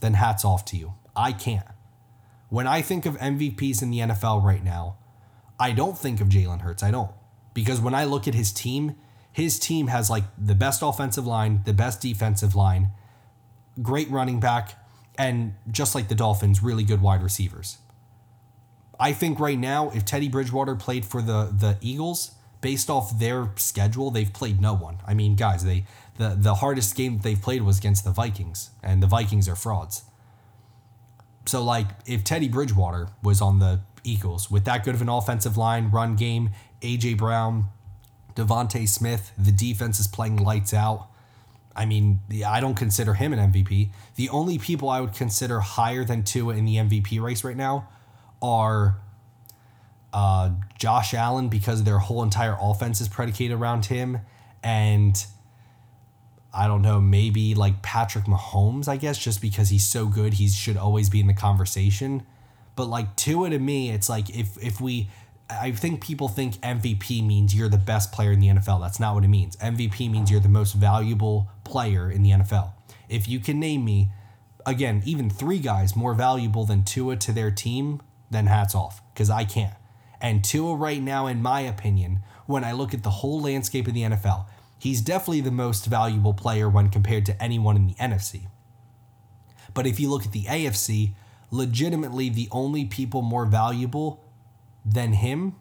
then 0.00 0.14
hats 0.14 0.44
off 0.44 0.64
to 0.66 0.76
you. 0.76 0.94
I 1.14 1.32
can't. 1.32 1.66
When 2.48 2.66
I 2.66 2.82
think 2.82 3.06
of 3.06 3.16
MVPs 3.18 3.82
in 3.82 3.90
the 3.90 3.98
NFL 4.00 4.42
right 4.42 4.62
now, 4.62 4.98
I 5.58 5.72
don't 5.72 5.98
think 5.98 6.20
of 6.20 6.28
Jalen 6.28 6.60
Hurts. 6.60 6.82
I 6.82 6.90
don't. 6.90 7.10
Because 7.54 7.80
when 7.80 7.94
I 7.94 8.04
look 8.04 8.28
at 8.28 8.34
his 8.34 8.52
team, 8.52 8.96
his 9.32 9.58
team 9.58 9.88
has 9.88 10.10
like 10.10 10.24
the 10.38 10.54
best 10.54 10.82
offensive 10.82 11.26
line, 11.26 11.62
the 11.64 11.72
best 11.72 12.00
defensive 12.00 12.54
line, 12.54 12.90
great 13.82 14.10
running 14.10 14.40
back, 14.40 14.74
and 15.18 15.54
just 15.70 15.94
like 15.94 16.08
the 16.08 16.14
Dolphins, 16.14 16.62
really 16.62 16.84
good 16.84 17.00
wide 17.00 17.22
receivers. 17.22 17.78
I 18.98 19.12
think 19.12 19.38
right 19.38 19.58
now, 19.58 19.90
if 19.90 20.04
Teddy 20.04 20.28
Bridgewater 20.28 20.74
played 20.74 21.04
for 21.04 21.20
the 21.22 21.52
the 21.52 21.76
Eagles, 21.80 22.32
based 22.60 22.90
off 22.90 23.18
their 23.18 23.50
schedule, 23.56 24.10
they've 24.10 24.32
played 24.32 24.60
no 24.60 24.74
one. 24.74 24.98
I 25.06 25.14
mean, 25.14 25.36
guys, 25.36 25.64
they 25.64 25.84
the 26.18 26.36
the 26.36 26.56
hardest 26.56 26.94
game 26.96 27.18
they've 27.18 27.40
played 27.40 27.62
was 27.62 27.78
against 27.78 28.04
the 28.04 28.10
Vikings, 28.10 28.70
and 28.82 29.02
the 29.02 29.06
Vikings 29.06 29.48
are 29.48 29.56
frauds. 29.56 30.02
So 31.46 31.62
like 31.62 31.86
if 32.06 32.24
Teddy 32.24 32.48
Bridgewater 32.48 33.08
was 33.22 33.40
on 33.40 33.58
the 33.58 33.80
Eagles 34.02 34.50
with 34.50 34.64
that 34.64 34.84
good 34.84 34.94
of 34.94 35.02
an 35.02 35.08
offensive 35.08 35.56
line, 35.56 35.90
run 35.90 36.16
game, 36.16 36.50
AJ 36.80 37.18
Brown, 37.18 37.66
DeVonta 38.34 38.88
Smith, 38.88 39.32
the 39.38 39.52
defense 39.52 40.00
is 40.00 40.06
playing 40.06 40.36
lights 40.36 40.74
out. 40.74 41.08
I 41.76 41.84
mean, 41.84 42.20
I 42.46 42.60
don't 42.60 42.74
consider 42.74 43.14
him 43.14 43.32
an 43.32 43.52
MVP. 43.52 43.90
The 44.16 44.28
only 44.30 44.58
people 44.58 44.88
I 44.88 45.00
would 45.00 45.12
consider 45.12 45.60
higher 45.60 46.04
than 46.04 46.24
Tua 46.24 46.54
in 46.54 46.64
the 46.64 46.76
MVP 46.76 47.20
race 47.20 47.44
right 47.44 47.56
now 47.56 47.88
are 48.40 48.96
uh, 50.12 50.50
Josh 50.78 51.12
Allen 51.12 51.48
because 51.48 51.84
their 51.84 51.98
whole 51.98 52.22
entire 52.22 52.56
offense 52.58 53.00
is 53.00 53.08
predicated 53.08 53.58
around 53.58 53.86
him, 53.86 54.20
and 54.62 55.26
I 56.54 56.66
don't 56.66 56.80
know, 56.80 57.00
maybe 57.00 57.54
like 57.54 57.82
Patrick 57.82 58.24
Mahomes, 58.24 58.88
I 58.88 58.96
guess, 58.96 59.18
just 59.18 59.42
because 59.42 59.68
he's 59.68 59.86
so 59.86 60.06
good, 60.06 60.34
he 60.34 60.48
should 60.48 60.78
always 60.78 61.10
be 61.10 61.20
in 61.20 61.26
the 61.26 61.34
conversation. 61.34 62.24
But 62.76 62.86
like 62.86 63.14
Tua 63.16 63.50
to 63.50 63.58
me, 63.58 63.90
it's 63.90 64.08
like 64.08 64.30
if 64.30 64.56
if 64.62 64.80
we 64.80 65.10
I 65.48 65.70
think 65.72 66.04
people 66.04 66.28
think 66.28 66.56
MVP 66.56 67.24
means 67.24 67.54
you're 67.54 67.68
the 67.68 67.78
best 67.78 68.10
player 68.12 68.32
in 68.32 68.40
the 68.40 68.48
NFL. 68.48 68.80
That's 68.80 68.98
not 68.98 69.14
what 69.14 69.24
it 69.24 69.28
means. 69.28 69.56
MVP 69.56 70.10
means 70.10 70.30
you're 70.30 70.40
the 70.40 70.48
most 70.48 70.72
valuable 70.72 71.48
player 71.62 72.10
in 72.10 72.22
the 72.22 72.30
NFL. 72.30 72.72
If 73.08 73.28
you 73.28 73.38
can 73.38 73.60
name 73.60 73.84
me, 73.84 74.10
again, 74.64 75.02
even 75.04 75.30
three 75.30 75.60
guys 75.60 75.94
more 75.94 76.14
valuable 76.14 76.64
than 76.64 76.82
Tua 76.82 77.16
to 77.16 77.32
their 77.32 77.52
team, 77.52 78.02
then 78.30 78.46
hats 78.46 78.74
off, 78.74 79.00
because 79.14 79.30
I 79.30 79.44
can't. 79.44 79.74
And 80.20 80.42
Tua, 80.42 80.74
right 80.74 81.00
now, 81.00 81.28
in 81.28 81.42
my 81.42 81.60
opinion, 81.60 82.22
when 82.46 82.64
I 82.64 82.72
look 82.72 82.92
at 82.92 83.04
the 83.04 83.10
whole 83.10 83.40
landscape 83.40 83.86
of 83.86 83.94
the 83.94 84.02
NFL, 84.02 84.46
he's 84.78 85.00
definitely 85.00 85.42
the 85.42 85.52
most 85.52 85.86
valuable 85.86 86.34
player 86.34 86.68
when 86.68 86.88
compared 86.88 87.24
to 87.26 87.40
anyone 87.40 87.76
in 87.76 87.86
the 87.86 87.94
NFC. 87.94 88.48
But 89.74 89.86
if 89.86 90.00
you 90.00 90.10
look 90.10 90.24
at 90.24 90.32
the 90.32 90.44
AFC, 90.44 91.14
legitimately 91.50 92.30
the 92.30 92.48
only 92.50 92.84
people 92.84 93.22
more 93.22 93.46
valuable 93.46 94.24
than 94.86 95.14
him 95.14 95.56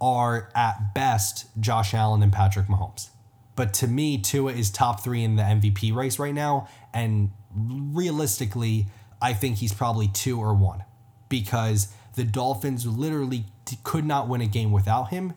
are 0.00 0.50
at 0.54 0.94
best 0.94 1.46
Josh 1.58 1.92
Allen 1.92 2.22
and 2.22 2.32
Patrick 2.32 2.66
Mahomes. 2.68 3.10
But 3.56 3.74
to 3.74 3.86
me, 3.86 4.16
Tua 4.16 4.52
is 4.52 4.70
top 4.70 5.02
three 5.04 5.22
in 5.22 5.36
the 5.36 5.42
MVP 5.42 5.94
race 5.94 6.18
right 6.18 6.32
now. 6.32 6.68
And 6.94 7.32
realistically, 7.54 8.86
I 9.20 9.34
think 9.34 9.58
he's 9.58 9.74
probably 9.74 10.08
two 10.08 10.40
or 10.40 10.54
one 10.54 10.84
because 11.28 11.92
the 12.14 12.24
Dolphins 12.24 12.86
literally 12.86 13.44
could 13.82 14.06
not 14.06 14.28
win 14.28 14.40
a 14.40 14.46
game 14.46 14.72
without 14.72 15.10
him. 15.10 15.34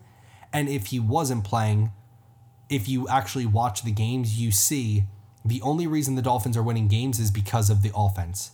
And 0.52 0.68
if 0.68 0.86
he 0.86 1.00
wasn't 1.00 1.44
playing, 1.44 1.92
if 2.70 2.88
you 2.88 3.06
actually 3.08 3.46
watch 3.46 3.82
the 3.82 3.92
games, 3.92 4.40
you 4.40 4.50
see 4.50 5.04
the 5.44 5.60
only 5.60 5.86
reason 5.86 6.14
the 6.14 6.22
Dolphins 6.22 6.56
are 6.56 6.62
winning 6.62 6.88
games 6.88 7.18
is 7.18 7.30
because 7.30 7.68
of 7.68 7.82
the 7.82 7.92
offense. 7.94 8.52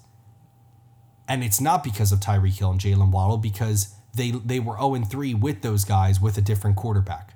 And 1.29 1.45
it's 1.45 1.61
not 1.61 1.85
because 1.85 2.11
of 2.11 2.19
Tyreek 2.19 2.59
Hill 2.59 2.73
and 2.73 2.81
Jaylen 2.81 3.13
Waddle 3.13 3.37
because 3.37 3.95
they 4.15 4.31
they 4.31 4.61
were 4.61 4.77
0 4.77 5.05
3 5.05 5.35
with 5.35 5.63
those 5.63 5.85
guys 5.85 6.21
with 6.21 6.37
a 6.39 6.41
different 6.41 6.77
quarterback. 6.77 7.35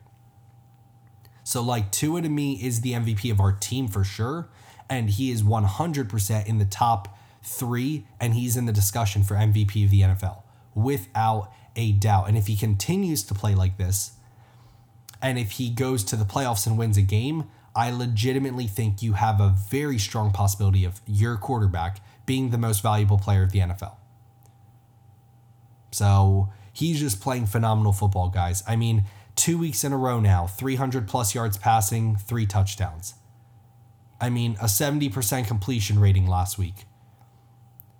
So 1.44 1.62
like 1.62 1.92
Tua 1.92 2.22
to 2.22 2.28
me 2.28 2.54
is 2.54 2.80
the 2.80 2.92
MVP 2.92 3.30
of 3.30 3.38
our 3.38 3.52
team 3.52 3.86
for 3.86 4.02
sure. 4.02 4.48
And 4.88 5.10
he 5.10 5.30
is 5.30 5.42
100% 5.42 6.46
in 6.46 6.58
the 6.58 6.64
top 6.64 7.16
three, 7.42 8.06
and 8.20 8.34
he's 8.34 8.56
in 8.56 8.66
the 8.66 8.72
discussion 8.72 9.22
for 9.22 9.34
MVP 9.34 9.84
of 9.84 9.90
the 9.90 10.00
NFL 10.00 10.42
without 10.74 11.50
a 11.76 11.92
doubt. 11.92 12.28
And 12.28 12.36
if 12.36 12.46
he 12.46 12.56
continues 12.56 13.22
to 13.24 13.34
play 13.34 13.54
like 13.54 13.76
this, 13.76 14.12
and 15.22 15.38
if 15.38 15.52
he 15.52 15.70
goes 15.70 16.04
to 16.04 16.16
the 16.16 16.24
playoffs 16.24 16.66
and 16.66 16.76
wins 16.76 16.96
a 16.96 17.02
game, 17.02 17.44
I 17.74 17.90
legitimately 17.90 18.66
think 18.66 19.02
you 19.02 19.14
have 19.14 19.40
a 19.40 19.54
very 19.70 19.98
strong 19.98 20.32
possibility 20.32 20.84
of 20.84 21.00
your 21.06 21.36
quarterback 21.36 22.00
being 22.26 22.50
the 22.50 22.58
most 22.58 22.82
valuable 22.82 23.18
player 23.18 23.42
of 23.42 23.52
the 23.52 23.60
NFL. 23.60 23.96
So 25.90 26.50
he's 26.74 27.00
just 27.00 27.22
playing 27.22 27.46
phenomenal 27.46 27.92
football, 27.92 28.28
guys. 28.28 28.62
I 28.68 28.76
mean, 28.76 29.04
two 29.36 29.56
weeks 29.56 29.84
in 29.84 29.92
a 29.92 29.96
row 29.96 30.20
now, 30.20 30.46
300 30.46 31.08
plus 31.08 31.34
yards 31.34 31.56
passing, 31.56 32.16
three 32.16 32.44
touchdowns. 32.44 33.14
I 34.20 34.28
mean, 34.28 34.56
a 34.60 34.66
70% 34.66 35.46
completion 35.46 35.98
rating 35.98 36.26
last 36.26 36.58
week. 36.58 36.84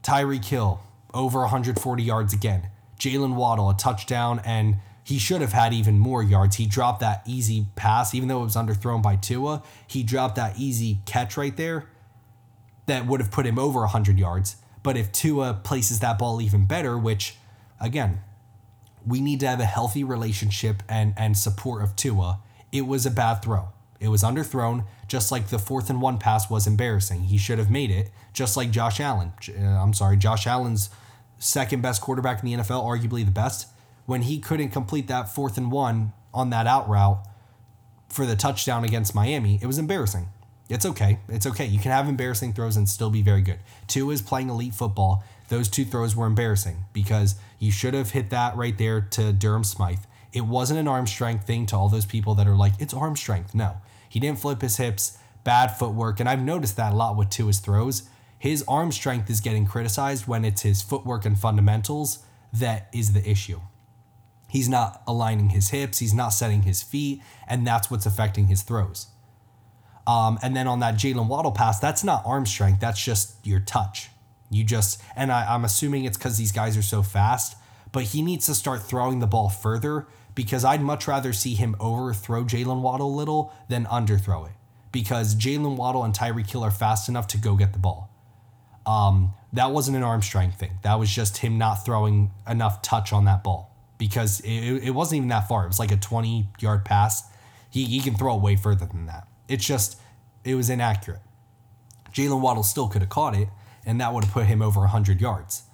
Tyreek 0.02 0.44
Hill, 0.44 0.80
over 1.14 1.40
140 1.40 2.02
yards 2.02 2.34
again. 2.34 2.68
Jaylen 2.98 3.34
Waddle, 3.34 3.70
a 3.70 3.76
touchdown, 3.76 4.40
and 4.44 4.76
he 5.02 5.18
should 5.18 5.40
have 5.40 5.52
had 5.52 5.72
even 5.72 5.98
more 5.98 6.22
yards. 6.22 6.56
He 6.56 6.66
dropped 6.66 7.00
that 7.00 7.22
easy 7.26 7.66
pass, 7.76 8.14
even 8.14 8.28
though 8.28 8.40
it 8.40 8.44
was 8.44 8.56
underthrown 8.56 9.02
by 9.02 9.16
Tua. 9.16 9.62
He 9.86 10.02
dropped 10.02 10.36
that 10.36 10.58
easy 10.58 11.00
catch 11.04 11.36
right 11.36 11.56
there 11.56 11.86
that 12.86 13.06
would 13.06 13.20
have 13.20 13.30
put 13.30 13.46
him 13.46 13.58
over 13.58 13.80
100 13.80 14.18
yards. 14.18 14.56
But 14.82 14.96
if 14.96 15.12
Tua 15.12 15.60
places 15.62 16.00
that 16.00 16.18
ball 16.18 16.40
even 16.40 16.66
better, 16.66 16.96
which, 16.98 17.36
again, 17.80 18.20
we 19.06 19.20
need 19.20 19.40
to 19.40 19.46
have 19.46 19.60
a 19.60 19.64
healthy 19.66 20.04
relationship 20.04 20.82
and, 20.88 21.14
and 21.16 21.36
support 21.36 21.82
of 21.82 21.96
Tua, 21.96 22.40
it 22.72 22.86
was 22.86 23.06
a 23.06 23.10
bad 23.10 23.42
throw. 23.42 23.68
It 24.00 24.08
was 24.08 24.22
underthrown, 24.22 24.84
just 25.08 25.30
like 25.30 25.48
the 25.48 25.58
fourth 25.58 25.88
and 25.88 26.02
one 26.02 26.18
pass 26.18 26.50
was 26.50 26.66
embarrassing. 26.66 27.24
He 27.24 27.38
should 27.38 27.58
have 27.58 27.70
made 27.70 27.90
it, 27.90 28.10
just 28.32 28.56
like 28.56 28.70
Josh 28.70 29.00
Allen. 29.00 29.32
Uh, 29.48 29.62
I'm 29.62 29.94
sorry, 29.94 30.16
Josh 30.16 30.46
Allen's 30.46 30.90
second 31.38 31.82
best 31.82 32.02
quarterback 32.02 32.42
in 32.42 32.50
the 32.50 32.62
NFL, 32.62 32.84
arguably 32.84 33.24
the 33.24 33.30
best. 33.30 33.68
When 34.06 34.22
he 34.22 34.38
couldn't 34.38 34.70
complete 34.70 35.08
that 35.08 35.28
fourth 35.28 35.56
and 35.56 35.70
one 35.70 36.12
on 36.32 36.50
that 36.50 36.66
out 36.66 36.88
route 36.88 37.26
for 38.08 38.26
the 38.26 38.36
touchdown 38.36 38.84
against 38.84 39.14
Miami, 39.14 39.58
it 39.62 39.66
was 39.66 39.78
embarrassing. 39.78 40.28
It's 40.68 40.86
okay. 40.86 41.18
It's 41.28 41.46
okay. 41.46 41.66
You 41.66 41.78
can 41.78 41.90
have 41.90 42.08
embarrassing 42.08 42.54
throws 42.54 42.76
and 42.76 42.88
still 42.88 43.10
be 43.10 43.22
very 43.22 43.42
good. 43.42 43.58
Tua 43.86 44.12
is 44.12 44.22
playing 44.22 44.48
elite 44.48 44.74
football. 44.74 45.22
Those 45.48 45.68
two 45.68 45.84
throws 45.84 46.16
were 46.16 46.26
embarrassing 46.26 46.84
because 46.92 47.36
you 47.58 47.70
should 47.70 47.94
have 47.94 48.10
hit 48.10 48.30
that 48.30 48.56
right 48.56 48.76
there 48.76 49.00
to 49.00 49.32
Durham 49.32 49.64
Smythe. 49.64 50.04
It 50.32 50.42
wasn't 50.42 50.80
an 50.80 50.88
arm 50.88 51.06
strength 51.06 51.46
thing 51.46 51.66
to 51.66 51.76
all 51.76 51.88
those 51.88 52.06
people 52.06 52.34
that 52.34 52.46
are 52.46 52.56
like, 52.56 52.72
it's 52.78 52.94
arm 52.94 53.16
strength. 53.16 53.54
No, 53.54 53.76
he 54.08 54.18
didn't 54.20 54.40
flip 54.40 54.62
his 54.62 54.78
hips, 54.78 55.18
bad 55.44 55.68
footwork. 55.68 56.18
And 56.18 56.28
I've 56.28 56.42
noticed 56.42 56.76
that 56.76 56.92
a 56.92 56.96
lot 56.96 57.16
with 57.16 57.30
Tua's 57.30 57.60
throws. 57.60 58.08
His 58.38 58.64
arm 58.66 58.90
strength 58.90 59.30
is 59.30 59.40
getting 59.40 59.66
criticized 59.66 60.26
when 60.26 60.44
it's 60.44 60.62
his 60.62 60.82
footwork 60.82 61.24
and 61.24 61.38
fundamentals 61.38 62.24
that 62.52 62.88
is 62.92 63.12
the 63.12 63.28
issue. 63.28 63.60
He's 64.48 64.68
not 64.68 65.02
aligning 65.06 65.50
his 65.50 65.70
hips, 65.70 65.98
he's 65.98 66.14
not 66.14 66.28
setting 66.28 66.62
his 66.62 66.82
feet, 66.82 67.20
and 67.48 67.66
that's 67.66 67.90
what's 67.90 68.06
affecting 68.06 68.46
his 68.46 68.62
throws. 68.62 69.08
Um, 70.06 70.38
and 70.42 70.54
then 70.54 70.68
on 70.68 70.80
that 70.80 70.94
Jaylen 70.94 71.26
Waddle 71.26 71.52
pass, 71.52 71.80
that's 71.80 72.04
not 72.04 72.22
arm 72.24 72.46
strength, 72.46 72.80
that's 72.80 73.02
just 73.02 73.44
your 73.44 73.60
touch. 73.60 74.10
You 74.50 74.64
just, 74.64 75.02
and 75.16 75.32
I, 75.32 75.54
I'm 75.54 75.64
assuming 75.64 76.04
it's 76.04 76.16
because 76.16 76.38
these 76.38 76.52
guys 76.52 76.76
are 76.76 76.82
so 76.82 77.02
fast, 77.02 77.56
but 77.92 78.04
he 78.04 78.22
needs 78.22 78.46
to 78.46 78.54
start 78.54 78.82
throwing 78.82 79.20
the 79.20 79.26
ball 79.26 79.48
further 79.48 80.06
because 80.34 80.64
I'd 80.64 80.82
much 80.82 81.06
rather 81.06 81.32
see 81.32 81.54
him 81.54 81.76
overthrow 81.80 82.44
Jaylen 82.44 82.80
Waddle 82.80 83.08
a 83.08 83.16
little 83.16 83.52
than 83.68 83.86
underthrow 83.86 84.46
it 84.46 84.52
because 84.92 85.34
Jaylen 85.34 85.76
Waddle 85.76 86.04
and 86.04 86.14
Tyreek 86.14 86.50
Hill 86.50 86.64
are 86.64 86.70
fast 86.70 87.08
enough 87.08 87.26
to 87.28 87.38
go 87.38 87.56
get 87.56 87.72
the 87.72 87.78
ball. 87.78 88.10
Um, 88.86 89.34
that 89.52 89.70
wasn't 89.70 89.96
an 89.96 90.02
arm 90.02 90.22
strength 90.22 90.58
thing. 90.58 90.78
That 90.82 90.98
was 90.98 91.10
just 91.10 91.38
him 91.38 91.58
not 91.58 91.84
throwing 91.84 92.30
enough 92.48 92.82
touch 92.82 93.12
on 93.12 93.24
that 93.24 93.42
ball 93.42 93.74
because 93.98 94.40
it, 94.40 94.84
it 94.84 94.90
wasn't 94.90 95.18
even 95.18 95.28
that 95.30 95.48
far. 95.48 95.64
It 95.64 95.68
was 95.68 95.78
like 95.78 95.92
a 95.92 95.96
20 95.96 96.48
yard 96.60 96.84
pass. 96.84 97.24
He, 97.70 97.84
he 97.84 98.00
can 98.00 98.14
throw 98.14 98.36
way 98.36 98.56
further 98.56 98.86
than 98.86 99.06
that. 99.06 99.26
It's 99.48 99.64
just, 99.64 99.98
it 100.44 100.54
was 100.54 100.70
inaccurate. 100.70 101.22
Jaylen 102.12 102.40
Waddle 102.40 102.62
still 102.62 102.88
could 102.88 103.02
have 103.02 103.08
caught 103.08 103.34
it, 103.34 103.48
and 103.86 104.00
that 104.00 104.12
would 104.12 104.24
have 104.24 104.32
put 104.32 104.46
him 104.46 104.62
over 104.62 104.80
100 104.80 105.20
yards. 105.20 105.64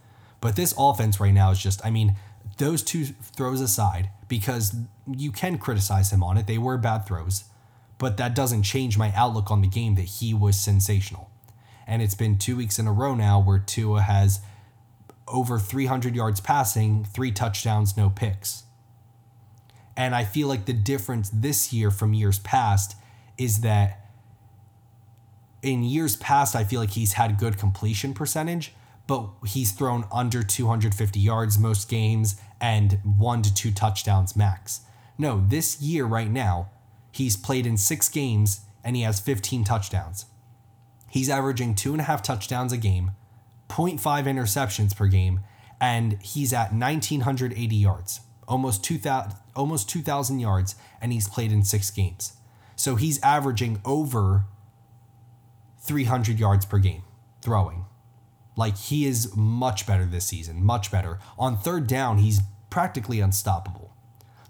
But 0.40 0.56
this 0.56 0.74
offense 0.78 1.20
right 1.20 1.34
now 1.34 1.50
is 1.50 1.58
just, 1.58 1.84
I 1.84 1.90
mean, 1.90 2.16
those 2.58 2.82
two 2.82 3.04
throws 3.04 3.60
aside, 3.60 4.10
because 4.28 4.74
you 5.06 5.32
can 5.32 5.58
criticize 5.58 6.12
him 6.12 6.22
on 6.22 6.36
it, 6.36 6.46
they 6.46 6.58
were 6.58 6.78
bad 6.78 7.06
throws, 7.06 7.44
but 7.98 8.16
that 8.16 8.34
doesn't 8.34 8.62
change 8.62 8.96
my 8.96 9.12
outlook 9.14 9.50
on 9.50 9.60
the 9.60 9.68
game 9.68 9.94
that 9.96 10.02
he 10.02 10.32
was 10.32 10.58
sensational. 10.58 11.30
And 11.86 12.02
it's 12.02 12.14
been 12.14 12.38
two 12.38 12.56
weeks 12.56 12.78
in 12.78 12.86
a 12.86 12.92
row 12.92 13.14
now 13.14 13.40
where 13.40 13.58
Tua 13.58 14.02
has 14.02 14.40
over 15.26 15.58
300 15.58 16.14
yards 16.14 16.40
passing, 16.40 17.04
three 17.04 17.32
touchdowns, 17.32 17.96
no 17.96 18.10
picks. 18.10 18.64
And 19.96 20.14
I 20.14 20.24
feel 20.24 20.48
like 20.48 20.64
the 20.64 20.72
difference 20.72 21.30
this 21.30 21.72
year 21.72 21.90
from 21.90 22.14
years 22.14 22.38
past 22.38 22.96
is 23.36 23.60
that 23.60 23.99
in 25.62 25.84
years 25.84 26.16
past, 26.16 26.56
I 26.56 26.64
feel 26.64 26.80
like 26.80 26.90
he's 26.90 27.14
had 27.14 27.38
good 27.38 27.58
completion 27.58 28.14
percentage, 28.14 28.72
but 29.06 29.28
he's 29.46 29.72
thrown 29.72 30.04
under 30.12 30.42
250 30.42 31.18
yards 31.18 31.58
most 31.58 31.88
games 31.88 32.40
and 32.60 32.98
one 33.04 33.42
to 33.42 33.52
two 33.52 33.70
touchdowns 33.72 34.36
max. 34.36 34.80
No, 35.18 35.44
this 35.46 35.80
year, 35.80 36.06
right 36.06 36.30
now, 36.30 36.70
he's 37.12 37.36
played 37.36 37.66
in 37.66 37.76
six 37.76 38.08
games 38.08 38.60
and 38.82 38.96
he 38.96 39.02
has 39.02 39.20
15 39.20 39.64
touchdowns. 39.64 40.26
He's 41.10 41.28
averaging 41.28 41.74
two 41.74 41.92
and 41.92 42.00
a 42.00 42.04
half 42.04 42.22
touchdowns 42.22 42.72
a 42.72 42.76
game, 42.76 43.12
0.5 43.68 44.00
interceptions 44.00 44.96
per 44.96 45.08
game, 45.08 45.40
and 45.80 46.20
he's 46.22 46.52
at 46.52 46.70
1,980 46.70 47.76
yards, 47.76 48.20
almost 48.46 48.84
2,000 48.84 49.36
almost 49.56 49.88
2,000 49.88 50.38
yards, 50.38 50.74
and 51.00 51.12
he's 51.12 51.28
played 51.28 51.52
in 51.52 51.64
six 51.64 51.90
games. 51.90 52.34
So 52.76 52.96
he's 52.96 53.20
averaging 53.22 53.80
over 53.84 54.44
300 55.90 56.38
yards 56.38 56.64
per 56.64 56.78
game 56.78 57.02
throwing. 57.42 57.84
Like 58.54 58.76
he 58.76 59.06
is 59.06 59.34
much 59.34 59.88
better 59.88 60.04
this 60.04 60.24
season, 60.24 60.62
much 60.62 60.92
better. 60.92 61.18
On 61.36 61.58
third 61.58 61.88
down, 61.88 62.18
he's 62.18 62.42
practically 62.70 63.18
unstoppable. 63.18 63.92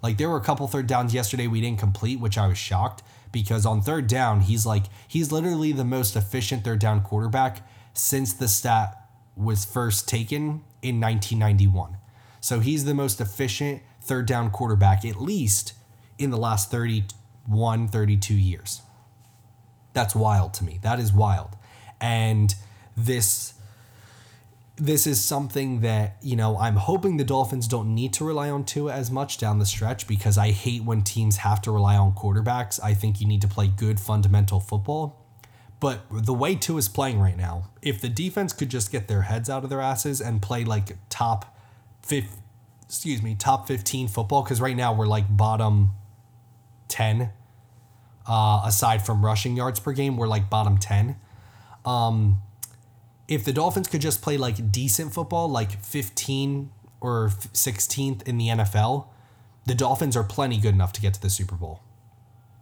Like 0.02 0.18
there 0.18 0.28
were 0.28 0.36
a 0.36 0.42
couple 0.42 0.68
third 0.68 0.86
downs 0.86 1.14
yesterday 1.14 1.46
we 1.46 1.62
didn't 1.62 1.78
complete, 1.78 2.20
which 2.20 2.36
I 2.36 2.46
was 2.46 2.58
shocked 2.58 3.02
because 3.32 3.64
on 3.64 3.80
third 3.80 4.06
down, 4.06 4.40
he's 4.42 4.66
like 4.66 4.84
he's 5.08 5.32
literally 5.32 5.72
the 5.72 5.82
most 5.82 6.14
efficient 6.14 6.62
third 6.62 6.78
down 6.78 7.00
quarterback 7.00 7.66
since 7.94 8.34
the 8.34 8.46
stat 8.46 9.02
was 9.34 9.64
first 9.64 10.06
taken 10.06 10.62
in 10.82 11.00
1991. 11.00 11.96
So 12.42 12.60
he's 12.60 12.84
the 12.84 12.92
most 12.92 13.18
efficient 13.18 13.80
third 14.02 14.26
down 14.26 14.50
quarterback, 14.50 15.06
at 15.06 15.22
least 15.22 15.72
in 16.18 16.28
the 16.28 16.36
last 16.36 16.70
31, 16.70 17.88
32 17.88 18.34
years. 18.34 18.82
That's 19.92 20.14
wild 20.14 20.54
to 20.54 20.64
me. 20.64 20.78
That 20.82 20.98
is 21.00 21.12
wild. 21.12 21.56
And 22.00 22.54
this 22.96 23.54
this 24.80 25.06
is 25.06 25.22
something 25.22 25.82
that, 25.82 26.16
you 26.22 26.36
know, 26.36 26.56
I'm 26.58 26.76
hoping 26.76 27.18
the 27.18 27.24
Dolphins 27.24 27.68
don't 27.68 27.94
need 27.94 28.14
to 28.14 28.24
rely 28.24 28.48
on 28.48 28.64
Tua 28.64 28.94
as 28.94 29.10
much 29.10 29.36
down 29.36 29.58
the 29.58 29.66
stretch 29.66 30.06
because 30.06 30.38
I 30.38 30.52
hate 30.52 30.84
when 30.84 31.02
teams 31.02 31.38
have 31.38 31.60
to 31.62 31.70
rely 31.70 31.96
on 31.96 32.12
quarterbacks. 32.12 32.80
I 32.82 32.94
think 32.94 33.20
you 33.20 33.26
need 33.26 33.42
to 33.42 33.48
play 33.48 33.68
good 33.68 34.00
fundamental 34.00 34.58
football. 34.58 35.20
But 35.80 36.00
the 36.10 36.32
way 36.32 36.54
Tua 36.54 36.78
is 36.78 36.88
playing 36.88 37.20
right 37.20 37.36
now, 37.36 37.70
if 37.82 38.00
the 38.00 38.08
defense 38.08 38.52
could 38.52 38.70
just 38.70 38.90
get 38.90 39.06
their 39.06 39.22
heads 39.22 39.50
out 39.50 39.64
of 39.64 39.70
their 39.70 39.80
asses 39.80 40.20
and 40.20 40.40
play 40.40 40.64
like 40.64 40.96
top 41.10 41.56
fifth, 42.02 42.40
excuse 42.86 43.22
me, 43.22 43.34
top 43.34 43.68
15 43.68 44.08
football, 44.08 44.42
because 44.42 44.60
right 44.60 44.76
now 44.76 44.94
we're 44.94 45.06
like 45.06 45.34
bottom 45.34 45.92
10. 46.88 47.30
Uh, 48.26 48.62
aside 48.64 49.04
from 49.04 49.24
rushing 49.24 49.56
yards 49.56 49.80
per 49.80 49.92
game, 49.92 50.16
we're 50.16 50.28
like 50.28 50.48
bottom 50.48 50.78
10. 50.78 51.16
Um, 51.84 52.42
if 53.28 53.44
the 53.44 53.52
Dolphins 53.52 53.88
could 53.88 54.00
just 54.00 54.22
play 54.22 54.36
like 54.36 54.70
decent 54.70 55.14
football, 55.14 55.48
like 55.48 55.82
15 55.82 56.70
or 57.00 57.28
16th 57.28 58.26
in 58.28 58.38
the 58.38 58.48
NFL, 58.48 59.06
the 59.66 59.74
Dolphins 59.74 60.16
are 60.16 60.24
plenty 60.24 60.58
good 60.58 60.74
enough 60.74 60.92
to 60.94 61.00
get 61.00 61.14
to 61.14 61.20
the 61.20 61.30
Super 61.30 61.54
Bowl. 61.54 61.80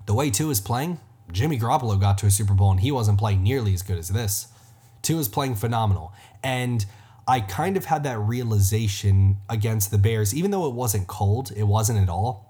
The 0.07 0.15
way 0.15 0.31
Tua 0.31 0.51
is 0.51 0.61
playing, 0.61 1.01
Jimmy 1.33 1.59
Garoppolo 1.59 2.01
got 2.01 2.19
to 2.19 2.27
a 2.27 2.31
Super 2.31 2.55
Bowl 2.55 2.71
and 2.71 2.81
he 2.81 2.93
wasn't 2.93 3.19
playing 3.19 3.43
nearly 3.43 3.75
as 3.75 3.83
good 3.83 3.99
as 3.99 4.09
this. 4.09 4.49
Tua 5.03 5.21
is 5.21 5.29
playing 5.29 5.57
phenomenal. 5.57 6.13
And 6.43 6.85
I 7.27 7.41
kind 7.41 7.77
of 7.77 7.87
had 7.87 8.05
that 8.05 8.19
realization 8.19 9.37
against 9.49 9.91
the 9.91 9.99
Bears, 9.99 10.35
even 10.35 10.51
though 10.51 10.67
it 10.67 10.75
wasn't 10.75 11.07
cold, 11.07 11.53
it 11.55 11.65
wasn't 11.65 11.99
at 11.99 12.09
all. 12.09 12.48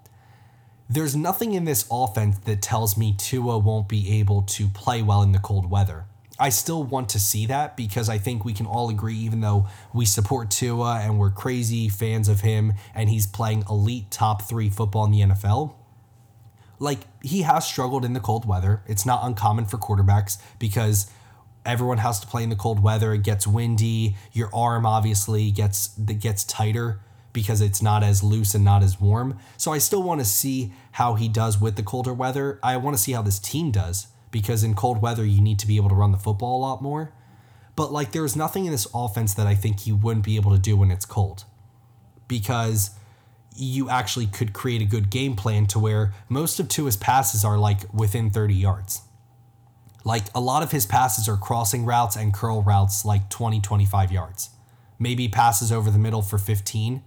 There's 0.91 1.15
nothing 1.15 1.53
in 1.53 1.65
this 1.65 1.87
offense 1.91 2.39
that 2.39 2.63
tells 2.63 2.97
me 2.97 3.13
Tua 3.15 3.59
won't 3.59 3.87
be 3.87 4.19
able 4.19 4.41
to 4.41 4.67
play 4.67 5.03
well 5.03 5.21
in 5.21 5.33
the 5.33 5.39
cold 5.39 5.69
weather. 5.69 6.05
I 6.39 6.49
still 6.49 6.83
want 6.83 7.09
to 7.09 7.19
see 7.19 7.45
that 7.45 7.77
because 7.77 8.09
I 8.09 8.17
think 8.17 8.43
we 8.43 8.53
can 8.53 8.65
all 8.65 8.89
agree, 8.89 9.15
even 9.15 9.41
though 9.41 9.67
we 9.93 10.05
support 10.05 10.49
Tua 10.49 10.99
and 11.01 11.19
we're 11.19 11.29
crazy 11.29 11.89
fans 11.89 12.27
of 12.27 12.41
him 12.41 12.73
and 12.95 13.07
he's 13.07 13.27
playing 13.27 13.65
elite 13.69 14.09
top 14.09 14.41
three 14.41 14.71
football 14.71 15.05
in 15.05 15.11
the 15.11 15.21
NFL, 15.21 15.75
like 16.79 17.01
he 17.21 17.43
has 17.43 17.67
struggled 17.67 18.03
in 18.03 18.13
the 18.13 18.19
cold 18.19 18.45
weather. 18.45 18.81
It's 18.87 19.05
not 19.05 19.19
uncommon 19.23 19.65
for 19.65 19.77
quarterbacks 19.77 20.41
because 20.57 21.11
everyone 21.67 21.99
has 21.99 22.19
to 22.21 22.25
play 22.25 22.41
in 22.41 22.49
the 22.49 22.55
cold 22.55 22.81
weather. 22.81 23.13
It 23.13 23.21
gets 23.21 23.45
windy. 23.45 24.15
Your 24.31 24.49
arm 24.55 24.87
obviously 24.87 25.51
gets 25.51 25.89
that 25.89 26.19
gets 26.19 26.43
tighter 26.45 27.01
because 27.33 27.61
it's 27.61 27.81
not 27.81 28.03
as 28.03 28.23
loose 28.23 28.55
and 28.55 28.63
not 28.63 28.83
as 28.83 28.99
warm. 28.99 29.37
So 29.57 29.71
I 29.71 29.77
still 29.77 30.03
want 30.03 30.21
to 30.21 30.25
see 30.25 30.73
how 30.93 31.15
he 31.15 31.27
does 31.27 31.61
with 31.61 31.75
the 31.75 31.83
colder 31.83 32.13
weather. 32.13 32.59
I 32.63 32.77
want 32.77 32.95
to 32.97 33.01
see 33.01 33.11
how 33.11 33.21
this 33.21 33.39
team 33.39 33.71
does 33.71 34.07
because 34.31 34.63
in 34.63 34.73
cold 34.73 35.01
weather 35.01 35.25
you 35.25 35.41
need 35.41 35.59
to 35.59 35.67
be 35.67 35.77
able 35.77 35.89
to 35.89 35.95
run 35.95 36.11
the 36.11 36.17
football 36.17 36.57
a 36.57 36.61
lot 36.61 36.81
more. 36.81 37.11
But 37.75 37.91
like 37.91 38.11
there's 38.11 38.35
nothing 38.35 38.65
in 38.65 38.71
this 38.71 38.87
offense 38.93 39.33
that 39.35 39.47
I 39.47 39.55
think 39.55 39.81
he 39.81 39.91
wouldn't 39.91 40.25
be 40.25 40.35
able 40.35 40.51
to 40.51 40.57
do 40.57 40.75
when 40.75 40.91
it's 40.91 41.05
cold. 41.05 41.45
Because 42.27 42.91
you 43.55 43.89
actually 43.89 44.27
could 44.27 44.53
create 44.53 44.81
a 44.81 44.85
good 44.85 45.09
game 45.09 45.35
plan 45.35 45.65
to 45.67 45.79
where 45.79 46.13
most 46.29 46.59
of 46.59 46.67
Tua's 46.67 46.97
passes 46.97 47.43
are 47.43 47.57
like 47.57 47.91
within 47.93 48.29
30 48.29 48.53
yards. 48.53 49.01
Like 50.05 50.23
a 50.33 50.39
lot 50.39 50.63
of 50.63 50.71
his 50.71 50.85
passes 50.85 51.27
are 51.27 51.37
crossing 51.37 51.85
routes 51.85 52.15
and 52.15 52.33
curl 52.33 52.61
routes 52.61 53.03
like 53.03 53.29
20, 53.29 53.59
25 53.59 54.11
yards. 54.11 54.49
Maybe 54.97 55.27
passes 55.27 55.71
over 55.71 55.91
the 55.91 55.97
middle 55.97 56.21
for 56.21 56.37
15, 56.37 57.01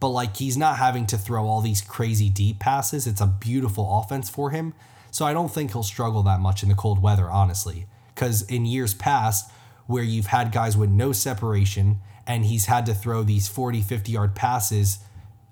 but 0.00 0.08
like 0.08 0.36
he's 0.36 0.56
not 0.56 0.78
having 0.78 1.06
to 1.06 1.18
throw 1.18 1.46
all 1.46 1.60
these 1.60 1.80
crazy 1.80 2.28
deep 2.28 2.58
passes. 2.58 3.06
It's 3.06 3.20
a 3.20 3.26
beautiful 3.26 3.98
offense 3.98 4.28
for 4.28 4.50
him. 4.50 4.74
So 5.10 5.24
I 5.24 5.32
don't 5.32 5.50
think 5.50 5.72
he'll 5.72 5.82
struggle 5.82 6.22
that 6.24 6.40
much 6.40 6.62
in 6.62 6.68
the 6.68 6.74
cold 6.74 7.02
weather, 7.02 7.30
honestly. 7.30 7.86
Because 8.14 8.42
in 8.42 8.66
years 8.66 8.94
past, 8.94 9.50
where 9.86 10.04
you've 10.04 10.26
had 10.26 10.52
guys 10.52 10.76
with 10.76 10.90
no 10.90 11.12
separation 11.12 11.98
and 12.26 12.44
he's 12.44 12.66
had 12.66 12.84
to 12.86 12.94
throw 12.94 13.22
these 13.22 13.48
40, 13.48 13.80
50 13.80 14.12
yard 14.12 14.34
passes 14.34 14.98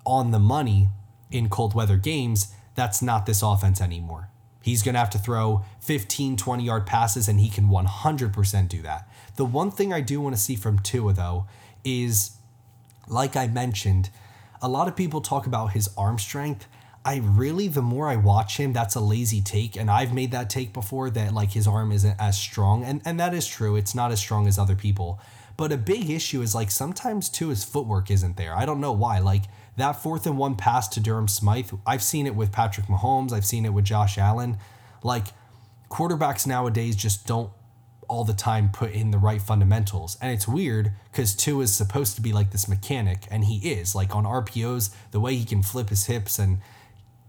on 0.05 0.31
the 0.31 0.39
money 0.39 0.89
in 1.31 1.49
cold 1.49 1.73
weather 1.73 1.97
games, 1.97 2.53
that's 2.75 3.01
not 3.01 3.25
this 3.25 3.41
offense 3.41 3.81
anymore. 3.81 4.29
He's 4.61 4.83
going 4.83 4.93
to 4.93 4.99
have 4.99 5.09
to 5.11 5.17
throw 5.17 5.63
15, 5.81 6.37
20 6.37 6.63
yard 6.63 6.85
passes, 6.85 7.27
and 7.27 7.39
he 7.39 7.49
can 7.49 7.69
100% 7.69 8.69
do 8.69 8.81
that. 8.83 9.09
The 9.35 9.45
one 9.45 9.71
thing 9.71 9.91
I 9.91 10.01
do 10.01 10.21
want 10.21 10.35
to 10.35 10.41
see 10.41 10.55
from 10.55 10.79
Tua, 10.79 11.13
though, 11.13 11.47
is 11.83 12.37
like 13.07 13.35
I 13.35 13.47
mentioned, 13.47 14.09
a 14.61 14.67
lot 14.67 14.87
of 14.87 14.95
people 14.95 15.21
talk 15.21 15.45
about 15.45 15.73
his 15.73 15.89
arm 15.97 16.19
strength. 16.19 16.67
I 17.05 17.17
really, 17.23 17.67
the 17.67 17.81
more 17.81 18.09
I 18.09 18.17
watch 18.17 18.57
him, 18.57 18.73
that's 18.73 18.95
a 18.95 18.99
lazy 18.99 19.41
take. 19.41 19.77
And 19.77 19.89
I've 19.89 20.13
made 20.13 20.31
that 20.31 20.49
take 20.49 20.73
before 20.73 21.09
that 21.11 21.33
like 21.33 21.51
his 21.51 21.67
arm 21.67 21.91
isn't 21.91 22.19
as 22.19 22.37
strong. 22.37 22.83
And, 22.83 23.01
and 23.05 23.19
that 23.19 23.33
is 23.33 23.47
true. 23.47 23.75
It's 23.75 23.95
not 23.95 24.11
as 24.11 24.19
strong 24.19 24.47
as 24.47 24.59
other 24.59 24.75
people. 24.75 25.19
But 25.55 25.71
a 25.71 25.77
big 25.77 26.09
issue 26.09 26.41
is 26.41 26.53
like 26.53 26.69
sometimes 26.69 27.29
too 27.29 27.49
his 27.49 27.63
footwork 27.63 28.11
isn't 28.11 28.37
there. 28.37 28.55
I 28.55 28.65
don't 28.65 28.79
know 28.81 28.91
why. 28.91 29.19
Like 29.19 29.43
that 29.75 29.93
fourth 29.93 30.27
and 30.27 30.37
one 30.37 30.55
pass 30.55 30.87
to 30.89 30.99
Durham 30.99 31.27
Smythe, 31.27 31.71
I've 31.85 32.03
seen 32.03 32.27
it 32.27 32.35
with 32.35 32.51
Patrick 32.51 32.87
Mahomes, 32.87 33.31
I've 33.31 33.45
seen 33.45 33.65
it 33.65 33.73
with 33.73 33.85
Josh 33.85 34.17
Allen. 34.17 34.57
Like 35.03 35.27
quarterbacks 35.89 36.45
nowadays 36.45 36.95
just 36.95 37.25
don't 37.25 37.51
all 38.07 38.23
the 38.23 38.33
time 38.33 38.69
put 38.69 38.91
in 38.91 39.11
the 39.11 39.17
right 39.17 39.41
fundamentals. 39.41 40.17
And 40.21 40.31
it's 40.31 40.47
weird 40.47 40.91
because 41.11 41.35
Tua 41.35 41.63
is 41.63 41.73
supposed 41.73 42.15
to 42.15 42.21
be 42.21 42.33
like 42.33 42.51
this 42.51 42.67
mechanic, 42.67 43.27
and 43.29 43.45
he 43.45 43.57
is. 43.69 43.95
Like 43.95 44.15
on 44.15 44.23
RPOs, 44.23 44.93
the 45.11 45.19
way 45.19 45.35
he 45.35 45.45
can 45.45 45.63
flip 45.63 45.89
his 45.89 46.05
hips 46.05 46.39
and 46.39 46.59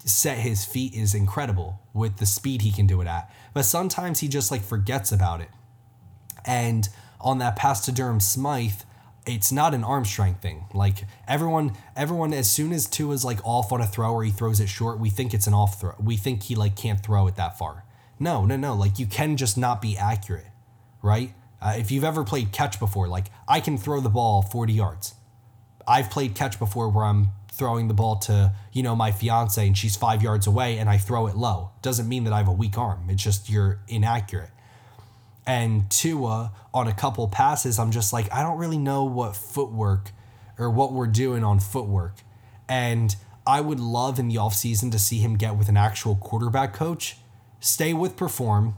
set 0.04 0.38
his 0.38 0.64
feet 0.64 0.94
is 0.94 1.14
incredible 1.14 1.80
with 1.92 2.18
the 2.18 2.26
speed 2.26 2.62
he 2.62 2.72
can 2.72 2.86
do 2.86 3.00
it 3.00 3.06
at. 3.06 3.30
But 3.52 3.64
sometimes 3.64 4.20
he 4.20 4.28
just 4.28 4.50
like 4.50 4.62
forgets 4.62 5.12
about 5.12 5.40
it. 5.40 5.50
And 6.44 6.88
on 7.20 7.38
that 7.38 7.56
pass 7.56 7.84
to 7.84 7.92
Durham 7.92 8.20
Smythe, 8.20 8.82
it's 9.26 9.52
not 9.52 9.74
an 9.74 9.84
arm 9.84 10.04
strength 10.04 10.40
thing. 10.40 10.64
Like 10.72 11.04
everyone, 11.26 11.72
everyone, 11.94 12.32
as 12.32 12.50
soon 12.50 12.72
as 12.72 12.86
Tua 12.86 13.14
is 13.14 13.24
like 13.24 13.44
off 13.44 13.72
on 13.72 13.80
a 13.80 13.86
throw 13.86 14.12
or 14.12 14.24
he 14.24 14.30
throws 14.30 14.60
it 14.60 14.68
short, 14.68 14.98
we 14.98 15.10
think 15.10 15.34
it's 15.34 15.46
an 15.46 15.54
off 15.54 15.80
throw. 15.80 15.94
We 16.00 16.16
think 16.16 16.44
he 16.44 16.54
like 16.54 16.76
can't 16.76 17.02
throw 17.02 17.26
it 17.26 17.36
that 17.36 17.58
far. 17.58 17.84
No, 18.18 18.44
no, 18.46 18.56
no. 18.56 18.74
Like 18.74 18.98
you 18.98 19.06
can 19.06 19.36
just 19.36 19.58
not 19.58 19.82
be 19.82 19.96
accurate, 19.96 20.46
right? 21.02 21.34
Uh, 21.60 21.74
if 21.76 21.90
you've 21.90 22.04
ever 22.04 22.24
played 22.24 22.52
catch 22.52 22.78
before, 22.78 23.08
like 23.08 23.26
I 23.46 23.60
can 23.60 23.76
throw 23.78 24.00
the 24.00 24.08
ball 24.08 24.42
40 24.42 24.72
yards. 24.72 25.14
I've 25.86 26.10
played 26.10 26.34
catch 26.34 26.58
before 26.58 26.88
where 26.88 27.04
I'm 27.04 27.28
throwing 27.50 27.88
the 27.88 27.94
ball 27.94 28.16
to, 28.16 28.52
you 28.72 28.82
know, 28.82 28.94
my 28.94 29.10
fiance 29.10 29.66
and 29.66 29.76
she's 29.76 29.96
five 29.96 30.22
yards 30.22 30.46
away 30.46 30.78
and 30.78 30.88
I 30.88 30.98
throw 30.98 31.26
it 31.26 31.36
low. 31.36 31.72
Doesn't 31.82 32.08
mean 32.08 32.24
that 32.24 32.32
I 32.32 32.38
have 32.38 32.48
a 32.48 32.52
weak 32.52 32.78
arm. 32.78 33.06
It's 33.08 33.22
just 33.22 33.50
you're 33.50 33.80
inaccurate. 33.88 34.50
And 35.44 35.90
Tua, 35.90 36.52
on 36.74 36.86
a 36.86 36.92
couple 36.92 37.26
passes, 37.26 37.78
I'm 37.78 37.90
just 37.90 38.12
like, 38.12 38.32
I 38.32 38.42
don't 38.42 38.58
really 38.58 38.78
know 38.78 39.04
what 39.04 39.34
footwork 39.34 40.12
or 40.58 40.70
what 40.70 40.92
we're 40.92 41.06
doing 41.06 41.42
on 41.42 41.58
footwork. 41.58 42.18
And 42.68 43.16
I 43.46 43.62
would 43.62 43.80
love 43.80 44.18
in 44.18 44.28
the 44.28 44.34
offseason 44.36 44.92
to 44.92 44.98
see 44.98 45.18
him 45.18 45.36
get 45.36 45.56
with 45.56 45.70
an 45.70 45.76
actual 45.76 46.16
quarterback 46.16 46.74
coach, 46.74 47.16
stay 47.60 47.94
with 47.94 48.14
Perform 48.14 48.74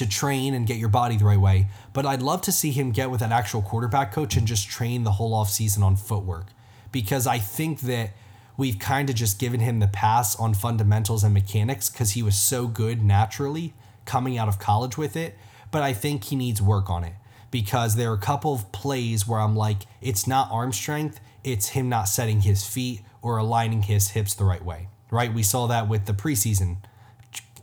to 0.00 0.08
train 0.08 0.54
and 0.54 0.66
get 0.66 0.78
your 0.78 0.88
body 0.88 1.18
the 1.18 1.26
right 1.26 1.38
way. 1.38 1.68
But 1.92 2.06
I'd 2.06 2.22
love 2.22 2.40
to 2.42 2.52
see 2.52 2.70
him 2.70 2.90
get 2.90 3.10
with 3.10 3.20
an 3.20 3.32
actual 3.32 3.60
quarterback 3.60 4.12
coach 4.12 4.34
and 4.34 4.46
just 4.46 4.66
train 4.66 5.04
the 5.04 5.12
whole 5.12 5.32
offseason 5.32 5.82
on 5.82 5.94
footwork 5.96 6.46
because 6.90 7.26
I 7.26 7.38
think 7.38 7.80
that 7.80 8.10
we've 8.56 8.78
kind 8.78 9.10
of 9.10 9.16
just 9.16 9.38
given 9.38 9.60
him 9.60 9.78
the 9.78 9.88
pass 9.88 10.34
on 10.36 10.54
fundamentals 10.54 11.22
and 11.22 11.34
mechanics 11.34 11.90
because 11.90 12.12
he 12.12 12.22
was 12.22 12.34
so 12.34 12.66
good 12.66 13.02
naturally 13.02 13.74
coming 14.06 14.38
out 14.38 14.48
of 14.48 14.58
college 14.58 14.96
with 14.96 15.16
it. 15.16 15.36
But 15.70 15.82
I 15.82 15.92
think 15.92 16.24
he 16.24 16.36
needs 16.36 16.62
work 16.62 16.88
on 16.88 17.04
it 17.04 17.12
because 17.50 17.96
there 17.96 18.10
are 18.10 18.14
a 18.14 18.18
couple 18.18 18.54
of 18.54 18.72
plays 18.72 19.28
where 19.28 19.38
I'm 19.38 19.54
like, 19.54 19.82
it's 20.00 20.26
not 20.26 20.50
arm 20.50 20.72
strength, 20.72 21.20
it's 21.44 21.68
him 21.68 21.90
not 21.90 22.04
setting 22.04 22.40
his 22.40 22.66
feet 22.66 23.02
or 23.20 23.36
aligning 23.36 23.82
his 23.82 24.10
hips 24.10 24.32
the 24.32 24.44
right 24.44 24.64
way, 24.64 24.88
right? 25.10 25.32
We 25.32 25.42
saw 25.42 25.66
that 25.66 25.88
with 25.88 26.06
the 26.06 26.14
preseason. 26.14 26.78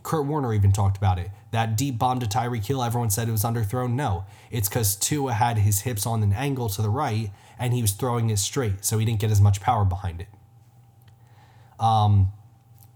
Kurt 0.04 0.24
Warner 0.24 0.54
even 0.54 0.70
talked 0.70 0.96
about 0.96 1.18
it. 1.18 1.30
That 1.50 1.76
deep 1.76 1.98
bomb 1.98 2.20
to 2.20 2.26
Tyreek 2.26 2.66
Hill, 2.66 2.82
everyone 2.82 3.10
said 3.10 3.28
it 3.28 3.32
was 3.32 3.44
underthrown. 3.44 3.92
No, 3.94 4.24
it's 4.50 4.68
because 4.68 4.96
Tua 4.96 5.32
had 5.32 5.58
his 5.58 5.80
hips 5.80 6.06
on 6.06 6.22
an 6.22 6.32
angle 6.32 6.68
to 6.68 6.82
the 6.82 6.90
right 6.90 7.30
and 7.58 7.72
he 7.72 7.82
was 7.82 7.92
throwing 7.92 8.30
it 8.30 8.38
straight, 8.38 8.84
so 8.84 8.98
he 8.98 9.04
didn't 9.04 9.20
get 9.20 9.30
as 9.30 9.40
much 9.40 9.60
power 9.60 9.84
behind 9.84 10.20
it. 10.20 10.28
Um, 11.80 12.32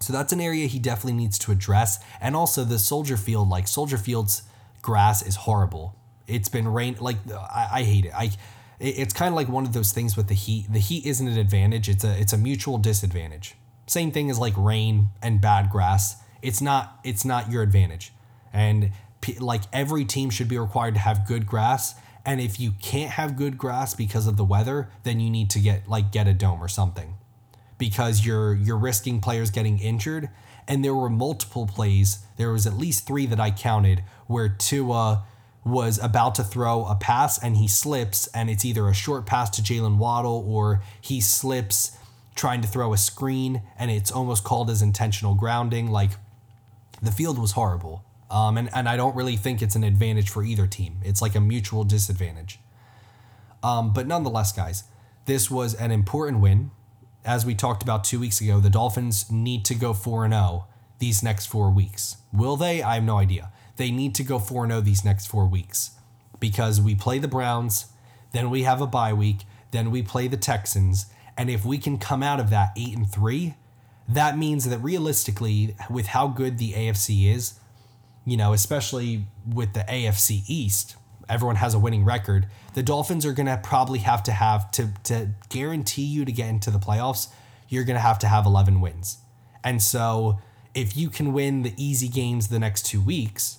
so 0.00 0.12
that's 0.12 0.32
an 0.32 0.40
area 0.40 0.66
he 0.66 0.78
definitely 0.78 1.18
needs 1.18 1.38
to 1.40 1.52
address. 1.52 1.98
And 2.20 2.36
also 2.36 2.64
the 2.64 2.78
Soldier 2.78 3.16
Field, 3.16 3.48
like 3.48 3.68
Soldier 3.68 3.98
Field's 3.98 4.42
grass 4.82 5.22
is 5.22 5.36
horrible. 5.36 5.96
It's 6.26 6.48
been 6.48 6.68
rain 6.68 6.96
like 7.00 7.16
I, 7.30 7.68
I 7.72 7.82
hate 7.82 8.06
it. 8.06 8.12
I 8.14 8.30
it's 8.80 9.12
kind 9.12 9.28
of 9.28 9.36
like 9.36 9.48
one 9.48 9.64
of 9.64 9.72
those 9.72 9.92
things 9.92 10.16
with 10.16 10.26
the 10.26 10.34
heat. 10.34 10.66
The 10.72 10.80
heat 10.80 11.06
isn't 11.06 11.26
an 11.26 11.38
advantage. 11.38 11.88
It's 11.88 12.04
a 12.04 12.20
it's 12.20 12.32
a 12.32 12.38
mutual 12.38 12.78
disadvantage. 12.78 13.54
Same 13.86 14.10
thing 14.10 14.30
as 14.30 14.38
like 14.38 14.54
rain 14.56 15.10
and 15.20 15.40
bad 15.40 15.70
grass. 15.70 16.16
It's 16.42 16.60
not 16.60 16.98
it's 17.04 17.24
not 17.24 17.50
your 17.50 17.62
advantage. 17.62 18.12
And 18.52 18.90
like 19.38 19.62
every 19.72 20.04
team 20.04 20.30
should 20.30 20.48
be 20.48 20.58
required 20.58 20.94
to 20.94 21.00
have 21.00 21.26
good 21.26 21.46
grass 21.46 21.94
and 22.24 22.40
if 22.40 22.60
you 22.60 22.72
can't 22.80 23.12
have 23.12 23.36
good 23.36 23.58
grass 23.58 23.94
because 23.94 24.26
of 24.26 24.36
the 24.36 24.44
weather, 24.44 24.90
then 25.02 25.20
you 25.20 25.30
need 25.30 25.50
to 25.50 25.60
get 25.60 25.88
like 25.88 26.12
get 26.12 26.28
a 26.28 26.32
dome 26.32 26.62
or 26.62 26.68
something. 26.68 27.14
Because 27.78 28.24
you're 28.24 28.54
you're 28.54 28.76
risking 28.76 29.20
players 29.20 29.50
getting 29.50 29.78
injured. 29.78 30.30
And 30.68 30.84
there 30.84 30.94
were 30.94 31.10
multiple 31.10 31.66
plays. 31.66 32.24
There 32.36 32.52
was 32.52 32.66
at 32.66 32.74
least 32.74 33.06
three 33.06 33.26
that 33.26 33.40
I 33.40 33.50
counted 33.50 34.04
where 34.28 34.48
Tua 34.48 35.24
was 35.64 35.98
about 35.98 36.36
to 36.36 36.44
throw 36.44 36.86
a 36.86 36.94
pass 36.94 37.42
and 37.42 37.56
he 37.56 37.66
slips, 37.66 38.28
and 38.28 38.48
it's 38.48 38.64
either 38.64 38.88
a 38.88 38.94
short 38.94 39.26
pass 39.26 39.50
to 39.50 39.62
Jaylen 39.62 39.96
Waddle 39.96 40.44
or 40.46 40.82
he 41.00 41.20
slips 41.20 41.96
trying 42.34 42.60
to 42.62 42.68
throw 42.68 42.92
a 42.92 42.98
screen 42.98 43.62
and 43.78 43.90
it's 43.90 44.10
almost 44.10 44.44
called 44.44 44.70
as 44.70 44.80
intentional 44.80 45.34
grounding. 45.34 45.90
Like 45.90 46.12
the 47.02 47.12
field 47.12 47.38
was 47.38 47.52
horrible. 47.52 48.04
Um, 48.32 48.56
and, 48.56 48.70
and 48.74 48.88
I 48.88 48.96
don't 48.96 49.14
really 49.14 49.36
think 49.36 49.60
it's 49.60 49.76
an 49.76 49.84
advantage 49.84 50.30
for 50.30 50.42
either 50.42 50.66
team. 50.66 50.96
It's 51.04 51.20
like 51.20 51.34
a 51.34 51.40
mutual 51.40 51.84
disadvantage. 51.84 52.58
Um, 53.62 53.92
but 53.92 54.06
nonetheless, 54.06 54.52
guys, 54.52 54.84
this 55.26 55.50
was 55.50 55.74
an 55.74 55.90
important 55.90 56.40
win. 56.40 56.70
As 57.24 57.46
we 57.46 57.54
talked 57.54 57.82
about 57.82 58.02
two 58.02 58.18
weeks 58.18 58.40
ago, 58.40 58.58
the 58.58 58.70
Dolphins 58.70 59.30
need 59.30 59.64
to 59.66 59.74
go 59.74 59.92
4 59.92 60.28
0 60.28 60.66
these 60.98 61.22
next 61.22 61.46
four 61.46 61.70
weeks. 61.70 62.16
Will 62.32 62.56
they? 62.56 62.82
I 62.82 62.94
have 62.94 63.04
no 63.04 63.18
idea. 63.18 63.52
They 63.76 63.90
need 63.90 64.14
to 64.16 64.24
go 64.24 64.38
4 64.38 64.66
0 64.66 64.80
these 64.80 65.04
next 65.04 65.26
four 65.26 65.46
weeks 65.46 65.92
because 66.40 66.80
we 66.80 66.94
play 66.94 67.18
the 67.18 67.28
Browns, 67.28 67.92
then 68.32 68.50
we 68.50 68.62
have 68.62 68.80
a 68.80 68.86
bye 68.86 69.12
week, 69.12 69.42
then 69.70 69.90
we 69.90 70.02
play 70.02 70.26
the 70.26 70.36
Texans. 70.36 71.06
And 71.36 71.48
if 71.48 71.64
we 71.64 71.78
can 71.78 71.98
come 71.98 72.22
out 72.22 72.40
of 72.40 72.50
that 72.50 72.72
8 72.76 72.96
and 72.96 73.10
3, 73.10 73.54
that 74.08 74.36
means 74.36 74.68
that 74.68 74.78
realistically, 74.78 75.76
with 75.88 76.06
how 76.08 76.26
good 76.28 76.58
the 76.58 76.72
AFC 76.72 77.32
is, 77.32 77.60
you 78.24 78.36
know, 78.36 78.52
especially 78.52 79.26
with 79.46 79.72
the 79.72 79.80
AFC 79.80 80.42
East, 80.46 80.96
everyone 81.28 81.56
has 81.56 81.74
a 81.74 81.78
winning 81.78 82.04
record. 82.04 82.46
The 82.74 82.82
Dolphins 82.82 83.26
are 83.26 83.32
going 83.32 83.46
to 83.46 83.58
probably 83.62 84.00
have 84.00 84.22
to 84.24 84.32
have 84.32 84.70
to 84.72 84.90
to 85.04 85.30
guarantee 85.48 86.04
you 86.04 86.24
to 86.24 86.32
get 86.32 86.48
into 86.48 86.70
the 86.70 86.78
playoffs, 86.78 87.28
you're 87.68 87.84
going 87.84 87.96
to 87.96 88.00
have 88.00 88.18
to 88.20 88.28
have 88.28 88.46
11 88.46 88.80
wins. 88.80 89.18
And 89.64 89.82
so, 89.82 90.38
if 90.74 90.96
you 90.96 91.10
can 91.10 91.32
win 91.32 91.62
the 91.62 91.74
easy 91.76 92.08
games 92.08 92.48
the 92.48 92.58
next 92.58 92.86
2 92.86 93.00
weeks, 93.00 93.58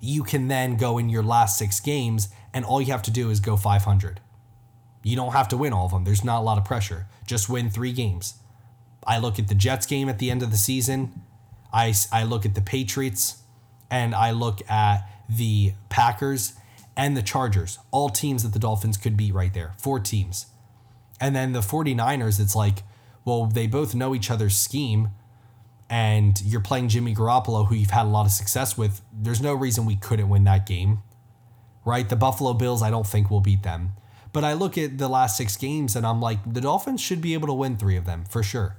you 0.00 0.22
can 0.22 0.48
then 0.48 0.76
go 0.76 0.98
in 0.98 1.08
your 1.08 1.22
last 1.22 1.58
6 1.58 1.80
games 1.80 2.28
and 2.52 2.64
all 2.64 2.80
you 2.80 2.92
have 2.92 3.02
to 3.02 3.10
do 3.10 3.30
is 3.30 3.40
go 3.40 3.56
500. 3.56 4.20
You 5.02 5.16
don't 5.16 5.32
have 5.32 5.48
to 5.48 5.56
win 5.56 5.72
all 5.72 5.86
of 5.86 5.92
them. 5.92 6.04
There's 6.04 6.24
not 6.24 6.40
a 6.40 6.42
lot 6.42 6.58
of 6.58 6.64
pressure. 6.64 7.06
Just 7.26 7.48
win 7.48 7.70
3 7.70 7.92
games. 7.92 8.34
I 9.06 9.18
look 9.18 9.38
at 9.38 9.48
the 9.48 9.54
Jets 9.54 9.86
game 9.86 10.08
at 10.08 10.18
the 10.18 10.30
end 10.30 10.42
of 10.42 10.50
the 10.50 10.56
season. 10.56 11.22
I, 11.72 11.94
I 12.12 12.24
look 12.24 12.46
at 12.46 12.54
the 12.54 12.60
Patriots 12.60 13.42
and 13.94 14.12
I 14.12 14.32
look 14.32 14.68
at 14.68 15.08
the 15.28 15.72
Packers 15.88 16.54
and 16.96 17.16
the 17.16 17.22
Chargers, 17.22 17.78
all 17.92 18.08
teams 18.08 18.42
that 18.42 18.52
the 18.52 18.58
Dolphins 18.58 18.96
could 18.96 19.16
beat 19.16 19.32
right 19.32 19.54
there, 19.54 19.74
four 19.78 20.00
teams. 20.00 20.46
And 21.20 21.34
then 21.36 21.52
the 21.52 21.60
49ers, 21.60 22.40
it's 22.40 22.56
like, 22.56 22.82
well, 23.24 23.46
they 23.46 23.68
both 23.68 23.94
know 23.94 24.12
each 24.12 24.32
other's 24.32 24.58
scheme, 24.58 25.10
and 25.88 26.42
you're 26.42 26.60
playing 26.60 26.88
Jimmy 26.88 27.14
Garoppolo, 27.14 27.68
who 27.68 27.76
you've 27.76 27.90
had 27.90 28.06
a 28.06 28.08
lot 28.08 28.26
of 28.26 28.32
success 28.32 28.76
with. 28.76 29.00
There's 29.12 29.40
no 29.40 29.54
reason 29.54 29.86
we 29.86 29.94
couldn't 29.94 30.28
win 30.28 30.42
that 30.42 30.66
game, 30.66 30.98
right? 31.84 32.08
The 32.08 32.16
Buffalo 32.16 32.52
Bills, 32.52 32.82
I 32.82 32.90
don't 32.90 33.06
think 33.06 33.30
will 33.30 33.40
beat 33.40 33.62
them. 33.62 33.92
But 34.32 34.42
I 34.42 34.54
look 34.54 34.76
at 34.76 34.98
the 34.98 35.08
last 35.08 35.36
six 35.36 35.56
games 35.56 35.94
and 35.94 36.04
I'm 36.04 36.20
like, 36.20 36.52
the 36.52 36.60
Dolphins 36.60 37.00
should 37.00 37.20
be 37.20 37.34
able 37.34 37.46
to 37.46 37.54
win 37.54 37.76
three 37.76 37.96
of 37.96 38.06
them 38.06 38.24
for 38.24 38.42
sure. 38.42 38.76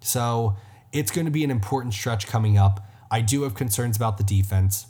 So 0.00 0.56
it's 0.92 1.10
going 1.10 1.26
to 1.26 1.30
be 1.30 1.44
an 1.44 1.50
important 1.50 1.92
stretch 1.92 2.26
coming 2.26 2.56
up. 2.56 2.85
I 3.10 3.20
do 3.20 3.42
have 3.42 3.54
concerns 3.54 3.96
about 3.96 4.18
the 4.18 4.24
defense. 4.24 4.86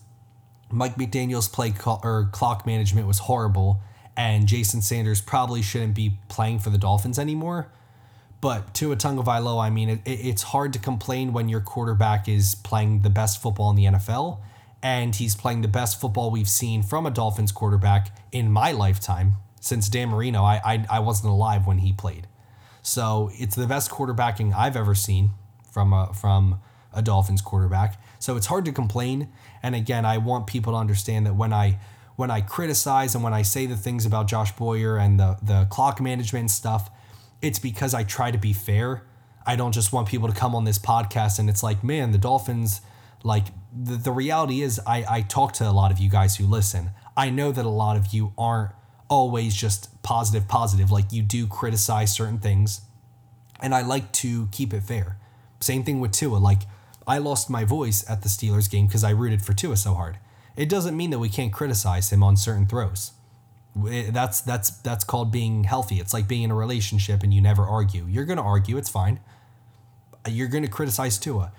Mike 0.71 0.97
McDaniel's 0.97 1.49
play 1.49 1.73
cl- 1.73 2.01
or 2.03 2.29
clock 2.33 2.67
management 2.67 3.07
was 3.07 3.21
horrible, 3.21 3.81
and 4.17 4.47
Jason 4.47 4.83
Sanders 4.83 5.21
probably 5.21 5.63
shouldn't 5.63 5.95
be 5.95 6.19
playing 6.29 6.59
for 6.59 6.71
the 6.71 6.79
Dolphins 6.79 7.19
anymore. 7.19 7.71
But 8.41 8.75
to 8.75 8.93
a 8.93 8.97
tongue 8.97 9.19
of 9.19 9.27
Tagovailoa, 9.27 9.65
I 9.65 9.71
mean, 9.71 9.89
it, 9.89 10.01
it's 10.05 10.43
hard 10.45 10.73
to 10.75 10.79
complain 10.79 11.33
when 11.33 11.49
your 11.49 11.61
quarterback 11.61 12.29
is 12.29 12.55
playing 12.55 13.03
the 13.03 13.11
best 13.11 13.41
football 13.41 13.71
in 13.71 13.77
the 13.77 13.85
NFL, 13.85 14.41
and 14.83 15.15
he's 15.15 15.35
playing 15.35 15.63
the 15.63 15.69
best 15.69 16.01
football 16.01 16.31
we've 16.31 16.49
seen 16.49 16.83
from 16.83 17.07
a 17.07 17.11
Dolphins 17.11 17.53
quarterback 17.53 18.17
in 18.33 18.51
my 18.51 18.73
lifetime 18.73 19.35
since 19.61 19.89
Dan 19.89 20.11
Marino. 20.11 20.43
I, 20.45 20.61
I, 20.65 20.87
I 20.91 20.99
wasn't 21.01 21.33
alive 21.33 21.67
when 21.67 21.79
he 21.79 21.93
played, 21.93 22.27
so 22.83 23.31
it's 23.35 23.57
the 23.57 23.67
best 23.67 23.91
quarterbacking 23.91 24.55
I've 24.55 24.77
ever 24.77 24.95
seen 24.95 25.31
from 25.73 25.93
a 25.93 26.13
from 26.13 26.61
a 26.93 27.03
Dolphins 27.03 27.43
quarterback. 27.43 28.01
So 28.19 28.37
it's 28.37 28.47
hard 28.47 28.65
to 28.65 28.73
complain. 28.73 29.29
And 29.63 29.75
again, 29.75 30.05
I 30.05 30.19
want 30.19 30.47
people 30.47 30.73
to 30.73 30.79
understand 30.79 31.27
that 31.27 31.35
when 31.35 31.53
I 31.53 31.79
when 32.17 32.31
I 32.31 32.41
criticize 32.41 33.15
and 33.15 33.23
when 33.23 33.35
I 33.35 33.43
say 33.43 33.67
the 33.67 33.77
things 33.77 34.07
about 34.07 34.27
Josh 34.27 34.53
Boyer 34.53 34.97
and 34.97 35.21
the 35.21 35.39
the 35.43 35.67
clock 35.71 36.01
management 36.01 36.51
stuff, 36.51 36.91
it's 37.43 37.59
because 37.59 37.95
I 37.95 38.05
try 38.05 38.31
to 38.31 38.39
be 38.39 38.53
fair. 38.53 39.03
I 39.47 39.55
don't 39.55 39.73
just 39.73 39.93
want 39.93 40.09
people 40.09 40.29
to 40.29 40.35
come 40.35 40.55
on 40.57 40.65
this 40.65 40.79
podcast 40.79 41.39
and 41.39 41.49
it's 41.49 41.63
like, 41.63 41.85
man, 41.85 42.11
the 42.11 42.19
Dolphins, 42.19 42.81
like, 43.23 43.47
the, 43.73 43.95
the 43.95 44.11
reality 44.11 44.61
is, 44.61 44.81
I, 44.87 45.05
I 45.09 45.21
talk 45.21 45.53
to 45.55 45.69
a 45.69 45.71
lot 45.71 45.93
of 45.93 45.99
you 46.01 46.11
guys 46.11 46.37
who 46.37 46.47
listen. 46.47 46.91
I 47.17 47.31
know 47.31 47.53
that 47.53 47.65
a 47.65 47.69
lot 47.69 47.97
of 47.97 48.13
you 48.13 48.33
aren't 48.37 48.73
always 49.09 49.55
just 49.55 50.03
positive, 50.03 50.49
positive. 50.49 50.91
Like, 50.91 51.13
you 51.13 51.23
do 51.23 51.47
criticize 51.47 52.13
certain 52.13 52.39
things, 52.39 52.81
and 53.61 53.73
I 53.73 53.83
like 53.83 54.11
to 54.15 54.49
keep 54.51 54.75
it 54.75 54.83
fair. 54.83 55.17
Same 55.61 55.85
thing 55.85 56.01
with 56.01 56.11
Tua. 56.11 56.39
Like, 56.39 56.63
I 57.07 57.19
lost 57.19 57.49
my 57.49 57.65
voice 57.65 58.09
at 58.09 58.23
the 58.23 58.29
Steelers 58.29 58.71
game 58.71 58.87
because 58.87 59.05
I 59.05 59.11
rooted 59.11 59.43
for 59.43 59.53
Tua 59.53 59.77
so 59.77 59.95
hard. 59.95 60.19
It 60.57 60.69
doesn't 60.69 60.97
mean 60.97 61.11
that 61.11 61.19
we 61.19 61.29
can't 61.29 61.53
criticize 61.53 62.11
him 62.13 62.23
on 62.23 62.37
certain 62.37 62.67
throws. 62.67 63.13
That's 63.77 64.41
that's 64.41 64.71
that's 64.71 65.05
called 65.05 65.31
being 65.31 65.65
healthy. 65.65 66.01
It's 66.01 66.15
like 66.15 66.27
being 66.27 66.43
in 66.43 66.51
a 66.51 66.55
relationship 66.55 67.23
and 67.23 67.33
you 67.33 67.43
never 67.43 67.63
argue. 67.63 68.07
You're 68.09 68.25
gonna 68.25 68.43
argue. 68.43 68.79
It's 68.79 68.89
fine. 68.89 69.21
You're 70.27 70.49
gonna 70.49 70.69
criticize 70.69 71.19
Tua. 71.19 71.53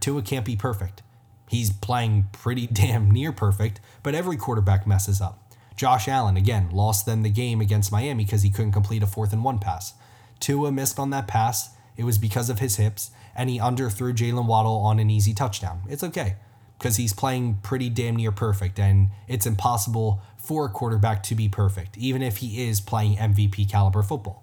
Tua 0.00 0.22
can't 0.22 0.44
be 0.44 0.56
perfect. 0.56 1.02
He's 1.48 1.72
playing 1.72 2.26
pretty 2.32 2.66
damn 2.72 3.10
near 3.10 3.32
perfect, 3.32 3.80
but 4.02 4.14
every 4.14 4.36
quarterback 4.36 4.86
messes 4.86 5.20
up. 5.20 5.38
Josh 5.76 6.08
Allen 6.08 6.36
again 6.36 6.68
lost 6.70 7.06
them 7.06 7.22
the 7.22 7.30
game 7.30 7.60
against 7.60 7.90
Miami 7.90 8.24
because 8.24 8.42
he 8.42 8.50
couldn't 8.50 8.72
complete 8.72 9.02
a 9.02 9.06
fourth 9.06 9.32
and 9.32 9.42
one 9.42 9.58
pass. 9.58 9.94
Tua 10.38 10.70
missed 10.72 10.98
on 10.98 11.10
that 11.10 11.26
pass. 11.28 11.70
It 11.96 12.04
was 12.04 12.18
because 12.18 12.50
of 12.50 12.58
his 12.58 12.76
hips, 12.76 13.10
and 13.34 13.50
he 13.50 13.58
underthrew 13.58 14.14
Jaylen 14.14 14.46
Waddle 14.46 14.76
on 14.78 14.98
an 14.98 15.10
easy 15.10 15.34
touchdown. 15.34 15.82
It's 15.88 16.02
okay 16.04 16.36
because 16.78 16.96
he's 16.96 17.12
playing 17.12 17.58
pretty 17.62 17.90
damn 17.90 18.16
near 18.16 18.32
perfect, 18.32 18.78
and 18.78 19.10
it's 19.28 19.46
impossible 19.46 20.22
for 20.38 20.64
a 20.64 20.68
quarterback 20.70 21.22
to 21.24 21.34
be 21.34 21.48
perfect, 21.48 21.98
even 21.98 22.22
if 22.22 22.38
he 22.38 22.66
is 22.66 22.80
playing 22.80 23.16
MVP 23.16 23.70
caliber 23.70 24.02
football. 24.02 24.42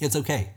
It's 0.00 0.16
okay. 0.16 0.50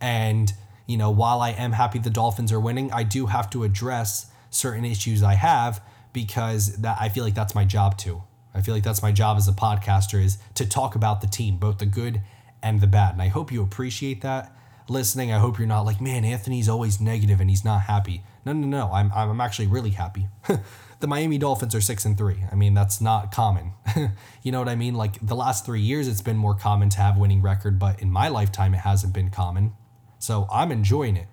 And, 0.00 0.52
you 0.86 0.96
know, 0.96 1.10
while 1.10 1.42
I 1.42 1.50
am 1.50 1.72
happy 1.72 1.98
the 1.98 2.08
Dolphins 2.08 2.50
are 2.50 2.58
winning, 2.58 2.90
I 2.92 3.02
do 3.02 3.26
have 3.26 3.50
to 3.50 3.62
address 3.64 4.30
certain 4.48 4.86
issues 4.86 5.22
I 5.22 5.34
have 5.34 5.82
because 6.14 6.78
that 6.78 6.96
I 6.98 7.10
feel 7.10 7.22
like 7.22 7.34
that's 7.34 7.54
my 7.54 7.66
job 7.66 7.98
too. 7.98 8.22
I 8.54 8.62
feel 8.62 8.74
like 8.74 8.82
that's 8.82 9.02
my 9.02 9.12
job 9.12 9.36
as 9.36 9.46
a 9.46 9.52
podcaster 9.52 10.22
is 10.22 10.38
to 10.54 10.66
talk 10.66 10.94
about 10.94 11.20
the 11.20 11.26
team, 11.26 11.58
both 11.58 11.78
the 11.78 11.86
good 11.86 12.22
and 12.62 12.80
the 12.80 12.86
bad. 12.86 13.12
And 13.12 13.22
I 13.22 13.28
hope 13.28 13.52
you 13.52 13.62
appreciate 13.62 14.22
that 14.22 14.50
listening. 14.90 15.32
I 15.32 15.38
hope 15.38 15.58
you're 15.58 15.68
not 15.68 15.86
like, 15.86 16.00
man, 16.00 16.24
Anthony's 16.24 16.68
always 16.68 17.00
negative 17.00 17.40
and 17.40 17.48
he's 17.48 17.64
not 17.64 17.82
happy. 17.82 18.22
No, 18.44 18.52
no, 18.52 18.66
no. 18.66 18.92
I'm, 18.92 19.12
I'm 19.12 19.40
actually 19.40 19.68
really 19.68 19.90
happy. 19.90 20.28
the 21.00 21.06
Miami 21.06 21.38
Dolphins 21.38 21.74
are 21.74 21.80
six 21.80 22.04
and 22.04 22.18
three. 22.18 22.44
I 22.50 22.54
mean, 22.54 22.74
that's 22.74 23.00
not 23.00 23.32
common. 23.32 23.72
you 24.42 24.52
know 24.52 24.58
what 24.58 24.68
I 24.68 24.76
mean? 24.76 24.94
Like 24.94 25.24
the 25.24 25.36
last 25.36 25.64
three 25.64 25.80
years, 25.80 26.08
it's 26.08 26.22
been 26.22 26.36
more 26.36 26.54
common 26.54 26.88
to 26.90 26.98
have 26.98 27.16
a 27.16 27.20
winning 27.20 27.42
record, 27.42 27.78
but 27.78 28.00
in 28.00 28.10
my 28.10 28.28
lifetime, 28.28 28.74
it 28.74 28.78
hasn't 28.78 29.14
been 29.14 29.30
common. 29.30 29.72
So 30.18 30.46
I'm 30.52 30.70
enjoying 30.72 31.16
it. 31.16 31.28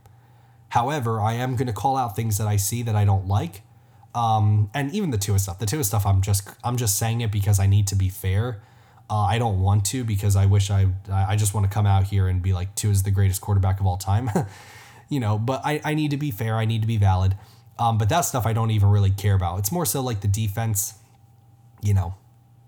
However, 0.70 1.20
I 1.20 1.34
am 1.34 1.56
going 1.56 1.68
to 1.68 1.74
call 1.74 1.98
out 1.98 2.16
things 2.16 2.38
that 2.38 2.48
I 2.48 2.58
see 2.58 2.84
that 2.84 2.96
I 2.96 3.06
don't 3.06 3.28
like. 3.28 3.62
Um, 4.16 4.70
and 4.74 4.94
even 4.94 5.12
the 5.12 5.18
Tua 5.18 5.40
stuff. 5.40 5.60
The 5.60 5.66
Tua 5.66 5.84
stuff, 5.84 6.06
I'm 6.06 6.22
just 6.22 6.50
I'm 6.64 6.78
just 6.78 6.98
saying 6.98 7.22
it 7.22 7.32
because 7.32 7.60
I 7.60 7.68
need 7.68 7.88
to 7.88 7.96
be 7.96 8.10
fair. 8.10 8.62
Uh, 9.10 9.22
I 9.22 9.38
don't 9.38 9.62
want 9.62 9.86
to 9.86 10.04
because 10.04 10.36
I 10.36 10.46
wish 10.46 10.70
I 10.70 10.88
I 11.10 11.36
just 11.38 11.54
want 11.54 11.66
to 11.66 11.74
come 11.74 11.86
out 11.86 12.06
here 12.06 12.28
and 12.28 12.42
be 12.42 12.54
like 12.54 12.76
Tua 12.76 12.92
is 12.92 13.04
the 13.04 13.12
greatest 13.12 13.42
quarterback 13.42 13.80
of 13.80 13.86
all 13.86 13.98
time. 13.98 14.30
you 15.10 15.20
know, 15.20 15.38
but 15.38 15.62
I, 15.64 15.82
I 15.84 15.94
need 15.94 16.12
to 16.12 16.18
be 16.18 16.32
fair. 16.32 16.56
I 16.56 16.66
need 16.66 16.82
to 16.82 16.88
be 16.88 16.98
valid. 16.98 17.36
Um, 17.80 17.98
but 17.98 18.10
that 18.10 18.22
stuff 18.22 18.46
I 18.46 18.54
don't 18.54 18.72
even 18.72 18.90
really 18.90 19.12
care 19.12 19.36
about. 19.36 19.60
It's 19.60 19.72
more 19.72 19.86
so 19.86 20.02
like 20.02 20.22
the 20.22 20.28
defense. 20.28 20.96
You 21.82 21.94
know, 21.94 22.16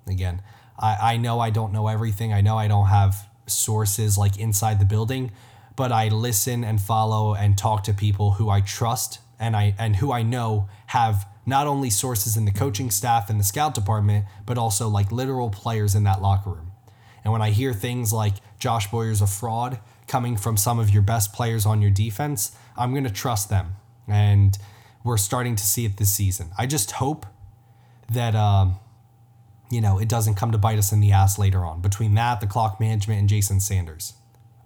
again, 0.07 0.41
I, 0.77 1.13
I 1.13 1.17
know 1.17 1.39
I 1.39 1.49
don't 1.49 1.73
know 1.73 1.87
everything. 1.87 2.31
I 2.31 2.41
know 2.41 2.57
I 2.57 2.67
don't 2.67 2.87
have 2.87 3.27
sources 3.47 4.17
like 4.17 4.37
inside 4.37 4.79
the 4.79 4.85
building, 4.85 5.31
but 5.75 5.91
I 5.91 6.09
listen 6.09 6.63
and 6.63 6.79
follow 6.79 7.33
and 7.33 7.57
talk 7.57 7.83
to 7.85 7.93
people 7.93 8.33
who 8.33 8.49
I 8.49 8.61
trust 8.61 9.19
and 9.39 9.55
I 9.55 9.75
and 9.79 9.95
who 9.95 10.11
I 10.11 10.21
know 10.21 10.69
have 10.87 11.25
not 11.49 11.67
only 11.67 11.89
sources 11.89 12.37
in 12.37 12.45
the 12.45 12.51
coaching 12.51 12.91
staff 12.91 13.29
and 13.29 13.39
the 13.39 13.43
scout 13.43 13.73
department, 13.73 14.25
but 14.45 14.57
also 14.57 14.87
like 14.87 15.11
literal 15.11 15.49
players 15.49 15.95
in 15.95 16.03
that 16.03 16.21
locker 16.21 16.51
room. 16.51 16.71
And 17.23 17.33
when 17.33 17.41
I 17.41 17.49
hear 17.49 17.73
things 17.73 18.13
like 18.13 18.35
Josh 18.59 18.89
Boyer's 18.89 19.21
a 19.21 19.27
fraud 19.27 19.79
coming 20.07 20.37
from 20.37 20.57
some 20.57 20.79
of 20.79 20.89
your 20.89 21.01
best 21.01 21.33
players 21.33 21.65
on 21.65 21.81
your 21.81 21.91
defense, 21.91 22.55
I'm 22.77 22.91
going 22.91 23.03
to 23.03 23.09
trust 23.09 23.49
them. 23.49 23.75
And 24.07 24.57
we're 25.03 25.17
starting 25.17 25.55
to 25.55 25.63
see 25.63 25.85
it 25.85 25.97
this 25.97 26.11
season. 26.11 26.51
I 26.57 26.65
just 26.65 26.91
hope 26.91 27.25
that, 28.09 28.35
um, 28.35 28.79
you 29.69 29.81
know, 29.81 29.99
it 29.99 30.09
doesn't 30.09 30.35
come 30.35 30.51
to 30.51 30.57
bite 30.57 30.77
us 30.77 30.91
in 30.91 30.99
the 30.99 31.11
ass 31.11 31.37
later 31.37 31.65
on 31.65 31.81
between 31.81 32.15
that, 32.15 32.41
the 32.41 32.47
clock 32.47 32.79
management, 32.79 33.19
and 33.19 33.29
Jason 33.29 33.59
Sanders. 33.59 34.13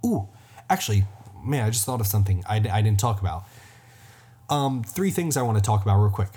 Ooh, 0.06 0.28
actually, 0.70 1.06
man, 1.44 1.66
I 1.66 1.70
just 1.70 1.86
thought 1.86 2.00
of 2.00 2.08
something 2.08 2.44
I, 2.48 2.58
I 2.58 2.82
didn't 2.82 3.00
talk 3.00 3.20
about. 3.20 3.46
Um, 4.50 4.84
three 4.84 5.12
things 5.12 5.36
I 5.36 5.42
want 5.42 5.58
to 5.58 5.64
talk 5.64 5.82
about 5.82 5.98
real 6.00 6.12
quick. 6.12 6.30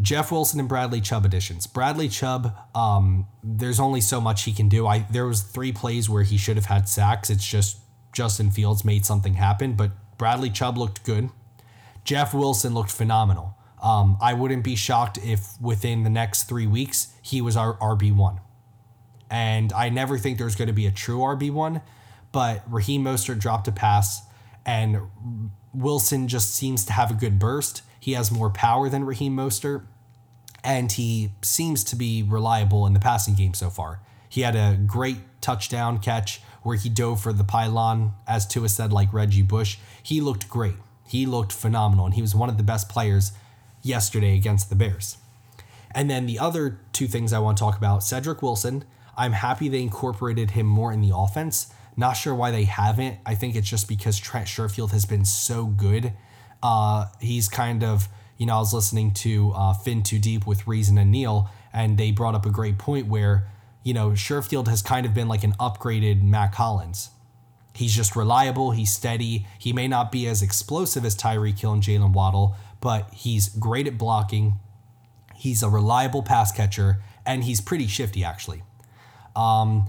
Jeff 0.00 0.32
Wilson 0.32 0.60
and 0.60 0.68
Bradley 0.68 1.00
Chubb 1.00 1.24
additions. 1.24 1.66
Bradley 1.66 2.08
Chubb, 2.08 2.56
um, 2.74 3.26
there's 3.42 3.80
only 3.80 4.00
so 4.00 4.20
much 4.20 4.44
he 4.44 4.52
can 4.52 4.68
do. 4.68 4.86
I 4.86 5.00
there 5.10 5.26
was 5.26 5.42
three 5.42 5.72
plays 5.72 6.08
where 6.08 6.22
he 6.22 6.36
should 6.36 6.56
have 6.56 6.66
had 6.66 6.88
sacks. 6.88 7.30
It's 7.30 7.44
just 7.44 7.78
Justin 8.12 8.50
Fields 8.50 8.84
made 8.84 9.04
something 9.04 9.34
happen, 9.34 9.74
but 9.74 9.92
Bradley 10.18 10.50
Chubb 10.50 10.78
looked 10.78 11.04
good. 11.04 11.30
Jeff 12.04 12.32
Wilson 12.34 12.74
looked 12.74 12.90
phenomenal. 12.90 13.56
Um, 13.82 14.16
I 14.20 14.34
wouldn't 14.34 14.64
be 14.64 14.76
shocked 14.76 15.18
if 15.18 15.60
within 15.60 16.02
the 16.02 16.10
next 16.10 16.44
three 16.44 16.66
weeks 16.66 17.14
he 17.22 17.40
was 17.40 17.56
our 17.56 17.74
RB 17.78 18.14
one. 18.14 18.40
And 19.30 19.72
I 19.72 19.88
never 19.88 20.18
think 20.18 20.38
there's 20.38 20.56
going 20.56 20.68
to 20.68 20.74
be 20.74 20.86
a 20.86 20.90
true 20.90 21.18
RB 21.18 21.50
one, 21.50 21.82
but 22.32 22.62
Raheem 22.68 23.04
Mostert 23.04 23.38
dropped 23.38 23.68
a 23.68 23.72
pass, 23.72 24.22
and 24.66 24.98
Wilson 25.72 26.26
just 26.26 26.54
seems 26.54 26.84
to 26.86 26.92
have 26.92 27.10
a 27.10 27.14
good 27.14 27.38
burst 27.38 27.82
he 28.00 28.14
has 28.14 28.32
more 28.32 28.48
power 28.48 28.88
than 28.88 29.04
Raheem 29.04 29.36
Mostert, 29.36 29.84
and 30.62 30.92
he 30.92 31.32
seems 31.42 31.84
to 31.84 31.96
be 31.96 32.22
reliable 32.22 32.86
in 32.86 32.92
the 32.92 33.00
passing 33.00 33.34
game 33.34 33.54
so 33.54 33.70
far. 33.70 34.00
He 34.28 34.42
had 34.42 34.56
a 34.56 34.78
great 34.86 35.18
touchdown 35.40 35.98
catch 35.98 36.40
where 36.62 36.76
he 36.76 36.88
dove 36.88 37.20
for 37.20 37.32
the 37.32 37.44
pylon, 37.44 38.12
as 38.26 38.46
Tua 38.46 38.68
said, 38.68 38.92
like 38.92 39.12
Reggie 39.12 39.42
Bush. 39.42 39.78
He 40.02 40.20
looked 40.20 40.48
great. 40.48 40.76
He 41.06 41.26
looked 41.26 41.52
phenomenal, 41.52 42.04
and 42.04 42.14
he 42.14 42.22
was 42.22 42.34
one 42.34 42.48
of 42.48 42.56
the 42.56 42.62
best 42.62 42.88
players 42.88 43.32
yesterday 43.82 44.36
against 44.36 44.68
the 44.68 44.76
Bears. 44.76 45.16
And 45.92 46.08
then 46.08 46.26
the 46.26 46.38
other 46.38 46.78
two 46.92 47.06
things 47.06 47.32
I 47.32 47.38
want 47.38 47.56
to 47.58 47.64
talk 47.64 47.76
about 47.76 48.04
Cedric 48.04 48.42
Wilson. 48.42 48.84
I'm 49.16 49.32
happy 49.32 49.68
they 49.68 49.82
incorporated 49.82 50.52
him 50.52 50.66
more 50.66 50.92
in 50.92 51.00
the 51.00 51.14
offense. 51.14 51.72
Not 51.96 52.12
sure 52.12 52.34
why 52.34 52.52
they 52.52 52.64
haven't. 52.64 53.18
I 53.26 53.34
think 53.34 53.56
it's 53.56 53.68
just 53.68 53.88
because 53.88 54.18
Trent 54.18 54.46
Sherfield 54.46 54.92
has 54.92 55.04
been 55.04 55.24
so 55.24 55.66
good 55.66 56.12
uh, 56.62 57.06
he's 57.20 57.48
kind 57.48 57.82
of, 57.82 58.08
you 58.40 58.46
know, 58.46 58.56
I 58.56 58.58
was 58.60 58.72
listening 58.72 59.12
to 59.12 59.52
uh, 59.54 59.74
Fin 59.74 60.02
Too 60.02 60.18
Deep 60.18 60.46
with 60.46 60.66
Reason 60.66 60.96
and 60.96 61.10
Neil, 61.10 61.50
and 61.74 61.98
they 61.98 62.10
brought 62.10 62.34
up 62.34 62.46
a 62.46 62.50
great 62.50 62.78
point 62.78 63.06
where, 63.06 63.46
you 63.82 63.92
know, 63.92 64.12
Sherfield 64.12 64.66
has 64.66 64.80
kind 64.80 65.04
of 65.04 65.12
been 65.12 65.28
like 65.28 65.44
an 65.44 65.52
upgraded 65.60 66.22
Mack 66.22 66.54
Hollins. 66.54 67.10
He's 67.74 67.94
just 67.94 68.16
reliable, 68.16 68.70
he's 68.70 68.90
steady. 68.90 69.46
He 69.58 69.74
may 69.74 69.86
not 69.88 70.10
be 70.10 70.26
as 70.26 70.40
explosive 70.40 71.04
as 71.04 71.14
Tyreek 71.14 71.58
Hill 71.58 71.74
and 71.74 71.82
Jaylen 71.82 72.14
Waddle, 72.14 72.56
but 72.80 73.12
he's 73.12 73.50
great 73.50 73.86
at 73.86 73.98
blocking. 73.98 74.58
He's 75.36 75.62
a 75.62 75.68
reliable 75.68 76.22
pass 76.22 76.50
catcher, 76.50 77.02
and 77.26 77.44
he's 77.44 77.60
pretty 77.60 77.88
shifty, 77.88 78.24
actually. 78.24 78.62
Um, 79.36 79.86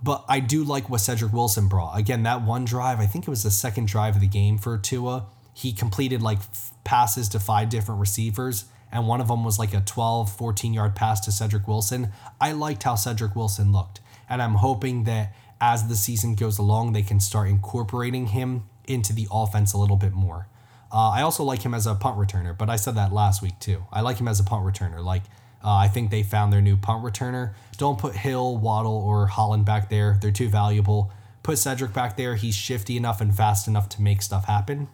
but 0.00 0.24
I 0.28 0.38
do 0.38 0.62
like 0.62 0.88
what 0.88 1.00
Cedric 1.00 1.32
Wilson 1.32 1.66
brought. 1.66 1.98
Again, 1.98 2.22
that 2.22 2.42
one 2.42 2.64
drive, 2.64 3.00
I 3.00 3.06
think 3.06 3.26
it 3.26 3.30
was 3.30 3.42
the 3.42 3.50
second 3.50 3.88
drive 3.88 4.14
of 4.14 4.20
the 4.20 4.28
game 4.28 4.56
for 4.56 4.78
Tua 4.78 5.26
he 5.58 5.72
completed 5.72 6.22
like 6.22 6.38
f- 6.38 6.72
passes 6.84 7.28
to 7.30 7.40
five 7.40 7.68
different 7.68 8.00
receivers 8.00 8.66
and 8.92 9.08
one 9.08 9.20
of 9.20 9.26
them 9.26 9.44
was 9.44 9.58
like 9.58 9.74
a 9.74 9.80
12 9.80 10.30
14 10.30 10.72
yard 10.72 10.94
pass 10.94 11.18
to 11.20 11.32
Cedric 11.32 11.66
Wilson. 11.66 12.12
I 12.40 12.52
liked 12.52 12.84
how 12.84 12.94
Cedric 12.94 13.34
Wilson 13.34 13.72
looked 13.72 14.00
and 14.28 14.40
I'm 14.40 14.54
hoping 14.54 15.02
that 15.04 15.34
as 15.60 15.88
the 15.88 15.96
season 15.96 16.36
goes 16.36 16.58
along 16.58 16.92
they 16.92 17.02
can 17.02 17.18
start 17.18 17.48
incorporating 17.48 18.28
him 18.28 18.68
into 18.86 19.12
the 19.12 19.26
offense 19.32 19.72
a 19.72 19.78
little 19.78 19.96
bit 19.96 20.12
more. 20.12 20.46
Uh, 20.92 21.10
I 21.10 21.22
also 21.22 21.42
like 21.42 21.62
him 21.62 21.74
as 21.74 21.88
a 21.88 21.94
punt 21.96 22.16
returner, 22.16 22.56
but 22.56 22.70
I 22.70 22.76
said 22.76 22.94
that 22.94 23.12
last 23.12 23.42
week 23.42 23.58
too. 23.58 23.84
I 23.90 24.02
like 24.02 24.18
him 24.18 24.28
as 24.28 24.38
a 24.38 24.44
punt 24.44 24.64
returner. 24.64 25.04
Like 25.04 25.24
uh, 25.64 25.74
I 25.74 25.88
think 25.88 26.12
they 26.12 26.22
found 26.22 26.52
their 26.52 26.62
new 26.62 26.76
punt 26.76 27.04
returner. 27.04 27.54
Don't 27.78 27.98
put 27.98 28.14
Hill, 28.14 28.56
Waddle, 28.56 28.96
or 28.96 29.26
Holland 29.26 29.64
back 29.64 29.90
there. 29.90 30.18
They're 30.22 30.30
too 30.30 30.48
valuable. 30.48 31.10
Put 31.42 31.58
Cedric 31.58 31.92
back 31.92 32.16
there. 32.16 32.36
He's 32.36 32.54
shifty 32.54 32.96
enough 32.96 33.20
and 33.20 33.34
fast 33.34 33.66
enough 33.66 33.88
to 33.90 34.02
make 34.02 34.22
stuff 34.22 34.44
happen. 34.44 34.88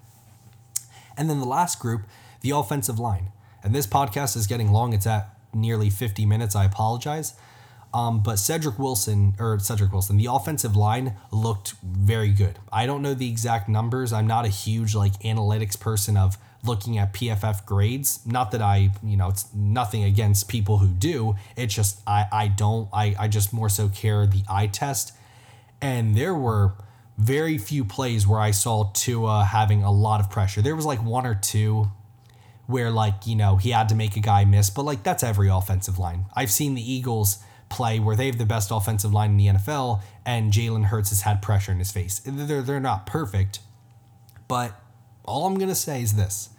And 1.17 1.29
then 1.29 1.41
the 1.41 1.47
last 1.47 1.79
group, 1.79 2.03
the 2.41 2.51
offensive 2.51 2.99
line. 2.99 3.33
And 3.63 3.75
this 3.75 3.87
podcast 3.87 4.37
is 4.37 4.47
getting 4.47 4.73
long. 4.73 4.93
It's 4.93 5.07
at 5.07 5.31
nearly 5.55 5.91
50 5.91 6.27
minutes. 6.27 6.55
I 6.55 6.65
apologize. 6.65 7.35
Um, 7.95 8.25
but 8.25 8.41
Cedric 8.41 8.77
Wilson, 8.77 9.35
or 9.39 9.57
Cedric 9.61 9.93
Wilson, 9.93 10.17
the 10.17 10.27
offensive 10.27 10.75
line 10.75 11.15
looked 11.31 11.75
very 11.83 12.31
good. 12.31 12.59
I 12.73 12.87
don't 12.87 13.03
know 13.03 13.15
the 13.15 13.31
exact 13.31 13.69
numbers. 13.69 14.13
I'm 14.13 14.27
not 14.27 14.45
a 14.45 14.49
huge 14.49 14.97
like 14.97 15.13
analytics 15.21 15.79
person 15.79 16.17
of 16.17 16.37
looking 16.65 16.99
at 16.99 17.13
PFF 17.13 17.65
grades. 17.65 18.27
Not 18.27 18.51
that 18.51 18.61
I, 18.61 18.91
you 19.03 19.17
know, 19.17 19.29
it's 19.29 19.47
nothing 19.55 20.03
against 20.03 20.49
people 20.49 20.79
who 20.79 20.89
do. 20.89 21.37
It's 21.57 21.73
just 21.73 22.01
I 22.05 22.27
I 22.33 22.49
don't 22.49 22.89
I 22.93 23.15
I 23.17 23.29
just 23.29 23.53
more 23.53 23.69
so 23.69 23.89
care 23.89 24.27
the 24.27 24.43
eye 24.49 24.67
test. 24.67 25.13
And 25.81 26.17
there 26.17 26.35
were 26.35 26.73
very 27.17 27.59
few 27.59 27.85
plays 27.85 28.27
where 28.27 28.41
I 28.41 28.51
saw 28.51 28.91
Tua 28.93 29.45
having 29.45 29.83
a 29.83 29.93
lot 29.93 30.21
of 30.21 30.31
pressure. 30.31 30.63
There 30.63 30.77
was 30.77 30.87
like 30.87 31.03
one 31.03 31.27
or 31.27 31.35
two 31.35 31.91
where 32.67 32.91
like, 32.91 33.27
you 33.27 33.37
know, 33.37 33.57
he 33.57 33.71
had 33.71 33.89
to 33.91 33.95
make 33.95 34.17
a 34.17 34.21
guy 34.21 34.45
miss, 34.45 34.71
but 34.71 34.85
like 34.85 35.03
that's 35.03 35.23
every 35.23 35.49
offensive 35.49 35.99
line. 35.99 36.27
I've 36.35 36.51
seen 36.51 36.75
the 36.75 36.93
Eagles 36.93 37.39
play 37.69 37.99
where 37.99 38.17
they 38.17 38.27
have 38.27 38.39
the 38.39 38.47
best 38.47 38.71
offensive 38.71 39.13
line 39.13 39.33
in 39.33 39.37
the 39.37 39.47
NFL 39.47 40.03
and 40.25 40.53
Jalen 40.53 40.87
Hurts 40.87 41.11
has 41.11 41.23
had 41.23 41.43
pressure 41.43 41.73
in 41.73 41.79
his 41.79 41.93
face. 41.93 42.21
They're, 42.25 42.63
they're 42.63 42.81
not 42.81 43.07
perfect, 43.07 43.61
but 44.49 44.81
all 45.25 45.47
I'm 45.47 45.57
going 45.57 45.69
to 45.69 45.75
say 45.75 46.03
is 46.03 46.15
this. 46.15 46.51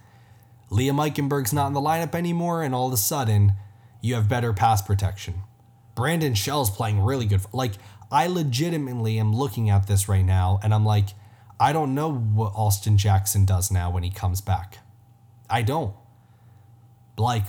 Liam 0.72 0.96
Eichenberg's 0.96 1.54
not 1.54 1.68
in 1.68 1.74
the 1.74 1.82
lineup 1.82 2.16
anymore, 2.16 2.64
and 2.64 2.74
all 2.74 2.88
of 2.88 2.94
a 2.94 2.98
sudden, 2.98 3.54
you 4.02 4.16
have 4.16 4.28
better 4.28 4.52
pass 4.52 4.82
protection. 4.82 5.36
Brandon 5.94 6.34
Shell's 6.34 6.70
playing 6.70 7.00
really 7.00 7.26
good. 7.26 7.42
Like, 7.54 7.74
I 8.12 8.28
legitimately 8.28 9.20
am 9.20 9.36
looking 9.36 9.70
at 9.70 9.88
this 9.88 10.08
right 10.08 10.26
now, 10.26 10.60
and 10.64 10.74
I'm 10.74 10.86
like, 10.86 11.10
I 11.60 11.74
don't 11.74 11.96
know 11.96 12.14
what 12.14 12.54
Austin 12.56 12.98
Jackson 12.98 13.46
does 13.46 13.72
now 13.72 13.90
when 13.90 14.04
he 14.04 14.10
comes 14.10 14.42
back. 14.42 14.80
I 15.50 15.62
don't. 15.62 15.94
Like, 17.18 17.46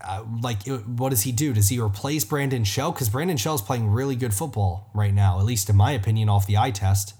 uh, 0.00 0.24
like 0.42 0.66
what 0.66 1.10
does 1.10 1.22
he 1.22 1.32
do? 1.32 1.52
Does 1.52 1.68
he 1.68 1.80
replace 1.80 2.24
Brandon 2.24 2.64
Shell? 2.64 2.92
Because 2.92 3.08
Brandon 3.08 3.36
Shell's 3.36 3.62
playing 3.62 3.88
really 3.88 4.16
good 4.16 4.32
football 4.32 4.90
right 4.94 5.12
now, 5.12 5.38
at 5.38 5.44
least 5.44 5.68
in 5.68 5.76
my 5.76 5.92
opinion, 5.92 6.28
off 6.28 6.46
the 6.46 6.56
eye 6.56 6.70
test. 6.70 7.14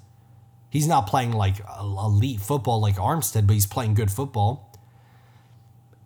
He's 0.71 0.87
not 0.87 1.07
playing 1.07 1.33
like 1.33 1.57
elite 1.79 2.41
football 2.41 2.81
like 2.81 2.97
Armstead, 2.97 3.47
but 3.47 3.55
he's 3.55 3.67
playing 3.67 3.95
good 3.95 4.11
football. 4.11 4.77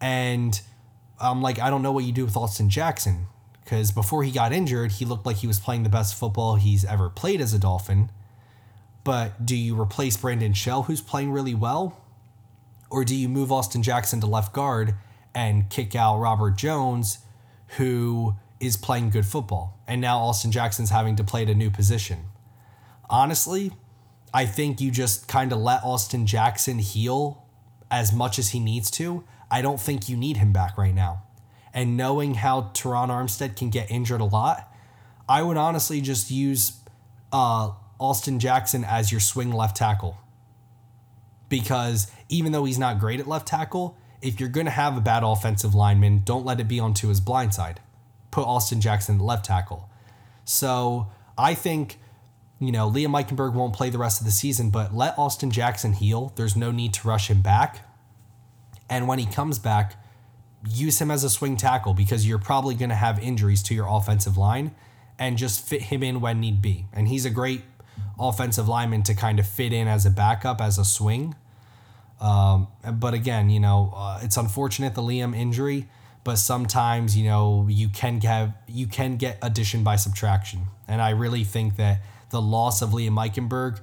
And 0.00 0.60
I'm 1.20 1.42
like, 1.42 1.58
I 1.58 1.70
don't 1.70 1.82
know 1.82 1.92
what 1.92 2.04
you 2.04 2.12
do 2.12 2.24
with 2.24 2.36
Austin 2.36 2.70
Jackson 2.70 3.26
because 3.68 3.92
before 3.92 4.22
he 4.22 4.30
got 4.30 4.50
injured, 4.50 4.92
he 4.92 5.04
looked 5.04 5.26
like 5.26 5.36
he 5.36 5.46
was 5.46 5.60
playing 5.60 5.82
the 5.82 5.90
best 5.90 6.14
football 6.14 6.54
he's 6.54 6.86
ever 6.86 7.10
played 7.10 7.38
as 7.38 7.52
a 7.52 7.58
Dolphin. 7.58 8.10
But 9.04 9.44
do 9.44 9.54
you 9.54 9.78
replace 9.78 10.16
Brandon 10.16 10.54
Shell, 10.54 10.84
who's 10.84 11.02
playing 11.02 11.32
really 11.32 11.54
well? 11.54 12.00
Or 12.88 13.04
do 13.04 13.14
you 13.14 13.28
move 13.28 13.52
Austin 13.52 13.82
Jackson 13.82 14.22
to 14.22 14.26
left 14.26 14.54
guard 14.54 14.94
and 15.34 15.68
kick 15.68 15.94
out 15.94 16.18
Robert 16.18 16.56
Jones, 16.56 17.18
who 17.76 18.36
is 18.58 18.78
playing 18.78 19.10
good 19.10 19.26
football? 19.26 19.78
And 19.86 20.00
now 20.00 20.16
Austin 20.16 20.50
Jackson's 20.50 20.88
having 20.88 21.14
to 21.16 21.24
play 21.24 21.42
at 21.42 21.50
a 21.50 21.54
new 21.54 21.70
position. 21.70 22.24
Honestly, 23.10 23.72
I 24.32 24.46
think 24.46 24.80
you 24.80 24.90
just 24.90 25.28
kind 25.28 25.52
of 25.52 25.58
let 25.58 25.84
Austin 25.84 26.26
Jackson 26.26 26.78
heal 26.78 27.44
as 27.90 28.14
much 28.14 28.38
as 28.38 28.50
he 28.50 28.60
needs 28.60 28.90
to. 28.92 29.24
I 29.50 29.60
don't 29.60 29.78
think 29.78 30.08
you 30.08 30.16
need 30.16 30.38
him 30.38 30.54
back 30.54 30.78
right 30.78 30.94
now. 30.94 31.24
And 31.78 31.96
knowing 31.96 32.34
how 32.34 32.72
Terron 32.74 33.06
Armstead 33.06 33.54
can 33.54 33.70
get 33.70 33.88
injured 33.88 34.20
a 34.20 34.24
lot, 34.24 34.68
I 35.28 35.44
would 35.44 35.56
honestly 35.56 36.00
just 36.00 36.28
use 36.28 36.72
uh, 37.32 37.70
Austin 38.00 38.40
Jackson 38.40 38.82
as 38.82 39.12
your 39.12 39.20
swing 39.20 39.52
left 39.52 39.76
tackle 39.76 40.18
because 41.48 42.10
even 42.28 42.50
though 42.50 42.64
he's 42.64 42.80
not 42.80 42.98
great 42.98 43.20
at 43.20 43.28
left 43.28 43.46
tackle, 43.46 43.96
if 44.20 44.40
you're 44.40 44.48
going 44.48 44.66
to 44.66 44.72
have 44.72 44.96
a 44.96 45.00
bad 45.00 45.22
offensive 45.22 45.72
lineman, 45.72 46.22
don't 46.24 46.44
let 46.44 46.58
it 46.58 46.66
be 46.66 46.80
onto 46.80 47.10
his 47.10 47.20
blind 47.20 47.54
side. 47.54 47.78
Put 48.32 48.42
Austin 48.42 48.80
Jackson 48.80 49.14
at 49.14 49.22
left 49.22 49.44
tackle. 49.44 49.88
So 50.44 51.06
I 51.38 51.54
think, 51.54 52.00
you 52.58 52.72
know, 52.72 52.90
Liam 52.90 53.10
Eichenberg 53.10 53.54
won't 53.54 53.72
play 53.72 53.88
the 53.88 53.98
rest 53.98 54.20
of 54.20 54.26
the 54.26 54.32
season, 54.32 54.70
but 54.70 54.92
let 54.92 55.16
Austin 55.16 55.52
Jackson 55.52 55.92
heal. 55.92 56.32
There's 56.34 56.56
no 56.56 56.72
need 56.72 56.92
to 56.94 57.06
rush 57.06 57.30
him 57.30 57.40
back. 57.40 57.86
And 58.90 59.06
when 59.06 59.20
he 59.20 59.26
comes 59.26 59.60
back, 59.60 59.94
use 60.66 61.00
him 61.00 61.11
as 61.11 61.24
a 61.24 61.30
swing 61.30 61.56
tackle 61.56 61.94
because 61.94 62.26
you're 62.26 62.38
probably 62.38 62.74
going 62.74 62.88
to 62.88 62.96
have 62.96 63.18
injuries 63.20 63.62
to 63.64 63.74
your 63.74 63.86
offensive 63.88 64.36
line 64.36 64.74
and 65.18 65.36
just 65.36 65.66
fit 65.66 65.82
him 65.82 66.02
in 66.02 66.20
when 66.20 66.40
need 66.40 66.62
be. 66.62 66.86
And 66.92 67.09
he's 67.09 67.24
a 67.24 67.30
great 67.30 67.62
offensive 68.18 68.68
lineman 68.68 69.02
to 69.04 69.14
kind 69.14 69.38
of 69.38 69.46
fit 69.46 69.72
in 69.72 69.88
as 69.88 70.06
a 70.06 70.11
backup, 70.11 70.61
as 70.61 70.78
a 70.78 70.84
swing. 70.84 71.34
Um, 72.20 72.68
but 72.94 73.14
again, 73.14 73.50
you 73.50 73.61
know, 73.61 73.92
uh, 73.94 74.20
it's 74.22 74.36
unfortunate 74.36 74.94
the 74.94 75.02
Liam 75.02 75.36
injury, 75.36 75.88
but 76.24 76.36
sometimes 76.36 77.16
you 77.16 77.24
know 77.24 77.66
you 77.70 77.88
can 77.88 78.20
have 78.22 78.54
you 78.66 78.88
can 78.88 79.16
get 79.16 79.38
addition 79.40 79.84
by 79.84 79.94
subtraction, 79.94 80.66
and 80.88 81.00
I 81.00 81.11
really 81.11 81.44
think 81.44 81.76
that 81.76 82.00
the 82.30 82.42
loss 82.42 82.82
of 82.82 82.90
Liam 82.90 83.14
Eichenberg. 83.14 83.80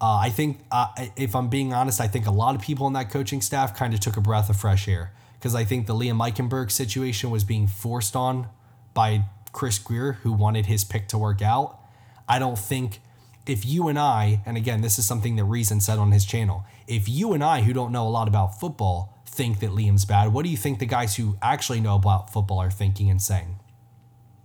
Uh, 0.00 0.16
I 0.16 0.30
think, 0.30 0.58
uh, 0.72 0.88
if 1.16 1.36
I'm 1.36 1.48
being 1.48 1.72
honest, 1.72 2.00
I 2.00 2.08
think 2.08 2.26
a 2.26 2.32
lot 2.32 2.56
of 2.56 2.60
people 2.60 2.88
in 2.88 2.92
that 2.94 3.08
coaching 3.08 3.40
staff 3.40 3.76
kind 3.76 3.94
of 3.94 4.00
took 4.00 4.16
a 4.16 4.20
breath 4.20 4.50
of 4.50 4.56
fresh 4.56 4.88
air 4.88 5.12
because 5.42 5.56
I 5.56 5.64
think 5.64 5.88
the 5.88 5.92
Liam 5.92 6.18
Eichenberg 6.18 6.70
situation 6.70 7.32
was 7.32 7.42
being 7.42 7.66
forced 7.66 8.14
on 8.14 8.46
by 8.94 9.24
Chris 9.50 9.76
Grier, 9.76 10.12
who 10.22 10.32
wanted 10.32 10.66
his 10.66 10.84
pick 10.84 11.08
to 11.08 11.18
work 11.18 11.42
out. 11.42 11.80
I 12.28 12.38
don't 12.38 12.56
think 12.56 13.00
if 13.44 13.66
you 13.66 13.88
and 13.88 13.98
I, 13.98 14.40
and 14.46 14.56
again, 14.56 14.82
this 14.82 15.00
is 15.00 15.04
something 15.04 15.34
that 15.34 15.44
Reason 15.44 15.80
said 15.80 15.98
on 15.98 16.12
his 16.12 16.24
channel, 16.24 16.64
if 16.86 17.08
you 17.08 17.32
and 17.32 17.42
I, 17.42 17.62
who 17.62 17.72
don't 17.72 17.90
know 17.90 18.06
a 18.06 18.08
lot 18.08 18.28
about 18.28 18.60
football, 18.60 19.20
think 19.26 19.58
that 19.58 19.70
Liam's 19.70 20.04
bad, 20.04 20.32
what 20.32 20.44
do 20.44 20.48
you 20.48 20.56
think 20.56 20.78
the 20.78 20.86
guys 20.86 21.16
who 21.16 21.36
actually 21.42 21.80
know 21.80 21.96
about 21.96 22.32
football 22.32 22.60
are 22.60 22.70
thinking 22.70 23.10
and 23.10 23.20
saying? 23.20 23.58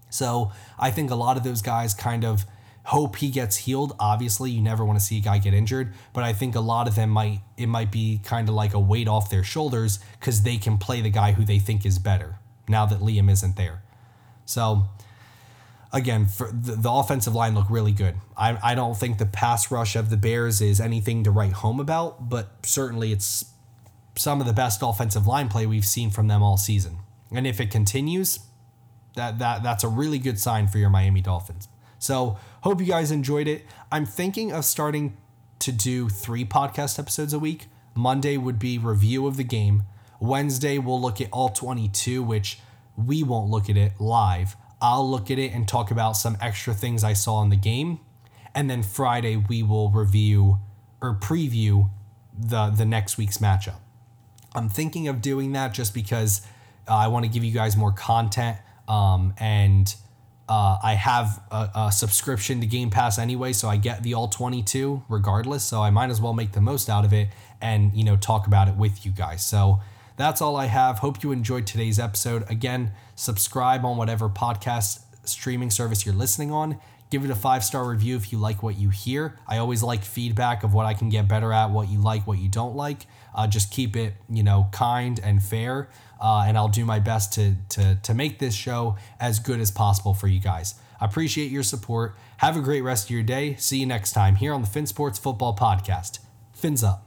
So 0.09 0.51
I 0.79 0.89
think 0.89 1.11
a 1.11 1.15
lot 1.15 1.37
of 1.37 1.43
those 1.43 1.61
guys 1.61 1.93
kind 1.93 2.25
of 2.25 2.47
hope 2.87 3.17
he 3.17 3.29
gets 3.29 3.57
healed. 3.57 3.93
Obviously, 3.99 4.49
you 4.49 4.61
never 4.61 4.85
want 4.85 4.97
to 4.97 5.03
see 5.03 5.17
a 5.17 5.21
guy 5.21 5.37
get 5.39 5.53
injured, 5.53 5.93
but 6.13 6.23
I 6.23 6.31
think 6.31 6.55
a 6.55 6.61
lot 6.61 6.87
of 6.87 6.95
them 6.95 7.09
might 7.09 7.41
it 7.57 7.67
might 7.67 7.91
be 7.91 8.21
kind 8.23 8.47
of 8.47 8.55
like 8.55 8.73
a 8.73 8.79
weight 8.79 9.09
off 9.09 9.29
their 9.29 9.43
shoulders 9.43 9.99
because 10.19 10.43
they 10.43 10.57
can 10.57 10.77
play 10.77 11.01
the 11.01 11.09
guy 11.09 11.33
who 11.33 11.43
they 11.43 11.59
think 11.59 11.85
is 11.85 11.99
better 11.99 12.39
now 12.69 12.85
that 12.85 12.99
Liam 12.99 13.29
isn't 13.29 13.57
there. 13.57 13.83
So 14.45 14.85
again, 15.91 16.27
for 16.27 16.49
the, 16.49 16.75
the 16.75 16.89
offensive 16.89 17.35
line 17.35 17.55
looked 17.55 17.69
really 17.69 17.91
good. 17.91 18.15
I, 18.37 18.57
I 18.63 18.73
don't 18.73 18.95
think 18.95 19.17
the 19.17 19.25
pass 19.25 19.69
rush 19.69 19.97
of 19.97 20.09
the 20.09 20.17
Bears 20.17 20.61
is 20.61 20.79
anything 20.79 21.25
to 21.25 21.31
write 21.31 21.53
home 21.53 21.81
about, 21.81 22.29
but 22.29 22.65
certainly 22.65 23.11
it's 23.11 23.51
some 24.15 24.39
of 24.39 24.47
the 24.47 24.53
best 24.53 24.79
offensive 24.81 25.27
line 25.27 25.49
play 25.49 25.65
we've 25.65 25.85
seen 25.85 26.09
from 26.09 26.27
them 26.29 26.41
all 26.41 26.55
season. 26.55 26.99
And 27.33 27.45
if 27.45 27.59
it 27.59 27.69
continues, 27.69 28.39
that 29.15 29.39
that 29.39 29.61
that's 29.61 29.83
a 29.83 29.89
really 29.89 30.19
good 30.19 30.39
sign 30.39 30.69
for 30.69 30.77
your 30.77 30.89
Miami 30.89 31.19
Dolphins. 31.19 31.67
So 31.99 32.37
hope 32.67 32.81
you 32.81 32.87
guys 32.87 33.11
enjoyed 33.11 33.47
it. 33.47 33.65
I'm 33.93 34.05
thinking 34.05 34.51
of 34.51 34.65
starting 34.65 35.15
to 35.59 35.71
do 35.71 36.09
three 36.09 36.43
podcast 36.43 36.99
episodes 36.99 37.31
a 37.31 37.39
week. 37.39 37.67
Monday 37.95 38.35
would 38.35 38.59
be 38.59 38.77
review 38.77 39.25
of 39.25 39.37
the 39.37 39.45
game. 39.45 39.83
Wednesday 40.19 40.77
we'll 40.77 40.99
look 40.99 41.21
at 41.21 41.29
all 41.31 41.47
22, 41.47 42.21
which 42.21 42.59
we 42.97 43.23
won't 43.23 43.49
look 43.49 43.69
at 43.69 43.77
it 43.77 43.93
live. 44.01 44.57
I'll 44.81 45.09
look 45.09 45.31
at 45.31 45.39
it 45.39 45.53
and 45.53 45.65
talk 45.65 45.91
about 45.91 46.17
some 46.17 46.37
extra 46.41 46.73
things 46.73 47.05
I 47.05 47.13
saw 47.13 47.41
in 47.41 47.47
the 47.47 47.55
game. 47.55 48.01
And 48.53 48.69
then 48.69 48.83
Friday 48.83 49.37
we 49.37 49.63
will 49.63 49.89
review 49.89 50.59
or 51.01 51.15
preview 51.15 51.89
the 52.37 52.69
the 52.69 52.85
next 52.85 53.17
week's 53.17 53.37
matchup. 53.37 53.79
I'm 54.53 54.67
thinking 54.67 55.07
of 55.07 55.21
doing 55.21 55.53
that 55.53 55.73
just 55.73 55.93
because 55.93 56.41
uh, 56.85 56.95
I 56.95 57.07
want 57.07 57.23
to 57.23 57.31
give 57.31 57.45
you 57.45 57.53
guys 57.53 57.77
more 57.77 57.93
content 57.93 58.57
um, 58.89 59.33
and 59.37 59.95
uh, 60.49 60.77
I 60.81 60.93
have 60.93 61.41
a, 61.51 61.69
a, 61.75 61.91
subscription 61.91 62.61
to 62.61 62.67
Game 62.67 62.89
Pass 62.89 63.19
anyway, 63.19 63.51
so 63.51 63.67
I 63.67 63.75
get 63.77 64.03
the 64.03 64.13
all 64.13 64.29
22 64.29 65.03
regardless. 65.09 65.63
So 65.63 65.81
I 65.81 65.89
might 65.89 66.09
as 66.09 66.21
well 66.21 66.33
make 66.33 66.53
the 66.53 66.61
most 66.61 66.89
out 66.89 67.03
of 67.03 67.11
it 67.11 67.29
and 67.61 67.93
you 67.93 68.03
know 68.03 68.15
talk 68.15 68.47
about 68.47 68.67
it 68.67 68.75
with 68.75 69.05
you 69.05 69.11
guys. 69.11 69.45
So 69.45 69.81
that's 70.15 70.41
all 70.41 70.55
I 70.55 70.65
have. 70.65 70.99
Hope 70.99 71.21
you 71.21 71.31
enjoyed 71.31 71.67
today's 71.67 71.99
episode. 71.99 72.49
Again, 72.49 72.91
subscribe 73.15 73.83
on 73.83 73.97
whatever 73.97 74.29
podcast 74.29 75.01
streaming 75.25 75.69
service 75.69 76.05
you're 76.05 76.15
listening 76.15 76.51
on. 76.51 76.79
Give 77.09 77.23
it 77.23 77.31
a 77.31 77.35
five 77.35 77.63
star 77.63 77.87
review 77.87 78.15
if 78.17 78.31
you 78.31 78.37
like 78.37 78.61
what 78.61 78.77
you 78.77 78.89
hear. 78.89 79.37
I 79.47 79.57
always 79.57 79.81
like 79.81 80.03
feedback 80.03 80.63
of 80.63 80.73
what 80.73 80.85
I 80.85 80.93
can 80.93 81.09
get 81.09 81.27
better 81.27 81.53
at, 81.53 81.71
what 81.71 81.89
you 81.89 81.99
like, 81.99 82.27
what 82.27 82.37
you 82.37 82.49
don't 82.49 82.75
like. 82.75 83.05
Uh, 83.33 83.47
just 83.47 83.71
keep 83.71 83.95
it, 83.95 84.15
you 84.29 84.43
know, 84.43 84.67
kind 84.71 85.19
and 85.23 85.41
fair, 85.41 85.89
uh, 86.19 86.45
and 86.47 86.57
I'll 86.57 86.67
do 86.67 86.85
my 86.85 86.99
best 86.99 87.33
to 87.33 87.55
to 87.69 87.95
to 88.03 88.13
make 88.13 88.39
this 88.39 88.53
show 88.53 88.97
as 89.19 89.39
good 89.39 89.59
as 89.59 89.71
possible 89.71 90.13
for 90.13 90.27
you 90.27 90.39
guys. 90.39 90.75
I 90.99 91.05
appreciate 91.05 91.51
your 91.51 91.63
support. 91.63 92.15
Have 92.37 92.57
a 92.57 92.61
great 92.61 92.81
rest 92.81 93.05
of 93.05 93.11
your 93.11 93.23
day. 93.23 93.55
See 93.55 93.77
you 93.77 93.85
next 93.85 94.13
time 94.13 94.35
here 94.35 94.53
on 94.53 94.61
the 94.61 94.67
Fin 94.67 94.87
Sports 94.87 95.19
Football 95.19 95.55
Podcast. 95.55 96.19
Fins 96.53 96.83
up. 96.83 97.05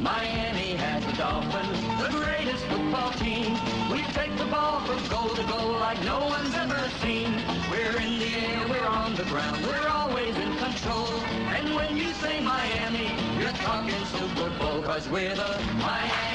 Miami 0.00 0.74
has 0.76 1.04
the 1.06 1.12
Dolphins, 1.12 1.80
the 2.02 2.08
greatest 2.18 2.64
football 2.64 3.12
team. 3.12 3.52
We 3.90 4.02
take 4.14 4.36
the 4.36 4.46
ball 4.46 4.80
from 4.80 4.98
goal 5.08 5.28
to 5.36 5.42
goal 5.44 5.72
like 5.72 6.02
no 6.04 6.18
one's 6.26 6.54
ever 6.54 6.88
seen. 7.00 7.30
We're 7.70 8.00
in 8.00 8.18
the 8.18 8.34
air, 8.34 8.66
we're 8.68 8.86
on 8.86 9.14
the 9.14 9.24
ground, 9.24 9.64
we're 9.64 9.88
always 9.88 10.34
in 10.36 10.56
control. 10.56 11.06
And 11.54 11.74
when 11.74 11.96
you 11.96 12.12
say 12.14 12.40
Miami, 12.40 13.12
you're 13.38 13.52
talking 13.62 14.04
Super 14.06 14.50
Bowl, 14.58 14.82
cause 14.82 15.08
we're 15.08 15.34
the 15.36 15.62
Miami. 15.78 16.31